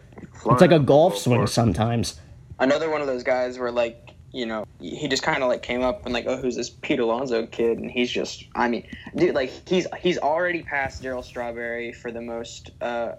It's 0.50 0.61
like 0.61 0.72
a 0.72 0.78
golf 0.78 1.16
swing 1.16 1.46
sometimes. 1.46 2.20
Another 2.59 2.90
one 2.90 3.00
of 3.00 3.06
those 3.06 3.22
guys 3.22 3.59
where 3.59 3.70
like 3.70 4.11
you 4.33 4.46
know 4.46 4.64
he 4.80 5.09
just 5.09 5.22
kind 5.22 5.42
of 5.42 5.48
like 5.48 5.62
came 5.62 5.83
up 5.83 6.04
and 6.04 6.14
like 6.14 6.24
oh 6.26 6.37
who's 6.37 6.56
this 6.56 6.70
Pete 6.70 7.00
Alonso 7.00 7.46
kid 7.46 7.78
and 7.78 7.90
he's 7.90 8.11
just 8.11 8.44
I 8.54 8.68
mean 8.68 8.87
dude 9.16 9.35
like 9.35 9.50
he's 9.68 9.87
he's 10.00 10.18
already 10.18 10.62
passed 10.62 11.02
Darryl 11.02 11.24
Strawberry 11.24 11.92
for 11.92 12.12
the 12.12 12.20
most 12.20 12.70
uh, 12.80 13.12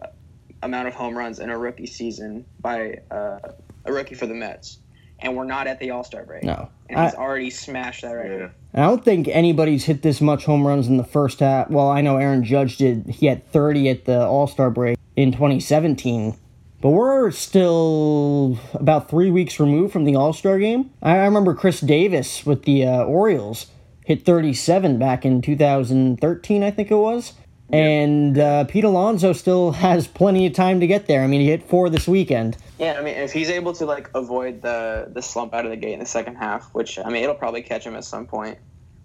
amount 0.63 0.87
of 0.87 0.93
home 0.93 1.17
runs 1.17 1.39
in 1.39 1.49
a 1.49 1.57
rookie 1.57 1.87
season 1.87 2.45
by 2.61 2.99
uh, 3.09 3.39
a 3.85 3.93
rookie 3.93 4.15
for 4.15 4.25
the 4.27 4.33
Mets 4.33 4.79
and 5.21 5.35
we're 5.35 5.45
not 5.45 5.67
at 5.67 5.79
the 5.79 5.91
All 5.91 6.03
Star 6.03 6.23
break 6.25 6.43
No. 6.43 6.69
and 6.89 6.99
he's 6.99 7.15
already 7.15 7.49
smashed 7.49 8.01
that 8.01 8.11
record. 8.13 8.51
Yeah. 8.73 8.85
I 8.85 8.87
don't 8.87 9.03
think 9.03 9.27
anybody's 9.27 9.85
hit 9.85 10.01
this 10.01 10.21
much 10.21 10.45
home 10.45 10.65
runs 10.65 10.87
in 10.87 10.97
the 10.97 11.03
first 11.03 11.39
half. 11.39 11.69
Well, 11.69 11.89
I 11.89 12.01
know 12.01 12.17
Aaron 12.17 12.43
Judge 12.43 12.77
did. 12.77 13.07
He 13.07 13.27
had 13.27 13.47
30 13.51 13.89
at 13.89 14.05
the 14.05 14.25
All 14.25 14.47
Star 14.47 14.69
break 14.69 14.97
in 15.15 15.31
2017. 15.31 16.37
But 16.81 16.89
we're 16.89 17.29
still 17.29 18.57
about 18.73 19.07
three 19.07 19.29
weeks 19.29 19.59
removed 19.59 19.93
from 19.93 20.03
the 20.05 20.15
All 20.15 20.33
Star 20.33 20.57
game. 20.57 20.89
I 21.01 21.17
I 21.17 21.25
remember 21.25 21.53
Chris 21.53 21.79
Davis 21.79 22.45
with 22.45 22.63
the 22.63 22.85
uh, 22.87 23.03
Orioles 23.03 23.67
hit 24.05 24.25
37 24.25 24.97
back 24.97 25.25
in 25.25 25.41
2013, 25.43 26.63
I 26.63 26.71
think 26.71 26.89
it 26.89 26.95
was. 26.95 27.33
And 27.71 28.37
uh, 28.37 28.65
Pete 28.65 28.83
Alonso 28.83 29.31
still 29.31 29.71
has 29.73 30.07
plenty 30.07 30.47
of 30.47 30.53
time 30.53 30.79
to 30.79 30.87
get 30.87 31.05
there. 31.07 31.21
I 31.23 31.27
mean, 31.27 31.41
he 31.41 31.47
hit 31.47 31.63
four 31.69 31.89
this 31.89 32.07
weekend. 32.07 32.57
Yeah, 32.81 32.97
I 32.97 33.03
mean, 33.03 33.15
if 33.15 33.31
he's 33.31 33.51
able 33.51 33.73
to 33.73 33.85
like 33.85 34.09
avoid 34.15 34.63
the 34.63 35.07
the 35.13 35.21
slump 35.21 35.53
out 35.53 35.65
of 35.65 35.71
the 35.71 35.77
gate 35.77 35.93
in 35.93 35.99
the 35.99 36.05
second 36.07 36.37
half, 36.37 36.73
which 36.73 36.97
I 36.97 37.09
mean, 37.09 37.21
it'll 37.21 37.35
probably 37.35 37.61
catch 37.61 37.85
him 37.85 37.95
at 37.95 38.03
some 38.03 38.25
point. 38.25 38.57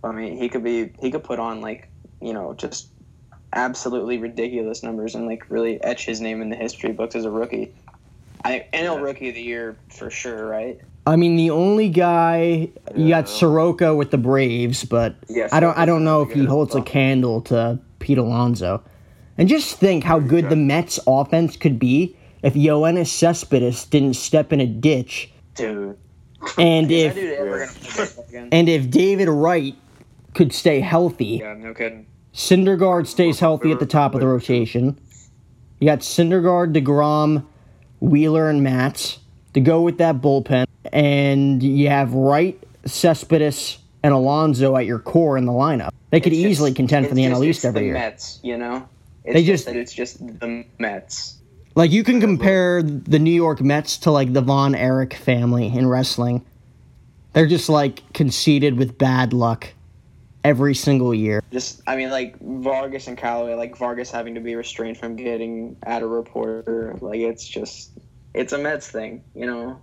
I 0.02 0.12
mean, 0.12 0.38
he 0.38 0.48
could 0.48 0.64
be 0.64 0.92
he 0.98 1.10
could 1.10 1.22
put 1.22 1.38
on 1.38 1.60
like 1.60 1.90
you 2.22 2.32
know 2.32 2.54
just 2.54 2.88
absolutely 3.52 4.16
ridiculous 4.16 4.82
numbers 4.82 5.14
and 5.14 5.26
like 5.26 5.50
really 5.50 5.82
etch 5.84 6.06
his 6.06 6.22
name 6.22 6.40
in 6.40 6.48
the 6.48 6.56
history 6.56 6.92
books 6.92 7.14
as 7.14 7.26
a 7.26 7.30
rookie. 7.30 7.74
I 8.46 8.64
NL 8.72 9.02
Rookie 9.02 9.28
of 9.28 9.34
the 9.34 9.42
Year 9.42 9.76
for 9.90 10.08
sure, 10.08 10.46
right? 10.46 10.80
I 11.06 11.16
mean, 11.16 11.36
the 11.36 11.50
only 11.50 11.90
guy 11.90 12.70
you 12.94 13.08
got 13.10 13.28
Soroka 13.28 13.94
with 13.94 14.10
the 14.10 14.18
Braves, 14.18 14.84
but 14.84 15.16
Yeah, 15.28 15.48
I 15.52 15.60
don't. 15.60 15.76
I 15.76 15.84
don't 15.84 16.02
know 16.02 16.22
if 16.22 16.32
he 16.32 16.46
holds 16.46 16.74
a 16.74 16.80
candle 16.80 17.42
to 17.42 17.78
Pete 17.98 18.16
Alonso. 18.16 18.82
And 19.36 19.50
just 19.50 19.76
think 19.76 20.02
how 20.02 20.18
good 20.18 20.48
the 20.48 20.56
Mets 20.56 20.98
offense 21.06 21.58
could 21.58 21.78
be 21.78 22.15
if 22.42 22.55
Yoenis 22.55 23.09
Cespedes 23.09 23.85
didn't 23.87 24.14
step 24.14 24.53
in 24.53 24.61
a 24.61 24.66
ditch, 24.66 25.31
Dude, 25.55 25.96
and 26.59 26.90
if 26.92 27.14
dude 27.14 27.33
ever 27.35 27.59
gonna 27.66 27.72
play 27.72 28.05
baseball 28.05 28.25
again? 28.29 28.49
and 28.53 28.68
if 28.68 28.90
David 28.90 29.29
Wright 29.29 29.75
could 30.35 30.53
stay 30.53 30.81
healthy. 30.81 31.38
Yeah, 31.42 31.55
no 31.55 31.72
kidding. 31.75 32.07
Syndergaard 32.35 33.07
stays 33.07 33.40
healthy 33.40 33.72
at 33.72 33.81
the 33.81 33.87
top 33.87 34.14
of 34.14 34.20
the 34.20 34.27
rotation. 34.27 34.99
You 35.81 35.87
got 35.87 36.01
Syndergaard, 36.01 36.75
DeGrom, 36.77 37.44
Wheeler, 38.01 38.51
and 38.51 38.62
Matz 38.62 39.18
to 39.55 39.61
go 39.61 39.81
with 39.81 39.96
that 39.99 40.20
bullpen. 40.20 40.66
And 40.92 41.62
you 41.62 41.88
have 41.88 42.12
Wright, 42.12 42.62
Cespedes, 42.85 43.79
and 44.03 44.12
Alonso 44.12 44.77
at 44.77 44.85
your 44.85 44.99
core 44.99 45.38
in 45.38 45.46
the 45.46 45.53
lineup. 45.53 45.90
They 46.11 46.20
could 46.20 46.33
It's 46.35 46.42
just- 46.42 46.51
easily 46.53 46.75
contend 46.75 47.09
for 47.09 47.14
the 47.14 47.22
NL 47.25 47.37
just- 47.38 47.44
East 47.44 47.59
it's 47.61 47.64
every 47.64 47.81
the 47.81 47.85
year. 47.87 47.94
Mets, 47.94 48.38
you 48.42 48.59
know. 48.59 48.87
It's 49.25 49.33
They 49.35 49.42
just, 49.44 49.64
just- 49.64 49.66
that 49.66 49.77
it's 49.77 49.92
just 49.94 50.18
the 50.40 50.64
Mets. 50.79 51.36
Like 51.76 51.92
you 51.92 52.04
can 52.04 52.22
compare 52.22 52.82
the 52.82 53.18
New 53.18 53.30
York 53.30 53.60
Mets 53.60 53.98
to 53.98 54.10
like 54.10 54.32
the 54.32 54.40
Von 54.40 54.74
Erich 54.74 55.12
family 55.12 55.66
in 55.66 55.86
wrestling. 55.86 56.44
They're 57.34 57.46
just 57.46 57.68
like 57.68 58.14
conceited 58.14 58.78
with 58.78 58.96
bad 58.96 59.34
luck 59.34 59.74
every 60.42 60.74
single 60.74 61.12
year. 61.12 61.42
Just, 61.52 61.82
I 61.86 61.96
mean, 61.96 62.08
like 62.08 62.40
Vargas 62.40 63.08
and 63.08 63.18
Callaway, 63.18 63.54
like 63.54 63.76
Vargas 63.76 64.10
having 64.10 64.34
to 64.36 64.40
be 64.40 64.54
restrained 64.54 64.96
from 64.96 65.16
getting 65.16 65.76
at 65.82 66.00
a 66.00 66.06
reporter. 66.06 66.96
Like 67.02 67.20
it's 67.20 67.46
just, 67.46 67.90
it's 68.32 68.54
a 68.54 68.58
Mets 68.58 68.90
thing, 68.90 69.22
you 69.34 69.44
know. 69.44 69.78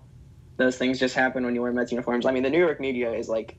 Those 0.58 0.78
things 0.78 1.00
just 1.00 1.14
happen 1.14 1.46
when 1.46 1.54
you 1.54 1.62
wear 1.62 1.72
Mets 1.72 1.92
uniforms. 1.92 2.26
I 2.26 2.32
mean, 2.32 2.42
the 2.42 2.50
New 2.50 2.60
York 2.60 2.80
media 2.80 3.12
is 3.12 3.30
like, 3.30 3.56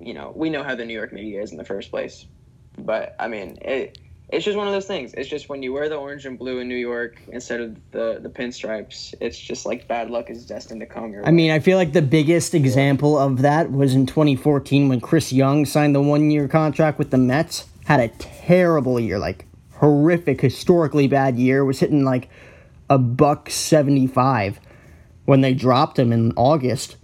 you 0.00 0.12
know, 0.12 0.34
we 0.36 0.50
know 0.50 0.62
how 0.62 0.74
the 0.74 0.84
New 0.84 0.94
York 0.94 1.14
media 1.14 1.40
is 1.40 1.50
in 1.50 1.56
the 1.56 1.64
first 1.64 1.90
place, 1.90 2.26
but 2.76 3.16
I 3.18 3.28
mean, 3.28 3.56
it. 3.62 3.98
It's 4.32 4.44
just 4.44 4.56
one 4.56 4.66
of 4.66 4.72
those 4.72 4.86
things. 4.86 5.12
It's 5.14 5.28
just 5.28 5.48
when 5.48 5.62
you 5.62 5.72
wear 5.72 5.88
the 5.88 5.96
orange 5.96 6.24
and 6.24 6.38
blue 6.38 6.58
in 6.58 6.68
New 6.68 6.76
York 6.76 7.20
instead 7.32 7.60
of 7.60 7.76
the 7.90 8.20
the 8.22 8.28
pinstripes, 8.28 9.14
it's 9.20 9.38
just 9.38 9.66
like 9.66 9.88
bad 9.88 10.10
luck 10.10 10.30
is 10.30 10.46
destined 10.46 10.80
to 10.80 10.86
come 10.86 11.12
your 11.12 11.26
I 11.26 11.30
mean, 11.30 11.50
I 11.50 11.58
feel 11.58 11.76
like 11.76 11.92
the 11.92 12.02
biggest 12.02 12.54
example 12.54 13.18
of 13.18 13.42
that 13.42 13.72
was 13.72 13.94
in 13.94 14.06
2014 14.06 14.88
when 14.88 15.00
Chris 15.00 15.32
Young 15.32 15.66
signed 15.66 15.94
the 15.94 16.02
one 16.02 16.30
year 16.30 16.48
contract 16.48 16.98
with 16.98 17.10
the 17.10 17.18
Mets. 17.18 17.66
Had 17.86 18.00
a 18.00 18.08
terrible 18.08 19.00
year, 19.00 19.18
like 19.18 19.46
horrific, 19.74 20.40
historically 20.40 21.08
bad 21.08 21.36
year. 21.36 21.64
Was 21.64 21.80
hitting 21.80 22.04
like 22.04 22.28
a 22.88 22.98
buck 22.98 23.50
75 23.50 24.60
when 25.24 25.40
they 25.40 25.54
dropped 25.54 25.98
him 25.98 26.12
in 26.12 26.32
August. 26.36 26.96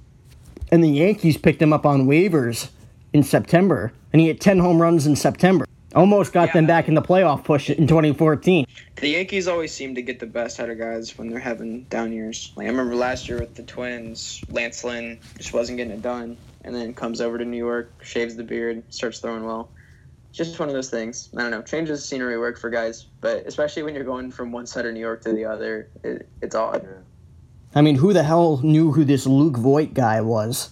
And 0.71 0.83
the 0.83 0.89
Yankees 0.89 1.37
picked 1.37 1.63
him 1.63 1.73
up 1.73 1.87
on 1.87 2.07
waivers 2.07 2.71
in 3.13 3.23
September. 3.23 3.93
And 4.13 4.21
he 4.21 4.29
hit 4.29 4.41
10 4.41 4.59
home 4.59 4.81
runs 4.81 5.07
in 5.07 5.15
September. 5.15 5.66
Almost 5.97 6.35
got 6.35 6.49
Yeah, 6.49 6.53
them 6.53 6.67
back 6.67 6.89
in 6.89 6.95
the 6.95 7.01
playoff 7.01 7.43
push 7.43 7.71
in 7.71 7.87
2014. 7.87 8.67
The 8.97 9.09
Yankees 9.09 9.49
always 9.49 9.73
seem 9.73 9.95
to 9.95 10.03
get 10.03 10.21
the 10.21 10.27
best 10.27 10.61
out 10.61 10.69
of 10.69 10.79
guys 10.79 11.17
when 11.17 11.31
they're 11.31 11.39
having 11.39 11.85
down 11.85 12.13
years. 12.13 12.53
Like 12.55 12.67
I 12.67 12.71
remember 12.71 12.95
last 12.95 13.31
year 13.31 13.41
with 13.41 13.55
the 13.55 13.63
Twins, 13.63 14.43
Lance 14.51 14.85
Lynn 14.85 15.19
just 15.39 15.55
wasn't 15.55 15.79
getting 15.79 15.95
it 15.95 16.03
done, 16.03 16.37
and 16.65 16.75
then 16.75 16.93
comes 16.93 17.23
over 17.23 17.39
to 17.39 17.47
New 17.47 17.57
York, 17.57 17.91
shaves 18.03 18.37
the 18.37 18.45
beard, 18.45 18.83
starts 18.91 19.21
throwing 19.21 19.45
well. 19.45 19.71
Just 20.33 20.59
one 20.61 20.69
of 20.69 20.75
those 20.75 20.91
things. 20.91 21.31
I 21.35 21.41
don't 21.41 21.51
know. 21.51 21.63
Changes 21.63 22.01
of 22.01 22.05
scenery 22.05 22.39
work 22.39 22.59
for 22.59 22.69
guys, 22.69 23.07
but 23.23 23.47
especially 23.47 23.83
when 23.83 23.95
you're 23.95 24.05
going 24.05 24.31
from 24.31 24.53
one 24.53 24.67
side 24.67 24.85
of 24.85 24.93
New 24.93 25.01
York 25.01 25.23
to 25.23 25.33
the 25.33 25.47
other, 25.47 25.89
it, 26.05 26.29
it's 26.43 26.55
odd. 26.55 26.87
I 27.75 27.81
mean, 27.81 27.97
who 27.97 28.13
the 28.13 28.23
hell 28.23 28.61
knew 28.63 28.93
who 28.93 29.03
this 29.05 29.27
Luke 29.27 29.57
Voit 29.57 29.95
guy 29.95 30.21
was 30.21 30.71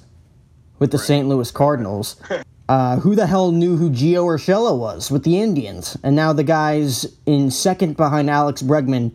with 0.78 0.90
the 0.90 0.98
St. 0.98 1.26
Louis 1.26 1.50
Cardinals? 1.50 2.16
Uh, 2.68 2.96
who 3.00 3.14
the 3.14 3.26
hell 3.26 3.52
knew 3.52 3.76
who 3.76 3.90
Gio 3.90 4.24
Urshela 4.24 4.76
was 4.78 5.10
with 5.10 5.22
the 5.24 5.40
Indians? 5.40 5.96
And 6.02 6.16
now 6.16 6.32
the 6.32 6.44
guy's 6.44 7.06
in 7.26 7.50
second 7.50 7.96
behind 7.96 8.30
Alex 8.30 8.62
Bregman 8.62 9.12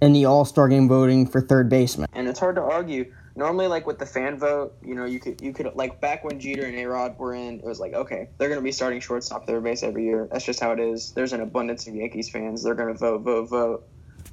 in 0.00 0.12
the 0.12 0.24
All 0.24 0.44
Star 0.44 0.68
game 0.68 0.88
voting 0.88 1.26
for 1.26 1.40
third 1.40 1.68
baseman. 1.68 2.08
and 2.12 2.28
it's 2.28 2.38
hard 2.38 2.56
to 2.56 2.62
argue. 2.62 3.12
Normally, 3.34 3.66
like 3.66 3.86
with 3.86 3.98
the 3.98 4.04
fan 4.04 4.38
vote, 4.38 4.74
you 4.84 4.94
know, 4.94 5.06
you 5.06 5.18
could 5.18 5.40
you 5.40 5.54
could 5.54 5.74
like 5.74 6.00
back 6.02 6.22
when 6.22 6.38
Jeter 6.38 6.66
and 6.66 6.74
Arod 6.76 7.16
were 7.16 7.34
in, 7.34 7.60
it 7.60 7.64
was 7.64 7.80
like 7.80 7.94
okay, 7.94 8.28
they're 8.36 8.50
gonna 8.50 8.60
be 8.60 8.72
starting 8.72 9.00
shortstop, 9.00 9.46
third 9.46 9.64
base 9.64 9.82
every 9.82 10.04
year. 10.04 10.28
That's 10.30 10.44
just 10.44 10.60
how 10.60 10.72
it 10.72 10.78
is. 10.78 11.12
There's 11.12 11.32
an 11.32 11.40
abundance 11.40 11.86
of 11.88 11.94
Yankees 11.94 12.28
fans. 12.28 12.62
They're 12.62 12.74
gonna 12.74 12.92
vote, 12.94 13.22
vote, 13.22 13.48
vote. 13.48 13.88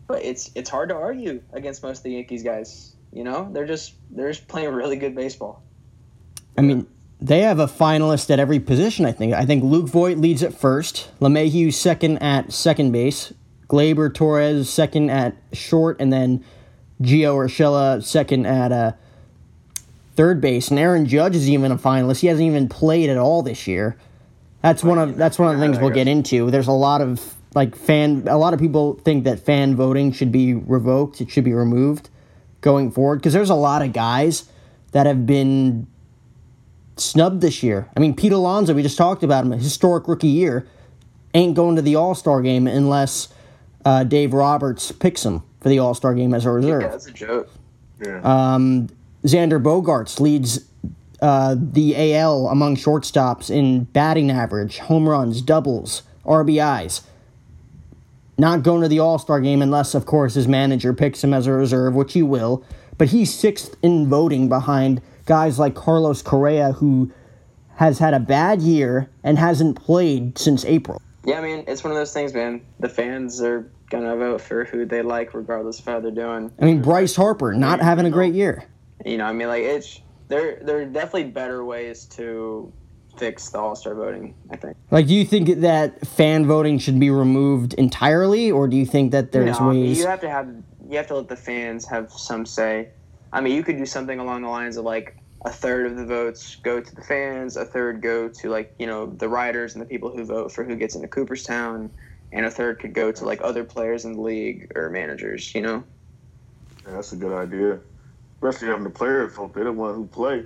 But 0.06 0.26
it's 0.26 0.52
it's 0.54 0.70
hard 0.70 0.90
to 0.90 0.96
argue 0.96 1.42
against 1.54 1.82
most 1.82 2.00
of 2.00 2.04
the 2.04 2.12
Yankees 2.12 2.44
guys. 2.44 2.96
You 3.14 3.24
know, 3.24 3.50
they're 3.54 3.66
just 3.66 3.94
they're 4.12 4.32
just 4.32 4.48
playing 4.50 4.70
really 4.74 4.98
good 4.98 5.16
baseball. 5.16 5.64
I 6.58 6.62
mean, 6.62 6.86
they 7.22 7.42
have 7.42 7.60
a 7.60 7.68
finalist 7.68 8.30
at 8.30 8.40
every 8.40 8.60
position, 8.60 9.06
I 9.06 9.12
think. 9.12 9.34
I 9.34 9.46
think 9.46 9.64
Luke 9.64 9.88
Voit 9.88 10.18
leads 10.18 10.42
at 10.42 10.54
first, 10.54 11.10
LeMahieu 11.20 11.74
second 11.74 12.20
at 12.20 12.54
second 12.54 12.92
base, 12.92 13.34
Gleyber 13.68 14.14
Torres 14.14 14.70
second 14.70 15.10
at 15.10 15.36
short, 15.52 16.00
and 16.00 16.14
then 16.14 16.44
Gio 17.02 17.36
Urshela 17.36 18.04
second 18.04 18.46
at 18.46 18.72
uh, 18.72 18.92
third 20.16 20.40
base. 20.40 20.70
And 20.70 20.80
Aaron 20.80 21.06
Judge 21.06 21.36
is 21.36 21.50
even 21.50 21.72
a 21.72 21.78
finalist. 21.78 22.20
He 22.22 22.28
hasn't 22.28 22.48
even 22.48 22.70
played 22.70 23.10
at 23.10 23.18
all 23.18 23.44
this 23.44 23.68
year. 23.68 23.98
That's 24.62 24.84
one 24.84 24.98
of 24.98 25.18
that's 25.18 25.40
one 25.40 25.54
of 25.54 25.60
the 25.60 25.66
things 25.66 25.80
we'll 25.80 25.90
get 25.92 26.08
into. 26.08 26.52
There's 26.52 26.68
a 26.68 26.74
lot 26.74 27.02
of 27.02 27.36
like 27.56 27.76
fan 27.76 28.26
a 28.28 28.38
lot 28.38 28.54
of 28.54 28.60
people 28.60 28.96
think 29.06 29.24
that 29.24 29.40
fan 29.40 29.76
voting 29.76 30.12
should 30.12 30.32
be 30.32 30.54
revoked, 30.54 31.22
it 31.22 31.32
should 31.32 31.46
be 31.46 31.54
removed 31.54 32.10
going 32.62 32.92
forward 32.92 33.18
because 33.18 33.34
there's 33.34 33.50
a 33.50 33.56
lot 33.56 33.82
of 33.82 33.94
guys 33.94 34.50
that 34.92 35.06
have 35.06 35.26
been 35.26 35.88
snubbed 37.00 37.42
this 37.42 37.64
year. 37.64 37.90
I 37.96 38.00
mean, 38.00 38.16
Pete 38.16 38.32
Alonso, 38.32 38.74
we 38.74 38.84
just 38.84 38.98
talked 38.98 39.24
about 39.24 39.46
him, 39.46 39.54
a 39.54 39.58
historic 39.58 40.08
rookie 40.08 40.28
year, 40.28 40.68
ain't 41.34 41.56
going 41.56 41.76
to 41.76 41.82
the 41.82 41.96
All 41.96 42.16
Star 42.16 42.42
game 42.42 42.68
unless 42.68 43.30
uh, 43.86 44.04
Dave 44.04 44.34
Roberts 44.34 44.92
picks 44.92 45.26
him 45.26 45.44
for 45.62 45.70
the 45.70 45.80
All 45.80 45.94
Star 45.94 46.14
game 46.14 46.34
as 46.34 46.46
a 46.46 46.52
reserve. 46.52 46.82
Yeah, 46.82 46.88
that's 46.90 47.08
a 47.08 47.12
joke. 47.12 47.50
Yeah. 48.04 48.22
Um, 48.24 48.90
Xander 49.24 49.62
Bogaerts 49.62 50.20
leads 50.20 50.66
uh, 51.22 51.56
the 51.60 52.14
AL 52.14 52.48
among 52.48 52.76
shortstops 52.78 53.50
in 53.50 53.84
batting 53.86 54.32
average, 54.32 54.78
home 54.80 55.08
runs, 55.08 55.42
doubles, 55.42 56.04
RBIs. 56.26 57.02
Not 58.38 58.64
going 58.64 58.82
to 58.82 58.88
the 58.88 59.00
All 59.00 59.20
Star 59.20 59.42
game 59.42 59.62
unless, 59.62 59.94
of 59.94 60.06
course, 60.06 60.36
his 60.36 60.48
manager 60.48 60.94
picks 60.94 61.24
him 61.24 61.34
as 61.34 61.46
a 61.46 61.52
reserve, 61.52 61.94
which 61.94 62.14
he 62.14 62.24
will. 62.24 62.64
But 62.98 63.10
he's 63.10 63.34
sixth 63.34 63.76
in 63.82 64.08
voting 64.08 64.48
behind 64.48 65.02
guys 65.30 65.60
like 65.60 65.76
Carlos 65.76 66.24
Correa, 66.24 66.72
who 66.72 67.12
has 67.76 68.00
had 68.00 68.16
a 68.16 68.20
bad 68.20 68.62
year 68.62 69.10
and 69.24 69.38
hasn't 69.38 69.78
played 69.80 70.38
since 70.40 70.66
April. 70.66 71.00
Yeah, 71.24 71.38
I 71.38 71.42
mean, 71.42 71.64
it's 71.68 71.84
one 71.84 71.92
of 71.92 71.98
those 71.98 72.12
things, 72.12 72.34
man. 72.34 72.62
The 72.80 72.90
fans 72.90 73.40
are 73.42 73.72
gonna 73.92 74.18
vote 74.18 74.42
for 74.42 74.66
who 74.66 74.86
they 74.86 75.04
like, 75.04 75.34
regardless 75.36 75.80
of 75.80 75.86
how 75.86 76.00
they're 76.00 76.12
doing. 76.12 76.52
I 76.60 76.66
mean, 76.66 76.82
Bryce 76.82 77.16
Harper 77.16 77.54
not 77.54 77.80
having 77.80 78.08
a 78.08 78.10
great 78.10 78.34
year. 78.34 78.66
You 79.06 79.18
know, 79.18 79.26
I 79.26 79.32
mean, 79.32 79.48
like 79.48 79.64
it's 79.64 80.02
there. 80.30 80.60
There 80.64 80.82
are 80.82 80.86
definitely 80.86 81.26
better 81.26 81.64
ways 81.64 82.06
to 82.18 82.74
fix 83.18 83.50
the 83.50 83.60
All 83.60 83.76
Star 83.76 83.94
voting. 83.94 84.34
I 84.50 84.56
think. 84.56 84.78
Like, 84.90 85.06
do 85.06 85.14
you 85.14 85.26
think 85.26 85.60
that 85.60 86.08
fan 86.08 86.48
voting 86.48 86.80
should 86.80 87.00
be 87.00 87.12
removed 87.12 87.76
entirely, 87.76 88.50
or 88.50 88.68
do 88.68 88.76
you 88.76 88.86
think 88.86 89.12
that 89.12 89.32
there's 89.32 89.60
No, 89.60 89.70
ways? 89.70 90.00
you 90.00 90.08
have 90.08 90.22
to 90.22 90.30
have 90.30 90.50
you 90.90 90.98
have 90.98 91.08
to 91.08 91.16
let 91.18 91.28
the 91.28 91.36
fans 91.36 91.86
have 91.86 92.12
some 92.12 92.48
say. 92.48 92.90
I 93.32 93.42
mean, 93.42 93.56
you 93.56 93.64
could 93.64 93.78
do 93.78 93.86
something 93.86 94.20
along 94.20 94.42
the 94.42 94.50
lines 94.50 94.78
of 94.78 94.86
like 94.86 95.18
a 95.46 95.50
third 95.50 95.86
of 95.86 95.98
the 95.98 96.06
votes 96.06 96.56
go 96.58 96.82
to 96.82 96.96
the 96.96 97.02
fans, 97.02 97.56
a 97.56 97.66
third 97.66 98.02
go 98.02 98.28
to 98.28 98.50
like 98.50 98.74
you 98.80 98.88
know 98.88 99.06
the 99.06 99.30
riders 99.30 99.76
and 99.76 99.82
the 99.82 99.86
people 99.86 100.10
who 100.10 100.26
vote 100.26 100.52
for 100.52 100.64
who 100.64 100.76
gets 100.76 100.96
into 100.96 101.08
Cooperstown, 101.08 101.90
and 102.32 102.46
a 102.46 102.52
third 102.52 102.80
could 102.80 102.94
go 102.94 103.12
to 103.12 103.26
like 103.26 103.40
other 103.42 103.64
players 103.64 104.06
in 104.06 104.14
the 104.14 104.22
league 104.22 104.72
or 104.76 104.90
managers. 104.90 105.54
You 105.54 105.62
know. 105.62 105.84
Yeah, 106.86 106.94
that's 106.96 107.14
a 107.14 107.18
good 107.18 107.34
idea. 107.34 107.80
Especially 108.36 108.68
having 108.70 108.84
the 108.84 108.90
players 108.90 109.34
vote. 109.34 109.54
They're 109.54 109.66
the 109.66 109.72
one 109.72 109.96
who 109.96 110.08
play. 110.08 110.46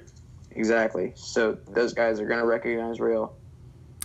Exactly. 0.51 1.13
So 1.15 1.57
those 1.69 1.93
guys 1.93 2.19
are 2.19 2.27
gonna 2.27 2.45
recognize 2.45 2.99
real. 2.99 3.35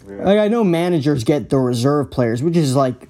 Yeah. 0.07 0.25
Like, 0.25 0.39
I 0.39 0.49
know 0.49 0.63
managers 0.63 1.25
get 1.25 1.51
the 1.51 1.59
reserve 1.59 2.11
players, 2.11 2.43
which 2.43 2.57
is 2.57 2.77
like 2.77 3.09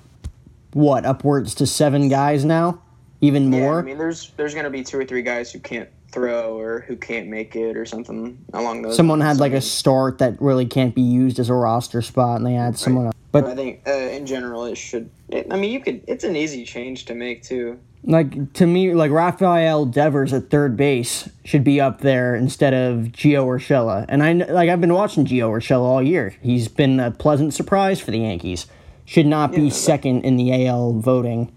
what 0.73 1.05
upwards 1.05 1.55
to 1.57 1.67
seven 1.67 2.09
guys 2.09 2.45
now, 2.45 2.83
even 3.21 3.49
more. 3.49 3.75
Yeah. 3.75 3.79
I 3.79 3.83
mean, 3.83 3.99
there's 3.99 4.31
there's 4.37 4.55
gonna 4.55 4.71
be 4.71 4.83
two 4.83 4.99
or 4.99 5.05
three 5.05 5.23
guys 5.23 5.53
who 5.53 5.59
can't 5.59 5.89
throw 6.11 6.59
or 6.59 6.81
who 6.81 6.97
can't 6.97 7.29
make 7.29 7.55
it 7.55 7.77
or 7.77 7.85
something 7.85 8.39
along 8.55 8.83
those. 8.83 8.97
Someone 8.97 9.19
lines. 9.19 9.39
had 9.39 9.41
like 9.41 9.53
a 9.53 9.61
start 9.61 10.19
that 10.19 10.41
really 10.41 10.67
can't 10.67 10.95
be 10.95 11.03
used 11.03 11.39
as 11.39 11.51
a 11.51 11.55
roster 11.55 12.01
spot, 12.03 12.39
and 12.39 12.47
they 12.47 12.55
had 12.55 12.79
someone 12.79 13.07
else. 13.07 13.15
But 13.31 13.43
But 13.43 13.51
I 13.51 13.55
think 13.57 13.83
uh, 13.87 13.93
in 13.93 14.25
general 14.27 14.65
it 14.65 14.77
should. 14.77 15.11
It, 15.29 15.47
I 15.51 15.57
mean, 15.57 15.71
you 15.71 15.81
could. 15.81 16.03
It's 16.07 16.25
an 16.25 16.37
easy 16.37 16.65
change 16.65 17.05
to 17.07 17.15
make 17.15 17.43
too. 17.43 17.79
like 18.05 18.53
to 18.55 18.67
me, 18.67 18.95
like 18.95 19.11
Rafael 19.11 19.85
Devers 19.85 20.33
at 20.33 20.49
third 20.49 20.77
base 20.77 21.29
should 21.45 21.65
be 21.65 21.79
up 21.81 22.01
there 22.01 22.35
instead 22.35 22.73
of 22.73 23.07
Gio 23.13 23.45
Urshela. 23.45 24.07
And 24.09 24.23
I 24.23 24.33
like 24.33 24.71
I've 24.71 24.81
been 24.81 24.95
watching 24.95 25.27
Gio 25.27 25.51
Urshela 25.51 25.83
all 25.83 26.03
year. 26.03 26.35
He's 26.41 26.69
been 26.69 27.01
a 27.01 27.11
pleasant 27.11 27.53
surprise 27.53 28.01
for 28.01 28.13
the 28.13 28.21
Yankees. 28.21 28.67
Should 29.05 29.27
not 29.27 29.53
be 29.53 29.63
Yeah. 29.65 29.71
second 29.71 30.23
in 30.25 30.37
the 30.37 30.67
AL 30.67 30.95
voting 31.01 31.53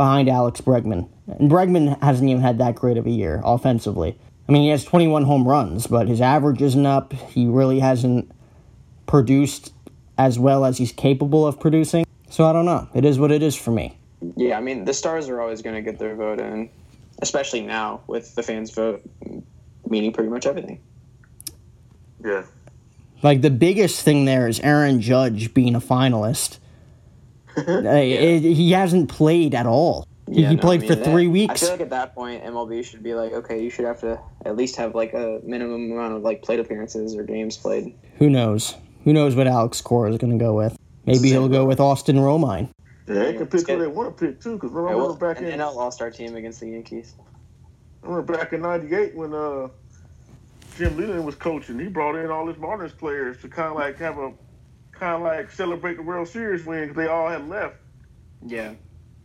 behind 0.00 0.30
Alex 0.30 0.62
Bregman. 0.62 1.10
And 1.26 1.50
Bregman 1.50 2.02
hasn't 2.02 2.26
even 2.26 2.40
had 2.40 2.56
that 2.56 2.74
great 2.74 2.96
of 2.96 3.04
a 3.04 3.10
year 3.10 3.42
offensively. 3.44 4.18
I 4.48 4.52
mean, 4.52 4.62
he 4.62 4.70
has 4.70 4.82
21 4.82 5.24
home 5.24 5.46
runs, 5.46 5.86
but 5.86 6.08
his 6.08 6.22
average 6.22 6.62
isn't 6.62 6.86
up. 6.86 7.12
He 7.12 7.44
really 7.44 7.80
hasn't 7.80 8.32
produced 9.06 9.74
as 10.16 10.38
well 10.38 10.64
as 10.64 10.78
he's 10.78 10.90
capable 10.90 11.46
of 11.46 11.60
producing. 11.60 12.06
So 12.30 12.46
I 12.46 12.54
don't 12.54 12.64
know. 12.64 12.88
It 12.94 13.04
is 13.04 13.18
what 13.18 13.30
it 13.30 13.42
is 13.42 13.54
for 13.54 13.72
me. 13.72 13.98
Yeah, 14.36 14.56
I 14.56 14.62
mean, 14.62 14.86
the 14.86 14.94
stars 14.94 15.28
are 15.28 15.38
always 15.38 15.60
going 15.60 15.76
to 15.76 15.82
get 15.82 15.98
their 15.98 16.14
vote 16.14 16.40
in, 16.40 16.70
especially 17.20 17.60
now 17.60 18.00
with 18.06 18.34
the 18.34 18.42
fans' 18.42 18.70
vote 18.70 19.02
meaning 19.86 20.14
pretty 20.14 20.30
much 20.30 20.46
everything. 20.46 20.80
Yeah. 22.24 22.44
Like 23.22 23.42
the 23.42 23.50
biggest 23.50 24.02
thing 24.02 24.24
there 24.24 24.48
is 24.48 24.60
Aaron 24.60 25.02
Judge 25.02 25.52
being 25.52 25.74
a 25.74 25.80
finalist. 25.80 26.56
Uh, 27.56 27.62
it- 27.88 28.40
he 28.42 28.72
hasn't 28.72 29.08
played 29.08 29.54
at 29.54 29.66
all. 29.66 30.06
He- 30.28 30.42
Yeah, 30.42 30.50
he 30.50 30.56
no, 30.56 30.60
played 30.62 30.84
I 30.84 30.86
for 30.88 30.94
three 30.96 31.24
that- 31.26 31.30
weeks. 31.30 31.52
I 31.54 31.56
feel 31.66 31.70
like 31.70 31.80
at 31.80 31.90
that 31.90 32.14
point, 32.14 32.44
MLB 32.44 32.84
should 32.84 33.02
be 33.02 33.14
like, 33.14 33.32
okay, 33.32 33.62
you 33.62 33.70
should 33.70 33.84
have 33.84 34.00
to 34.00 34.18
at 34.44 34.56
least 34.56 34.76
have 34.76 34.94
like 34.94 35.12
a 35.14 35.40
minimum 35.42 35.90
amount 35.92 36.14
of 36.14 36.22
like 36.22 36.42
plate 36.42 36.60
appearances 36.60 37.16
or 37.16 37.22
games 37.24 37.56
played. 37.56 37.94
Who 38.18 38.30
knows? 38.30 38.74
Who 39.04 39.12
knows 39.12 39.34
what 39.34 39.46
Alex 39.46 39.80
Cora 39.80 40.10
is 40.10 40.18
going 40.18 40.38
to 40.38 40.42
go 40.44 40.54
with? 40.54 40.76
Maybe 41.06 41.28
he'll 41.30 41.48
go 41.48 41.64
with 41.64 41.80
Austin 41.80 42.16
Romine. 42.16 42.68
Yeah, 43.08 43.14
they 43.14 43.32
can 43.32 43.46
pick 43.48 43.66
who 43.66 43.78
they 43.78 43.86
want 43.88 44.16
to 44.16 44.26
pick 44.26 44.40
too. 44.40 44.54
Because 44.54 44.70
Yeah, 44.70 44.76
remember 44.78 44.98
well, 45.04 45.16
back 45.16 45.38
an 45.38 45.46
in 45.46 45.58
NL 45.58 45.76
All 45.76 45.90
Star 45.90 46.10
team 46.10 46.36
against 46.36 46.60
the 46.60 46.68
Yankees. 46.68 47.14
I 48.04 48.06
remember 48.06 48.36
back 48.36 48.52
in 48.52 48.60
'98 48.62 49.16
when 49.16 49.34
uh 49.34 49.68
Jim 50.76 50.96
Leyland 50.96 51.24
was 51.26 51.34
coaching, 51.34 51.78
he 51.80 51.88
brought 51.88 52.14
in 52.14 52.30
all 52.30 52.46
his 52.46 52.56
Marlins 52.56 52.96
players 52.96 53.40
to 53.42 53.48
kind 53.48 53.68
of 53.70 53.74
like 53.74 53.98
have 53.98 54.18
a 54.18 54.32
kind 55.00 55.14
of 55.16 55.22
like 55.22 55.50
celebrate 55.50 55.94
the 55.96 56.02
World 56.02 56.28
Series 56.28 56.64
win 56.64 56.82
because 56.82 56.96
they 56.96 57.08
all 57.08 57.28
had 57.28 57.48
left. 57.48 57.76
Yeah. 58.46 58.72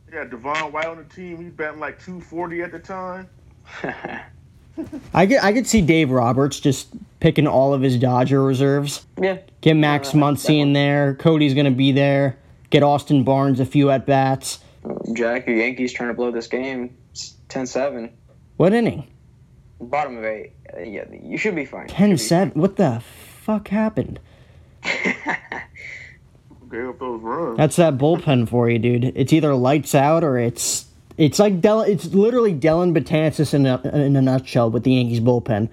He 0.10 0.16
had 0.16 0.32
Devon 0.32 0.72
White 0.72 0.86
on 0.88 0.98
the 0.98 1.04
team. 1.04 1.38
He's 1.42 1.52
batting 1.52 1.80
like 1.80 2.00
240 2.00 2.62
at 2.62 2.72
the 2.72 2.80
time. 2.80 3.30
I 5.14 5.26
could, 5.26 5.38
I 5.42 5.54
could 5.54 5.68
see 5.68 5.82
Dave 5.82 6.12
Roberts 6.12 6.60
just 6.60 6.90
picking 7.20 7.48
all 7.48 7.74
of 7.74 7.82
his 7.82 7.98
Dodger 7.98 8.44
reserves. 8.44 9.06
yeah. 9.22 9.38
Get 9.62 9.76
Max 9.76 10.14
Yeah, 10.14 10.22
Muncy 10.22 10.60
in 10.60 10.74
there. 10.74 11.16
Cody's 11.16 11.54
going 11.54 11.66
to 11.66 11.72
be 11.72 11.92
there. 11.92 12.38
Get 12.70 12.84
Austin 12.84 13.24
Barnes 13.24 13.60
a 13.60 13.66
few 13.66 13.90
at 13.90 14.06
bats. 14.06 14.60
Jack, 15.14 15.48
your 15.48 15.56
Yankees 15.58 15.94
trying 15.94 16.10
to 16.10 16.14
blow 16.14 16.30
this 16.32 16.48
game. 16.48 16.96
It's 17.12 17.36
10-7. 17.50 18.12
What 18.58 18.74
inning? 18.74 19.08
Bottom 19.80 20.18
of 20.18 20.24
eight. 20.26 20.54
Uh, 20.76 20.82
yeah, 20.82 21.06
you 21.12 21.38
should 21.38 21.56
be 21.56 21.66
fine. 21.66 21.88
10 21.88 22.18
7. 22.18 22.60
What 22.60 22.76
the 22.76 23.02
fuck 23.42 23.70
happened? 23.70 24.20
Gave 26.72 26.90
up 26.90 27.00
those 27.00 27.22
runs. 27.22 27.58
That's 27.58 27.76
that 27.78 27.98
bullpen 27.98 28.50
for 28.50 28.70
you, 28.70 28.80
dude. 28.80 29.14
It's 29.16 29.32
either 29.32 29.54
lights 29.56 29.96
out 29.96 30.24
or 30.24 30.38
it's 30.38 30.86
it's 31.18 31.40
like 31.40 31.62
Del, 31.62 31.82
it's 31.82 32.08
literally 32.08 32.54
Dellin 32.54 32.98
Betances 32.98 33.54
in 33.54 33.66
a, 33.66 33.82
in 33.84 34.16
a 34.16 34.22
nutshell 34.22 34.70
with 34.70 34.84
the 34.84 34.94
Yankees 34.94 35.20
bullpen. 35.20 35.70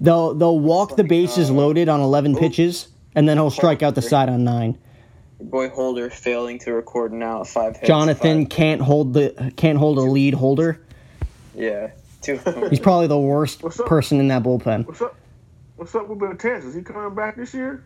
They'll 0.00 0.34
they'll 0.34 0.58
walk 0.58 0.96
the 0.96 1.04
bases 1.04 1.50
loaded 1.50 1.88
on 1.88 2.00
eleven 2.00 2.36
oh. 2.36 2.38
pitches, 2.38 2.88
and 3.14 3.28
then 3.28 3.36
he'll 3.36 3.50
strike 3.50 3.82
out 3.82 3.94
the 3.94 4.02
side 4.02 4.28
on 4.28 4.44
nine. 4.44 4.78
Boy 5.40 5.68
Holder 5.68 6.10
failing 6.10 6.58
to 6.60 6.72
record 6.72 7.12
now 7.12 7.44
five 7.44 7.76
hits. 7.76 7.86
Jonathan 7.86 8.42
five- 8.42 8.50
can't 8.50 8.80
hold 8.80 9.12
the 9.14 9.52
can't 9.56 9.78
hold 9.78 9.98
a 9.98 10.02
lead 10.02 10.34
holder. 10.34 10.80
Yeah. 11.54 11.90
Two. 12.22 12.38
He's 12.70 12.80
probably 12.80 13.06
the 13.06 13.18
worst 13.18 13.60
person 13.60 14.20
in 14.20 14.28
that 14.28 14.42
bullpen. 14.42 14.86
What's 14.86 15.02
up? 15.02 15.16
What's 15.76 15.94
up 15.94 16.08
with 16.08 16.18
Betances? 16.18 16.64
Is 16.64 16.74
he 16.74 16.82
coming 16.82 17.14
back 17.14 17.36
this 17.36 17.54
year? 17.54 17.84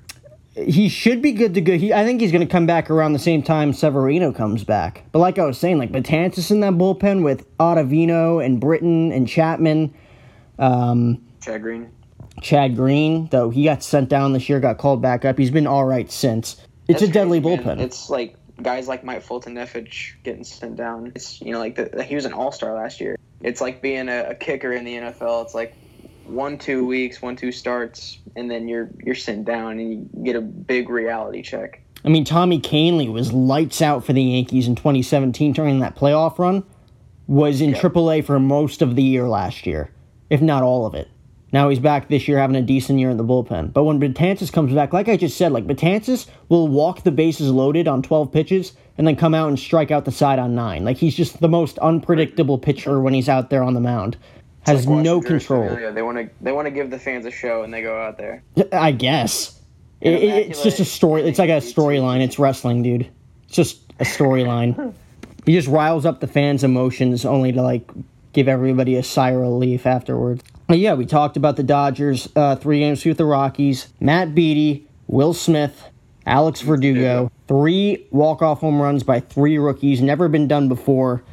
He 0.54 0.88
should 0.88 1.22
be 1.22 1.32
good 1.32 1.54
to 1.54 1.60
go. 1.62 1.78
He, 1.78 1.94
I 1.94 2.04
think 2.04 2.20
he's 2.20 2.30
going 2.30 2.46
to 2.46 2.50
come 2.50 2.66
back 2.66 2.90
around 2.90 3.14
the 3.14 3.18
same 3.18 3.42
time 3.42 3.72
Severino 3.72 4.32
comes 4.32 4.64
back. 4.64 5.04
But 5.10 5.20
like 5.20 5.38
I 5.38 5.46
was 5.46 5.58
saying, 5.58 5.78
like 5.78 5.92
Betances 5.92 6.50
in 6.50 6.60
that 6.60 6.74
bullpen 6.74 7.24
with 7.24 7.46
Ottavino 7.58 8.44
and 8.44 8.60
Britton 8.60 9.12
and 9.12 9.26
Chapman. 9.26 9.94
Um, 10.58 11.22
Chad 11.40 11.62
Green. 11.62 11.90
Chad 12.42 12.76
Green, 12.76 13.28
though 13.30 13.50
he 13.50 13.64
got 13.64 13.82
sent 13.82 14.08
down 14.08 14.32
this 14.32 14.48
year, 14.48 14.60
got 14.60 14.78
called 14.78 15.00
back 15.00 15.24
up. 15.24 15.38
He's 15.38 15.50
been 15.50 15.66
all 15.66 15.84
right 15.84 16.10
since. 16.10 16.56
It's 16.88 17.00
That's 17.00 17.10
a 17.10 17.12
deadly 17.12 17.40
crazy, 17.40 17.64
man. 17.64 17.78
bullpen. 17.78 17.80
It's 17.80 18.10
like 18.10 18.36
guys 18.60 18.88
like 18.88 19.04
Mike 19.04 19.24
Foltynewicz 19.24 20.14
getting 20.22 20.44
sent 20.44 20.76
down. 20.76 21.12
It's 21.14 21.40
you 21.40 21.52
know 21.52 21.58
like 21.58 21.76
the, 21.76 22.02
he 22.02 22.14
was 22.14 22.24
an 22.24 22.32
All 22.32 22.52
Star 22.52 22.74
last 22.74 23.00
year. 23.00 23.16
It's 23.40 23.60
like 23.60 23.80
being 23.82 24.08
a, 24.08 24.30
a 24.30 24.34
kicker 24.34 24.72
in 24.72 24.84
the 24.84 24.94
NFL. 24.94 25.44
It's 25.44 25.54
like 25.54 25.74
one 26.26 26.58
two 26.58 26.86
weeks, 26.86 27.20
one 27.22 27.36
two 27.36 27.52
starts, 27.52 28.18
and 28.36 28.50
then 28.50 28.68
you're 28.68 28.90
you're 29.04 29.14
sent 29.14 29.44
down 29.44 29.78
and 29.78 29.92
you 29.92 30.24
get 30.24 30.36
a 30.36 30.40
big 30.40 30.88
reality 30.88 31.42
check. 31.42 31.82
I 32.04 32.08
mean, 32.08 32.24
Tommy 32.24 32.60
Kahnle 32.60 33.12
was 33.12 33.32
lights 33.32 33.80
out 33.80 34.04
for 34.04 34.12
the 34.12 34.22
Yankees 34.22 34.66
in 34.66 34.74
2017 34.74 35.52
during 35.52 35.78
that 35.80 35.96
playoff 35.96 36.38
run. 36.38 36.64
Was 37.28 37.60
in 37.60 37.72
AAA 37.72 38.24
for 38.24 38.40
most 38.40 38.82
of 38.82 38.96
the 38.96 39.02
year 39.02 39.28
last 39.28 39.66
year, 39.66 39.90
if 40.28 40.42
not 40.42 40.62
all 40.62 40.86
of 40.86 40.94
it. 40.94 41.08
Now 41.52 41.68
he's 41.68 41.78
back 41.78 42.08
this 42.08 42.26
year 42.26 42.38
having 42.38 42.56
a 42.56 42.62
decent 42.62 42.98
year 42.98 43.10
in 43.10 43.18
the 43.18 43.24
bullpen. 43.24 43.72
But 43.72 43.84
when 43.84 44.00
Betances 44.00 44.50
comes 44.50 44.72
back, 44.72 44.92
like 44.94 45.08
I 45.08 45.18
just 45.18 45.36
said, 45.36 45.52
like 45.52 45.66
Betances 45.66 46.26
will 46.48 46.66
walk 46.66 47.02
the 47.02 47.10
bases 47.10 47.50
loaded 47.50 47.86
on 47.86 48.02
12 48.02 48.32
pitches 48.32 48.72
and 48.96 49.06
then 49.06 49.16
come 49.16 49.34
out 49.34 49.48
and 49.48 49.58
strike 49.58 49.90
out 49.90 50.06
the 50.06 50.12
side 50.12 50.38
on 50.38 50.54
nine. 50.54 50.84
Like 50.84 50.96
he's 50.96 51.14
just 51.14 51.40
the 51.40 51.48
most 51.48 51.78
unpredictable 51.78 52.58
pitcher 52.58 53.00
when 53.00 53.12
he's 53.12 53.28
out 53.28 53.50
there 53.50 53.62
on 53.62 53.74
the 53.74 53.80
mound. 53.80 54.16
Has 54.66 54.86
Like 54.86 55.02
no 55.04 55.20
control. 55.20 55.66
Familia. 55.68 55.92
They 55.92 56.02
want 56.02 56.18
to 56.18 56.30
they 56.40 56.52
want 56.52 56.66
to 56.66 56.70
give 56.70 56.90
the 56.90 56.98
fans 56.98 57.26
a 57.26 57.30
show 57.30 57.62
and 57.62 57.72
they 57.74 57.82
go 57.82 58.00
out 58.00 58.16
there. 58.18 58.42
I 58.72 58.92
guess. 58.92 59.60
It, 60.00 60.12
it- 60.14 60.48
it's 60.50 60.62
just 60.62 60.78
a 60.80 60.84
story. 60.84 61.22
It's 61.22 61.38
like 61.38 61.50
a 61.50 61.54
storyline. 61.60 62.20
It's 62.20 62.38
wrestling, 62.38 62.82
dude. 62.82 63.08
It's 63.44 63.54
just 63.56 63.92
a 64.00 64.04
storyline. 64.04 64.94
He 65.44 65.54
just 65.54 65.66
riles 65.66 66.06
up 66.06 66.20
the 66.20 66.28
fans' 66.28 66.62
emotions 66.62 67.24
only 67.24 67.50
to 67.50 67.60
like 67.62 67.90
give 68.32 68.46
everybody 68.46 68.94
a 68.94 69.02
sigh 69.02 69.30
of 69.30 69.40
relief 69.40 69.86
afterwards. 69.86 70.40
But 70.68 70.78
yeah, 70.78 70.94
we 70.94 71.04
talked 71.04 71.36
about 71.36 71.56
the 71.56 71.64
Dodgers 71.64 72.28
uh, 72.36 72.54
three 72.54 72.78
games 72.78 73.04
with 73.04 73.16
the 73.18 73.24
Rockies. 73.24 73.88
Matt 73.98 74.36
Beaty, 74.36 74.86
Will 75.08 75.34
Smith, 75.34 75.88
Alex 76.26 76.60
Verdugo, 76.60 77.28
three 77.48 78.06
walk-off 78.12 78.60
home 78.60 78.80
runs 78.80 79.02
by 79.02 79.18
three 79.18 79.58
rookies. 79.58 80.00
Never 80.00 80.28
been 80.28 80.46
done 80.46 80.68
before. 80.68 81.24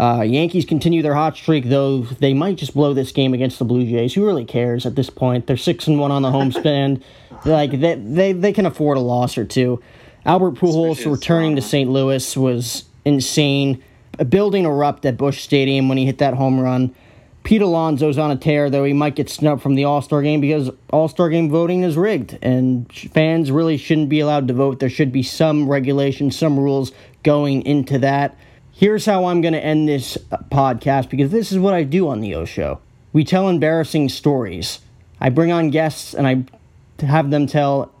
Uh, 0.00 0.22
Yankees 0.22 0.64
continue 0.64 1.02
their 1.02 1.14
hot 1.14 1.36
streak, 1.36 1.66
though 1.66 2.00
they 2.00 2.32
might 2.32 2.56
just 2.56 2.72
blow 2.72 2.94
this 2.94 3.12
game 3.12 3.34
against 3.34 3.58
the 3.58 3.66
Blue 3.66 3.84
Jays. 3.84 4.14
Who 4.14 4.24
really 4.24 4.46
cares 4.46 4.86
at 4.86 4.96
this 4.96 5.10
point? 5.10 5.46
They're 5.46 5.58
six 5.58 5.86
and 5.86 6.00
one 6.00 6.10
on 6.10 6.22
the 6.22 6.30
home 6.30 6.52
stand. 6.60 7.04
like 7.44 7.78
they, 7.78 7.96
they 7.96 8.32
they 8.32 8.54
can 8.54 8.64
afford 8.64 8.96
a 8.96 9.00
loss 9.00 9.36
or 9.36 9.44
two. 9.44 9.82
Albert 10.24 10.52
Pujols 10.52 11.04
returning 11.10 11.54
to 11.56 11.60
St. 11.60 11.90
Louis 11.90 12.34
was 12.34 12.86
insane. 13.04 13.82
A 14.18 14.24
building 14.24 14.64
erupt 14.64 15.04
at 15.04 15.18
Busch 15.18 15.42
Stadium 15.42 15.90
when 15.90 15.98
he 15.98 16.06
hit 16.06 16.16
that 16.18 16.32
home 16.32 16.58
run. 16.58 16.94
Pete 17.42 17.60
Alonso's 17.60 18.16
on 18.16 18.30
a 18.30 18.36
tear, 18.36 18.70
though 18.70 18.84
he 18.84 18.94
might 18.94 19.16
get 19.16 19.28
snubbed 19.28 19.60
from 19.60 19.74
the 19.74 19.84
All 19.84 20.00
Star 20.00 20.22
game 20.22 20.40
because 20.40 20.70
All 20.90 21.08
Star 21.08 21.28
game 21.28 21.50
voting 21.50 21.82
is 21.82 21.98
rigged, 21.98 22.38
and 22.40 22.90
fans 22.90 23.50
really 23.50 23.76
shouldn't 23.76 24.08
be 24.08 24.20
allowed 24.20 24.48
to 24.48 24.54
vote. 24.54 24.78
There 24.78 24.88
should 24.88 25.12
be 25.12 25.22
some 25.22 25.68
regulations, 25.68 26.38
some 26.38 26.58
rules 26.58 26.90
going 27.22 27.66
into 27.66 27.98
that. 27.98 28.34
Here's 28.80 29.04
how 29.04 29.26
I'm 29.26 29.42
going 29.42 29.52
to 29.52 29.62
end 29.62 29.90
this 29.90 30.16
uh, 30.32 30.38
podcast 30.50 31.10
because 31.10 31.30
this 31.30 31.52
is 31.52 31.58
what 31.58 31.74
I 31.74 31.82
do 31.82 32.08
on 32.08 32.20
the 32.22 32.34
O 32.34 32.46
Show. 32.46 32.80
We 33.12 33.24
tell 33.24 33.46
embarrassing 33.50 34.08
stories. 34.08 34.80
I 35.20 35.28
bring 35.28 35.52
on 35.52 35.68
guests 35.68 36.14
and 36.14 36.26
I 36.26 37.04
have 37.04 37.30
them 37.30 37.46
tell 37.46 37.92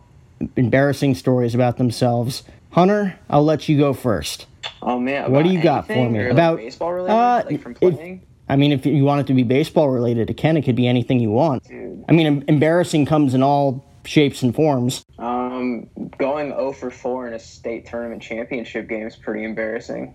embarrassing 0.56 1.16
stories 1.16 1.54
about 1.54 1.76
themselves. 1.76 2.44
Hunter, 2.70 3.18
I'll 3.28 3.44
let 3.44 3.68
you 3.68 3.76
go 3.76 3.92
first. 3.92 4.46
Oh 4.80 4.98
man, 4.98 5.30
What 5.30 5.42
do 5.44 5.50
you 5.50 5.60
got 5.60 5.86
for 5.86 6.08
me? 6.08 6.22
Like, 6.22 6.32
About- 6.32 6.56
baseball 6.56 6.94
related, 6.94 7.14
uh, 7.14 7.42
like 7.44 7.60
from 7.60 7.76
if- 7.82 8.20
I 8.48 8.56
mean, 8.56 8.72
if 8.72 8.86
you 8.86 9.04
want 9.04 9.20
it 9.20 9.26
to 9.26 9.34
be 9.34 9.42
baseball 9.42 9.90
related, 9.90 10.30
it 10.30 10.38
can. 10.38 10.56
It 10.56 10.62
could 10.62 10.76
be 10.76 10.88
anything 10.88 11.20
you 11.20 11.30
want. 11.30 11.64
Dude. 11.64 12.06
I 12.08 12.12
mean, 12.12 12.26
em- 12.26 12.44
embarrassing 12.48 13.04
comes 13.04 13.34
in 13.34 13.42
all 13.42 13.84
shapes 14.06 14.42
and 14.42 14.54
forms. 14.54 15.04
Um, 15.18 15.88
going 16.16 16.48
0 16.52 16.72
for 16.72 16.90
4 16.90 17.28
in 17.28 17.34
a 17.34 17.38
state 17.38 17.84
tournament 17.84 18.22
championship 18.22 18.88
game 18.88 19.06
is 19.06 19.14
pretty 19.14 19.44
embarrassing. 19.44 20.14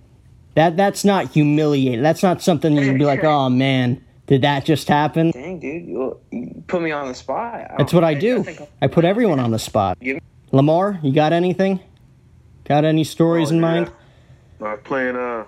That 0.56 0.78
that's 0.78 1.04
not 1.06 1.32
humiliating. 1.32 2.02
That's 2.02 2.24
not 2.24 2.42
something 2.42 2.76
you'd 2.76 2.98
be 2.98 3.06
like, 3.06 3.24
oh 3.24 3.50
man, 3.50 4.04
did 4.28 4.42
that 4.44 4.66
just 4.66 4.88
happen? 4.88 5.32
Dang, 5.32 5.60
dude, 5.60 5.86
you, 5.86 6.18
you 6.32 6.64
put 6.68 6.82
me 6.82 6.92
on 6.92 7.08
the 7.10 7.14
spot. 7.14 7.72
That's 7.78 7.94
what 7.94 8.04
I 8.06 8.14
do. 8.14 8.42
think- 8.44 8.62
I 8.82 8.88
put 8.88 9.06
everyone 9.06 9.40
on 9.40 9.52
the 9.52 9.60
spot. 9.60 10.00
Give- 10.00 10.20
Lamar, 10.52 11.00
you 11.04 11.12
got 11.14 11.34
anything? 11.34 11.82
Got 12.64 12.86
any 12.86 13.04
stories 13.04 13.50
Oh, 13.52 13.56
in 13.56 13.58
yeah. 13.58 13.62
mind? 13.62 13.92
I 14.62 14.72
was 14.72 14.80
playing 14.86 15.18
uh 15.18 15.44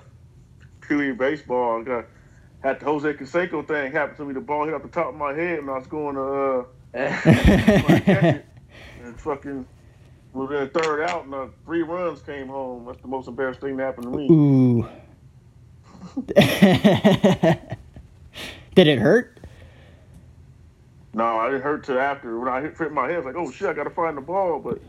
Pee 0.82 0.96
Wee 0.96 1.12
baseball. 1.14 1.80
I 1.82 1.84
got 1.84 2.06
had 2.62 2.80
the 2.82 2.86
Jose 2.86 3.14
Canseco 3.14 3.66
thing 3.66 3.92
happen 3.94 4.18
to 4.18 4.26
me. 4.26 4.34
The 4.34 4.42
ball 4.42 4.66
hit 4.66 4.74
off 4.74 4.82
the 4.82 4.90
top 4.90 5.08
of 5.10 5.16
my 5.16 5.32
head, 5.34 5.60
and 5.60 5.70
I 5.70 5.78
was 5.78 5.88
going 5.88 6.16
to 6.16 6.66
uh, 6.94 6.94
and 9.04 9.22
fucking 9.22 9.66
was 10.38 10.52
in 10.52 10.60
the 10.60 10.68
third 10.80 11.04
out, 11.04 11.26
and 11.26 11.34
uh, 11.34 11.48
three 11.66 11.82
runs 11.82 12.22
came 12.22 12.48
home. 12.48 12.86
That's 12.86 13.02
the 13.02 13.08
most 13.08 13.28
embarrassing 13.28 13.62
thing 13.62 13.78
that 13.78 13.84
happened 13.84 14.04
to 14.06 14.18
me. 14.18 14.28
Ooh. 14.32 14.88
Did 18.76 18.88
it 18.88 19.00
hurt? 19.00 19.40
No, 21.14 21.40
I 21.40 21.48
didn't 21.48 21.64
hurt 21.64 21.84
till 21.84 22.00
after 22.00 22.40
when 22.40 22.48
I 22.48 22.62
hit, 22.62 22.78
hit 22.78 22.92
my 22.92 23.08
head. 23.08 23.16
I 23.16 23.18
was 23.18 23.26
like, 23.26 23.36
oh 23.36 23.52
shit, 23.52 23.68
I 23.68 23.74
gotta 23.74 23.90
find 23.90 24.16
the 24.16 24.22
ball, 24.22 24.60
but 24.60 24.80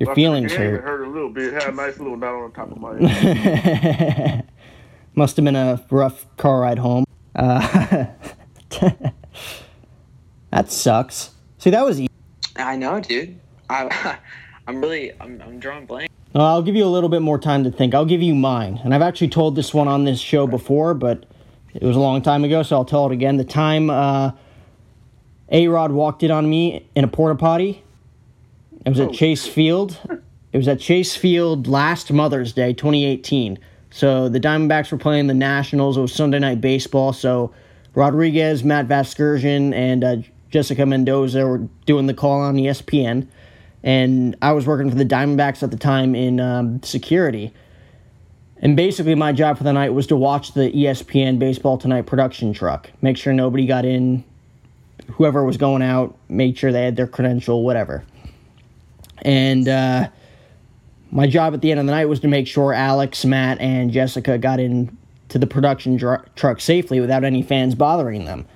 Your 0.00 0.10
I 0.10 0.14
feelings 0.14 0.52
it 0.52 0.58
hurt. 0.58 0.74
It 0.74 0.82
hurt 0.82 1.06
a 1.06 1.08
little 1.08 1.30
bit. 1.30 1.54
It 1.54 1.62
had 1.62 1.72
a 1.72 1.76
nice 1.76 1.98
little 1.98 2.16
knot 2.16 2.34
on 2.34 2.50
the 2.50 2.56
top 2.56 2.72
of 2.72 2.78
my 2.78 3.00
head. 3.08 4.48
Must 5.14 5.36
have 5.36 5.44
been 5.44 5.56
a 5.56 5.84
rough 5.90 6.26
car 6.36 6.60
ride 6.60 6.78
home. 6.78 7.04
Uh, 7.36 8.06
that 10.50 10.72
sucks. 10.72 11.30
See, 11.58 11.70
that 11.70 11.84
was 11.84 12.00
easy. 12.00 12.08
I 12.56 12.74
know, 12.76 13.00
dude. 13.00 13.38
I, 13.70 14.18
I'm 14.68 14.82
really, 14.82 15.12
I'm, 15.18 15.40
I'm 15.40 15.58
drawing 15.58 15.86
blank. 15.86 16.10
Well, 16.34 16.44
I'll 16.44 16.62
give 16.62 16.76
you 16.76 16.84
a 16.84 16.92
little 16.92 17.08
bit 17.08 17.22
more 17.22 17.38
time 17.38 17.64
to 17.64 17.70
think. 17.70 17.94
I'll 17.94 18.04
give 18.04 18.20
you 18.20 18.34
mine. 18.34 18.78
And 18.84 18.94
I've 18.94 19.00
actually 19.00 19.28
told 19.28 19.56
this 19.56 19.72
one 19.72 19.88
on 19.88 20.04
this 20.04 20.20
show 20.20 20.46
before, 20.46 20.92
but 20.92 21.24
it 21.72 21.82
was 21.82 21.96
a 21.96 22.00
long 22.00 22.20
time 22.20 22.44
ago, 22.44 22.62
so 22.62 22.76
I'll 22.76 22.84
tell 22.84 23.06
it 23.06 23.12
again. 23.12 23.38
The 23.38 23.44
time 23.44 23.88
uh, 23.88 24.32
A 25.48 25.68
Rod 25.68 25.90
walked 25.90 26.22
in 26.22 26.30
on 26.30 26.48
me 26.48 26.86
in 26.94 27.02
a 27.02 27.08
porta 27.08 27.34
potty, 27.34 27.82
it 28.84 28.90
was 28.90 29.00
at 29.00 29.08
Oh, 29.08 29.12
Chase 29.12 29.46
Field. 29.46 29.98
It 30.52 30.56
was 30.56 30.68
at 30.68 30.80
Chase 30.80 31.16
Field 31.16 31.66
last 31.66 32.12
Mother's 32.12 32.52
Day, 32.52 32.72
2018. 32.74 33.58
So 33.90 34.28
the 34.28 34.38
Diamondbacks 34.40 34.92
were 34.92 34.98
playing 34.98 35.28
the 35.28 35.34
Nationals. 35.34 35.96
It 35.96 36.02
was 36.02 36.12
Sunday 36.12 36.38
Night 36.38 36.60
Baseball. 36.60 37.12
So 37.14 37.52
Rodriguez, 37.94 38.64
Matt 38.64 38.86
Vasgersian, 38.86 39.74
and 39.74 40.04
uh, 40.04 40.16
Jessica 40.50 40.84
Mendoza 40.86 41.46
were 41.46 41.66
doing 41.86 42.06
the 42.06 42.14
call 42.14 42.40
on 42.40 42.56
ESPN. 42.56 43.26
And 43.82 44.36
I 44.42 44.52
was 44.52 44.66
working 44.66 44.90
for 44.90 44.96
the 44.96 45.04
Diamondbacks 45.04 45.62
at 45.62 45.70
the 45.70 45.76
time 45.76 46.14
in 46.14 46.40
um, 46.40 46.82
security. 46.82 47.52
And 48.60 48.76
basically, 48.76 49.14
my 49.14 49.32
job 49.32 49.56
for 49.56 49.64
the 49.64 49.72
night 49.72 49.90
was 49.94 50.08
to 50.08 50.16
watch 50.16 50.52
the 50.52 50.72
ESPN 50.72 51.38
Baseball 51.38 51.78
Tonight 51.78 52.06
production 52.06 52.52
truck, 52.52 52.90
make 53.00 53.16
sure 53.16 53.32
nobody 53.32 53.66
got 53.66 53.84
in, 53.84 54.24
whoever 55.12 55.44
was 55.44 55.56
going 55.56 55.82
out, 55.82 56.16
make 56.28 56.56
sure 56.56 56.72
they 56.72 56.84
had 56.84 56.96
their 56.96 57.06
credential, 57.06 57.62
whatever. 57.62 58.04
And 59.22 59.68
uh, 59.68 60.08
my 61.10 61.26
job 61.26 61.54
at 61.54 61.60
the 61.60 61.70
end 61.70 61.80
of 61.80 61.86
the 61.86 61.92
night 61.92 62.06
was 62.06 62.20
to 62.20 62.28
make 62.28 62.46
sure 62.46 62.72
Alex, 62.72 63.24
Matt, 63.24 63.60
and 63.60 63.90
Jessica 63.90 64.38
got 64.38 64.60
in 64.60 64.96
to 65.28 65.38
the 65.38 65.46
production 65.46 65.96
dr- 65.96 66.34
truck 66.34 66.60
safely 66.60 67.00
without 67.00 67.24
any 67.24 67.42
fans 67.42 67.74
bothering 67.74 68.24
them. 68.24 68.46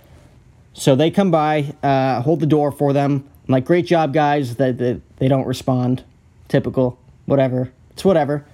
So 0.73 0.97
they 0.97 1.11
come 1.11 1.31
by, 1.31 1.75
uh, 1.83 2.23
hold 2.23 2.41
the 2.41 2.47
door 2.47 2.73
for 2.73 2.93
them. 2.93 3.29
I'm 3.47 3.53
like, 3.53 3.65
great 3.65 3.87
job, 3.87 4.13
guys. 4.13 4.57
That 4.57 4.79
they, 4.79 5.01
they 5.17 5.29
don't 5.29 5.47
respond. 5.47 6.05
Typical. 6.49 6.99
Whatever. 7.27 7.73
It's 7.91 8.05
whatever. 8.05 8.45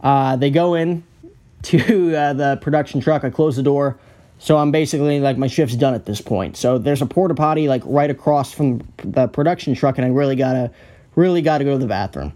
Uh, 0.00 0.36
they 0.36 0.50
go 0.50 0.74
in 0.74 1.04
to 1.62 2.16
uh, 2.16 2.32
the 2.32 2.58
production 2.60 3.00
truck. 3.00 3.24
I 3.24 3.30
close 3.30 3.56
the 3.56 3.62
door. 3.62 3.98
So 4.38 4.56
I'm 4.56 4.72
basically 4.72 5.20
like 5.20 5.38
my 5.38 5.46
shift's 5.46 5.76
done 5.76 5.94
at 5.94 6.04
this 6.04 6.20
point. 6.20 6.56
So 6.56 6.76
there's 6.76 7.00
a 7.00 7.06
porta 7.06 7.34
potty 7.34 7.68
like 7.68 7.82
right 7.84 8.10
across 8.10 8.52
from 8.52 8.82
the 8.96 9.28
production 9.28 9.74
truck, 9.76 9.98
and 9.98 10.04
I 10.04 10.08
really 10.08 10.34
gotta, 10.34 10.72
really 11.14 11.42
gotta 11.42 11.62
go 11.62 11.72
to 11.74 11.78
the 11.78 11.86
bathroom. 11.86 12.32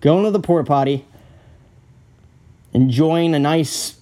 Going 0.00 0.24
to 0.24 0.30
the 0.30 0.38
porta 0.38 0.64
potty, 0.64 1.04
enjoying 2.72 3.34
a 3.34 3.40
nice, 3.40 3.98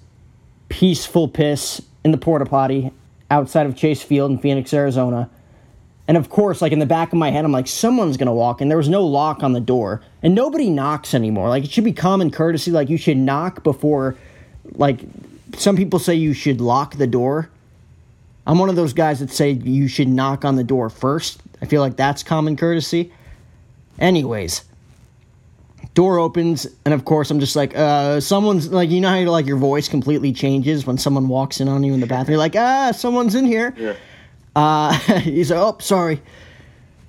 peaceful 0.68 1.28
piss 1.28 1.80
in 2.04 2.12
the 2.12 2.18
porta 2.18 2.44
potty 2.44 2.92
outside 3.30 3.64
of 3.64 3.74
Chase 3.74 4.02
Field 4.02 4.30
in 4.30 4.38
Phoenix, 4.38 4.74
Arizona. 4.74 5.30
And 6.08 6.16
of 6.16 6.30
course, 6.30 6.62
like 6.62 6.72
in 6.72 6.78
the 6.78 6.86
back 6.86 7.12
of 7.12 7.18
my 7.18 7.30
head, 7.30 7.44
I'm 7.44 7.52
like, 7.52 7.68
someone's 7.68 8.16
gonna 8.16 8.34
walk 8.34 8.62
in. 8.62 8.68
There 8.68 8.78
was 8.78 8.88
no 8.88 9.04
lock 9.04 9.42
on 9.42 9.52
the 9.52 9.60
door, 9.60 10.02
and 10.22 10.34
nobody 10.34 10.70
knocks 10.70 11.12
anymore. 11.12 11.50
Like 11.50 11.64
it 11.64 11.70
should 11.70 11.84
be 11.84 11.92
common 11.92 12.30
courtesy. 12.30 12.70
Like 12.70 12.88
you 12.88 12.96
should 12.96 13.18
knock 13.18 13.62
before, 13.62 14.16
like 14.72 15.00
some 15.56 15.76
people 15.76 15.98
say 15.98 16.14
you 16.14 16.32
should 16.32 16.62
lock 16.62 16.96
the 16.96 17.06
door. 17.06 17.50
I'm 18.46 18.58
one 18.58 18.70
of 18.70 18.76
those 18.76 18.94
guys 18.94 19.20
that 19.20 19.30
say 19.30 19.50
you 19.50 19.86
should 19.86 20.08
knock 20.08 20.46
on 20.46 20.56
the 20.56 20.64
door 20.64 20.88
first. 20.88 21.42
I 21.60 21.66
feel 21.66 21.82
like 21.82 21.96
that's 21.96 22.22
common 22.22 22.56
courtesy. 22.56 23.12
Anyways, 23.98 24.64
door 25.92 26.18
opens, 26.18 26.66
and 26.86 26.94
of 26.94 27.04
course, 27.04 27.30
I'm 27.30 27.40
just 27.40 27.56
like, 27.56 27.76
uh, 27.76 28.20
someone's 28.20 28.72
like, 28.72 28.88
you 28.88 29.02
know 29.02 29.10
how 29.10 29.30
like 29.30 29.44
your 29.44 29.58
voice 29.58 29.88
completely 29.88 30.32
changes 30.32 30.86
when 30.86 30.96
someone 30.96 31.28
walks 31.28 31.60
in 31.60 31.68
on 31.68 31.82
you 31.82 31.92
in 31.92 32.00
the 32.00 32.06
bathroom. 32.06 32.32
You're 32.32 32.38
like, 32.38 32.56
ah, 32.56 32.92
someone's 32.92 33.34
in 33.34 33.44
here. 33.44 33.74
Yeah. 33.76 33.94
Uh, 34.58 34.92
he's 35.20 35.52
like, 35.52 35.60
oh, 35.60 35.76
sorry. 35.78 36.20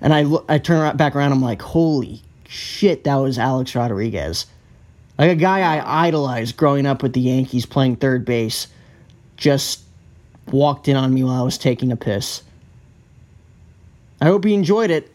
And 0.02 0.14
I 0.14 0.22
look, 0.22 0.46
I 0.48 0.60
turn 0.60 0.96
back 0.98 1.16
around. 1.16 1.32
I'm 1.32 1.42
like, 1.42 1.64
holy 1.64 2.22
shit, 2.48 3.06
that 3.06 3.16
was 3.16 3.40
Alex 3.40 3.74
Rodriguez. 3.74 4.46
Like 5.18 5.32
a 5.32 5.36
guy 5.36 5.62
I 5.62 6.08
idolized 6.08 6.58
growing 6.58 6.86
up 6.86 7.02
with 7.02 7.14
the 7.14 7.22
Yankees 7.22 7.66
playing 7.66 7.96
third 7.96 8.24
base 8.24 8.68
just 9.36 9.82
walked 10.52 10.88
in 10.88 10.96
on 10.96 11.12
me 11.12 11.24
while 11.24 11.42
I 11.42 11.44
was 11.44 11.58
taking 11.58 11.92
a 11.92 11.96
piss. 11.96 12.44
I 14.22 14.26
hope 14.26 14.46
he 14.46 14.54
enjoyed 14.54 14.92
it. 14.92 15.12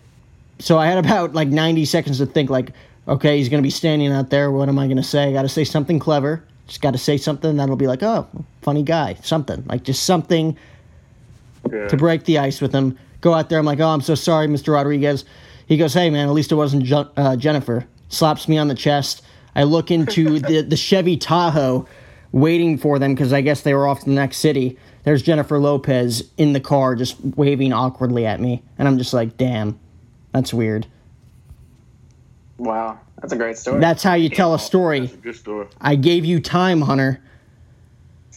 So 0.58 0.76
I 0.76 0.86
had 0.86 0.98
about 0.98 1.34
like 1.34 1.48
90 1.48 1.84
seconds 1.84 2.18
to 2.18 2.26
think 2.26 2.50
like, 2.50 2.72
okay, 3.06 3.38
he's 3.38 3.48
going 3.48 3.62
to 3.62 3.66
be 3.66 3.70
standing 3.70 4.10
out 4.10 4.30
there. 4.30 4.50
What 4.50 4.68
am 4.68 4.78
I 4.80 4.86
going 4.86 4.96
to 4.96 5.04
say? 5.04 5.28
I 5.28 5.32
got 5.32 5.42
to 5.42 5.48
say 5.48 5.62
something 5.62 6.00
clever. 6.00 6.42
Just 6.66 6.82
got 6.82 6.92
to 6.92 6.98
say 6.98 7.16
something 7.16 7.58
that'll 7.58 7.76
be 7.76 7.86
like, 7.86 8.02
oh, 8.02 8.26
funny 8.62 8.82
guy. 8.82 9.14
Something. 9.22 9.64
Like 9.66 9.84
just 9.84 10.02
something 10.02 10.56
Yeah. 11.72 11.88
to 11.88 11.96
break 11.96 12.24
the 12.24 12.38
ice 12.38 12.60
with 12.60 12.72
him. 12.72 12.98
Go 13.20 13.32
out 13.34 13.48
there. 13.48 13.58
I'm 13.58 13.64
like, 13.64 13.80
oh, 13.80 13.88
I'm 13.88 14.00
so 14.02 14.14
sorry, 14.14 14.46
Mr. 14.46 14.74
Rodriguez. 14.74 15.24
He 15.66 15.76
goes, 15.76 15.94
hey, 15.94 16.10
man, 16.10 16.28
at 16.28 16.34
least 16.34 16.52
it 16.52 16.56
wasn't 16.56 16.84
Je- 16.84 17.08
uh, 17.16 17.36
Jennifer. 17.36 17.86
Slaps 18.08 18.48
me 18.48 18.58
on 18.58 18.68
the 18.68 18.74
chest. 18.74 19.22
I 19.54 19.62
look 19.62 19.90
into 19.90 20.38
the, 20.40 20.60
the 20.62 20.76
Chevy 20.76 21.16
Tahoe 21.16 21.86
waiting 22.32 22.76
for 22.76 22.98
them 22.98 23.14
because 23.14 23.32
I 23.32 23.40
guess 23.40 23.62
they 23.62 23.74
were 23.74 23.86
off 23.86 24.00
to 24.00 24.06
the 24.06 24.10
next 24.12 24.38
city. 24.38 24.78
There's 25.04 25.22
Jennifer 25.22 25.58
Lopez 25.58 26.30
in 26.36 26.52
the 26.52 26.60
car 26.60 26.94
just 26.96 27.16
waving 27.36 27.72
awkwardly 27.72 28.26
at 28.26 28.40
me. 28.40 28.62
And 28.78 28.88
I'm 28.88 28.98
just 28.98 29.14
like, 29.14 29.36
damn, 29.36 29.78
that's 30.32 30.52
weird. 30.52 30.86
Wow, 32.58 32.98
that's 33.20 33.32
a 33.32 33.36
great 33.36 33.58
story. 33.58 33.80
That's 33.80 34.02
how 34.02 34.14
you 34.14 34.28
tell 34.28 34.54
a 34.54 34.58
story. 34.58 35.00
That's 35.00 35.14
a 35.14 35.16
good 35.18 35.36
story. 35.36 35.66
I 35.80 35.96
gave 35.96 36.24
you 36.24 36.40
time, 36.40 36.80
Hunter. 36.82 37.20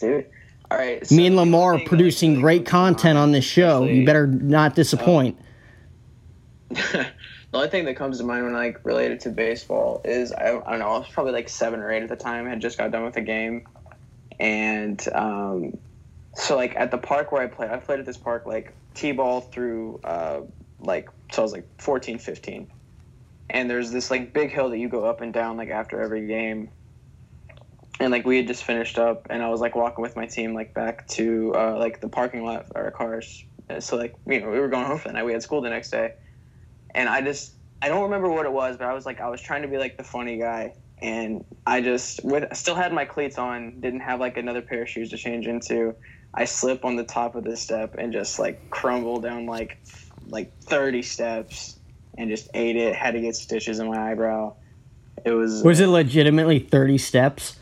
Dude. 0.00 0.26
All 0.70 0.78
right. 0.78 1.10
Me 1.10 1.26
and 1.26 1.36
Lamar 1.36 1.78
thing, 1.78 1.86
producing 1.86 2.34
like, 2.34 2.42
great 2.42 2.66
content 2.66 3.18
on 3.18 3.32
this 3.32 3.44
show. 3.44 3.84
You 3.84 4.04
better 4.04 4.26
not 4.26 4.74
disappoint. 4.74 5.38
the 6.68 7.06
only 7.54 7.68
thing 7.68 7.86
that 7.86 7.96
comes 7.96 8.18
to 8.18 8.24
mind 8.24 8.44
when 8.44 8.54
I 8.54 8.58
like 8.58 8.84
related 8.84 9.20
to 9.20 9.30
baseball 9.30 10.02
is 10.04 10.32
I, 10.32 10.48
I 10.48 10.70
don't 10.70 10.78
know 10.80 10.88
I 10.88 10.98
was 10.98 11.08
probably 11.08 11.32
like 11.32 11.48
seven 11.48 11.80
or 11.80 11.90
eight 11.90 12.02
at 12.02 12.10
the 12.10 12.16
time. 12.16 12.46
I 12.46 12.50
had 12.50 12.60
just 12.60 12.76
got 12.76 12.90
done 12.90 13.04
with 13.04 13.16
a 13.16 13.22
game, 13.22 13.66
and 14.38 15.02
um, 15.14 15.78
so 16.34 16.56
like 16.56 16.76
at 16.76 16.90
the 16.90 16.98
park 16.98 17.32
where 17.32 17.42
I 17.42 17.46
played, 17.46 17.70
I 17.70 17.78
played 17.78 18.00
at 18.00 18.06
this 18.06 18.18
park 18.18 18.44
like 18.46 18.74
t-ball 18.94 19.40
through 19.40 20.00
uh, 20.04 20.40
like 20.80 21.08
so 21.32 21.42
I 21.42 21.44
was 21.44 21.52
like 21.52 21.66
14, 21.80 22.18
15. 22.18 22.70
and 23.50 23.70
there's 23.70 23.90
this 23.90 24.10
like 24.10 24.34
big 24.34 24.50
hill 24.50 24.68
that 24.70 24.78
you 24.78 24.88
go 24.88 25.04
up 25.04 25.22
and 25.22 25.32
down 25.32 25.56
like 25.56 25.70
after 25.70 26.00
every 26.02 26.26
game. 26.26 26.68
And 28.00 28.12
like 28.12 28.24
we 28.24 28.36
had 28.36 28.46
just 28.46 28.64
finished 28.64 28.98
up, 28.98 29.26
and 29.30 29.42
I 29.42 29.48
was 29.48 29.60
like 29.60 29.74
walking 29.74 30.02
with 30.02 30.14
my 30.14 30.26
team 30.26 30.54
like 30.54 30.72
back 30.72 31.06
to 31.08 31.52
uh, 31.54 31.78
like 31.78 32.00
the 32.00 32.08
parking 32.08 32.44
lot 32.44 32.66
of 32.66 32.72
our 32.76 32.90
cars. 32.90 33.44
So 33.80 33.96
like 33.96 34.14
you 34.26 34.40
know 34.40 34.50
we 34.50 34.60
were 34.60 34.68
going 34.68 34.86
home 34.86 34.98
for 34.98 35.08
the 35.08 35.14
night. 35.14 35.24
We 35.24 35.32
had 35.32 35.42
school 35.42 35.60
the 35.60 35.70
next 35.70 35.90
day, 35.90 36.14
and 36.94 37.08
I 37.08 37.20
just 37.20 37.54
I 37.82 37.88
don't 37.88 38.04
remember 38.04 38.30
what 38.30 38.46
it 38.46 38.52
was, 38.52 38.76
but 38.76 38.86
I 38.86 38.92
was 38.92 39.04
like 39.04 39.20
I 39.20 39.28
was 39.28 39.40
trying 39.40 39.62
to 39.62 39.68
be 39.68 39.78
like 39.78 39.96
the 39.96 40.04
funny 40.04 40.38
guy, 40.38 40.74
and 41.02 41.44
I 41.66 41.80
just 41.80 42.24
with 42.24 42.54
still 42.56 42.76
had 42.76 42.92
my 42.92 43.04
cleats 43.04 43.36
on, 43.36 43.80
didn't 43.80 44.00
have 44.00 44.20
like 44.20 44.36
another 44.36 44.62
pair 44.62 44.82
of 44.82 44.88
shoes 44.88 45.10
to 45.10 45.16
change 45.16 45.46
into. 45.46 45.94
I 46.34 46.44
slip 46.44 46.84
on 46.84 46.96
the 46.96 47.04
top 47.04 47.34
of 47.34 47.44
the 47.44 47.56
step 47.56 47.96
and 47.98 48.12
just 48.12 48.38
like 48.38 48.70
crumble 48.70 49.20
down 49.20 49.46
like 49.46 49.78
like 50.28 50.56
thirty 50.60 51.02
steps 51.02 51.78
and 52.18 52.28
just 52.28 52.48
ate 52.52 52.76
it. 52.76 52.94
Had 52.94 53.12
to 53.12 53.20
get 53.20 53.36
stitches 53.36 53.78
in 53.78 53.88
my 53.88 54.10
eyebrow. 54.10 54.54
It 55.24 55.30
was. 55.30 55.62
Was 55.62 55.80
it 55.80 55.86
legitimately 55.86 56.58
30 56.58 56.98
steps? 56.98 57.58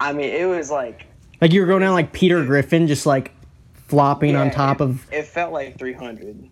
I 0.00 0.12
mean, 0.12 0.30
it 0.30 0.46
was 0.46 0.70
like 0.70 1.06
Like 1.40 1.52
you 1.52 1.60
were 1.60 1.66
going 1.66 1.80
down 1.80 1.94
like 1.94 2.12
Peter 2.12 2.44
Griffin, 2.44 2.86
just 2.86 3.06
like 3.06 3.32
flopping 3.74 4.36
on 4.36 4.50
top 4.50 4.80
it, 4.80 4.84
of. 4.84 5.12
It 5.12 5.26
felt 5.26 5.52
like 5.52 5.78
three 5.78 5.92
hundred. 5.92 6.48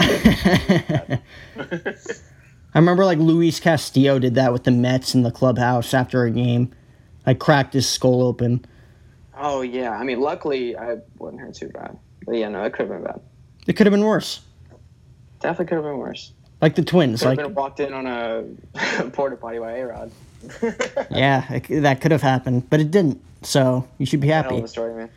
I 2.74 2.78
remember 2.78 3.04
like 3.04 3.18
Luis 3.18 3.60
Castillo 3.60 4.18
did 4.18 4.34
that 4.36 4.52
with 4.52 4.64
the 4.64 4.70
Mets 4.70 5.14
in 5.14 5.22
the 5.22 5.30
clubhouse 5.30 5.92
after 5.94 6.24
a 6.24 6.30
game. 6.30 6.72
Like 7.26 7.38
cracked 7.38 7.74
his 7.74 7.88
skull 7.88 8.22
open. 8.22 8.64
Oh 9.36 9.62
yeah, 9.62 9.90
I 9.90 10.04
mean, 10.04 10.20
luckily 10.20 10.76
I 10.76 10.96
wasn't 11.18 11.40
hurt 11.40 11.54
too 11.54 11.68
bad. 11.68 11.98
But 12.24 12.36
yeah, 12.36 12.48
no, 12.48 12.64
it 12.64 12.72
could 12.72 12.88
have 12.88 12.90
been 12.90 13.04
bad. 13.04 13.20
It 13.66 13.74
could 13.74 13.86
have 13.86 13.92
been 13.92 14.04
worse. 14.04 14.40
Definitely 15.40 15.66
could 15.66 15.74
have 15.76 15.84
been 15.84 15.98
worse. 15.98 16.32
Like 16.60 16.74
the 16.74 16.84
twins. 16.84 17.20
Could 17.20 17.28
have 17.28 17.38
Like 17.38 17.46
been 17.46 17.54
walked 17.54 17.80
in 17.80 17.92
on 17.92 18.06
a 18.06 18.44
porta 19.10 19.36
potty 19.36 19.58
by 19.58 19.78
A 19.78 19.86
Rod. 19.86 20.10
yeah, 21.10 21.52
it, 21.52 21.82
that 21.82 22.00
could 22.00 22.10
have 22.10 22.22
happened, 22.22 22.68
but 22.70 22.80
it 22.80 22.90
didn't. 22.90 23.20
So 23.42 23.86
you 23.98 24.06
should 24.06 24.20
be 24.20 24.28
happy. 24.28 24.58
a 24.58 24.68
story, 24.68 24.94
man. 24.94 25.10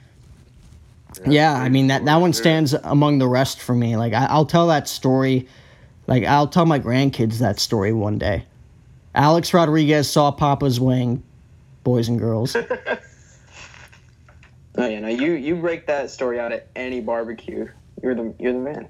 Yeah, 1.26 1.54
I 1.54 1.70
mean 1.70 1.88
that 1.88 2.04
that 2.06 2.18
one 2.18 2.34
stands 2.34 2.74
among 2.74 3.20
the 3.20 3.28
rest 3.28 3.62
for 3.62 3.74
me. 3.74 3.96
Like 3.96 4.14
I, 4.14 4.26
I'll 4.26 4.46
tell 4.46 4.68
that 4.68 4.88
story. 4.90 5.48
Like 6.08 6.24
I'll 6.24 6.48
tell 6.48 6.66
my 6.66 6.80
grandkids 6.80 7.40
that 7.40 7.60
story 7.60 7.94
one 7.94 8.18
day. 8.18 8.46
Alex 9.14 9.54
Rodriguez 9.54 10.10
saw 10.10 10.32
Papa's 10.32 10.80
wing, 10.80 11.24
boys 11.84 12.10
and 12.10 12.20
girls. 12.20 12.56
Oh 14.78 14.88
yeah, 14.88 15.00
no, 15.00 15.08
you 15.08 15.34
you 15.34 15.56
break 15.56 15.88
that 15.88 16.10
story 16.10 16.40
out 16.40 16.52
at 16.52 16.68
any 16.76 17.00
barbecue. 17.00 17.68
You're 18.04 18.16
the 18.16 18.34
you're 18.40 18.54
the 18.54 18.60
man. 18.60 18.90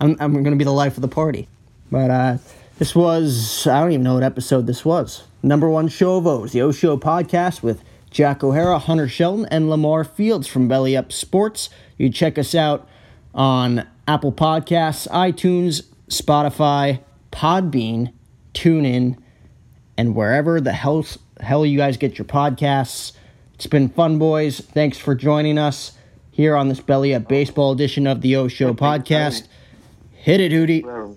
I'm 0.00 0.16
I'm 0.18 0.42
gonna 0.42 0.56
be 0.56 0.64
the 0.64 0.72
life 0.72 0.96
of 0.96 1.02
the 1.02 1.08
party. 1.08 1.46
But 1.90 2.10
uh, 2.10 2.38
this 2.78 2.94
was 2.94 3.66
I 3.66 3.80
don't 3.80 3.92
even 3.92 4.04
know 4.04 4.14
what 4.14 4.22
episode 4.22 4.66
this 4.66 4.84
was. 4.84 5.24
Number 5.42 5.68
one 5.68 5.88
show 5.88 6.16
of 6.16 6.26
O's, 6.26 6.52
the 6.52 6.62
O 6.62 6.72
Show 6.72 6.96
podcast 6.96 7.62
with 7.62 7.82
Jack 8.10 8.42
O'Hara, 8.42 8.78
Hunter 8.78 9.08
Shelton, 9.08 9.46
and 9.50 9.70
Lamar 9.70 10.04
Fields 10.04 10.46
from 10.46 10.68
Belly 10.68 10.96
Up 10.96 11.12
Sports. 11.12 11.68
You 11.98 12.10
check 12.10 12.38
us 12.38 12.54
out 12.54 12.88
on 13.34 13.86
Apple 14.08 14.32
Podcasts, 14.32 15.08
iTunes, 15.08 15.84
Spotify, 16.08 17.00
Podbean, 17.32 18.12
TuneIn, 18.54 19.18
and 19.96 20.14
wherever 20.14 20.60
the 20.60 20.72
hell 20.72 21.04
hell 21.40 21.66
you 21.66 21.76
guys 21.76 21.96
get 21.96 22.18
your 22.18 22.24
podcasts. 22.24 23.12
It's 23.54 23.66
been 23.66 23.88
fun, 23.88 24.18
boys. 24.18 24.60
Thanks 24.60 24.98
for 24.98 25.14
joining 25.14 25.58
us 25.58 25.92
here 26.30 26.56
on 26.56 26.68
this 26.68 26.80
Belly 26.80 27.14
Up 27.14 27.26
Baseball 27.28 27.72
edition 27.72 28.06
of 28.06 28.20
the 28.20 28.36
O 28.36 28.48
Show 28.48 28.74
podcast. 28.74 29.46
Hit 30.12 30.40
it, 30.40 30.52
Hootie. 30.52 31.16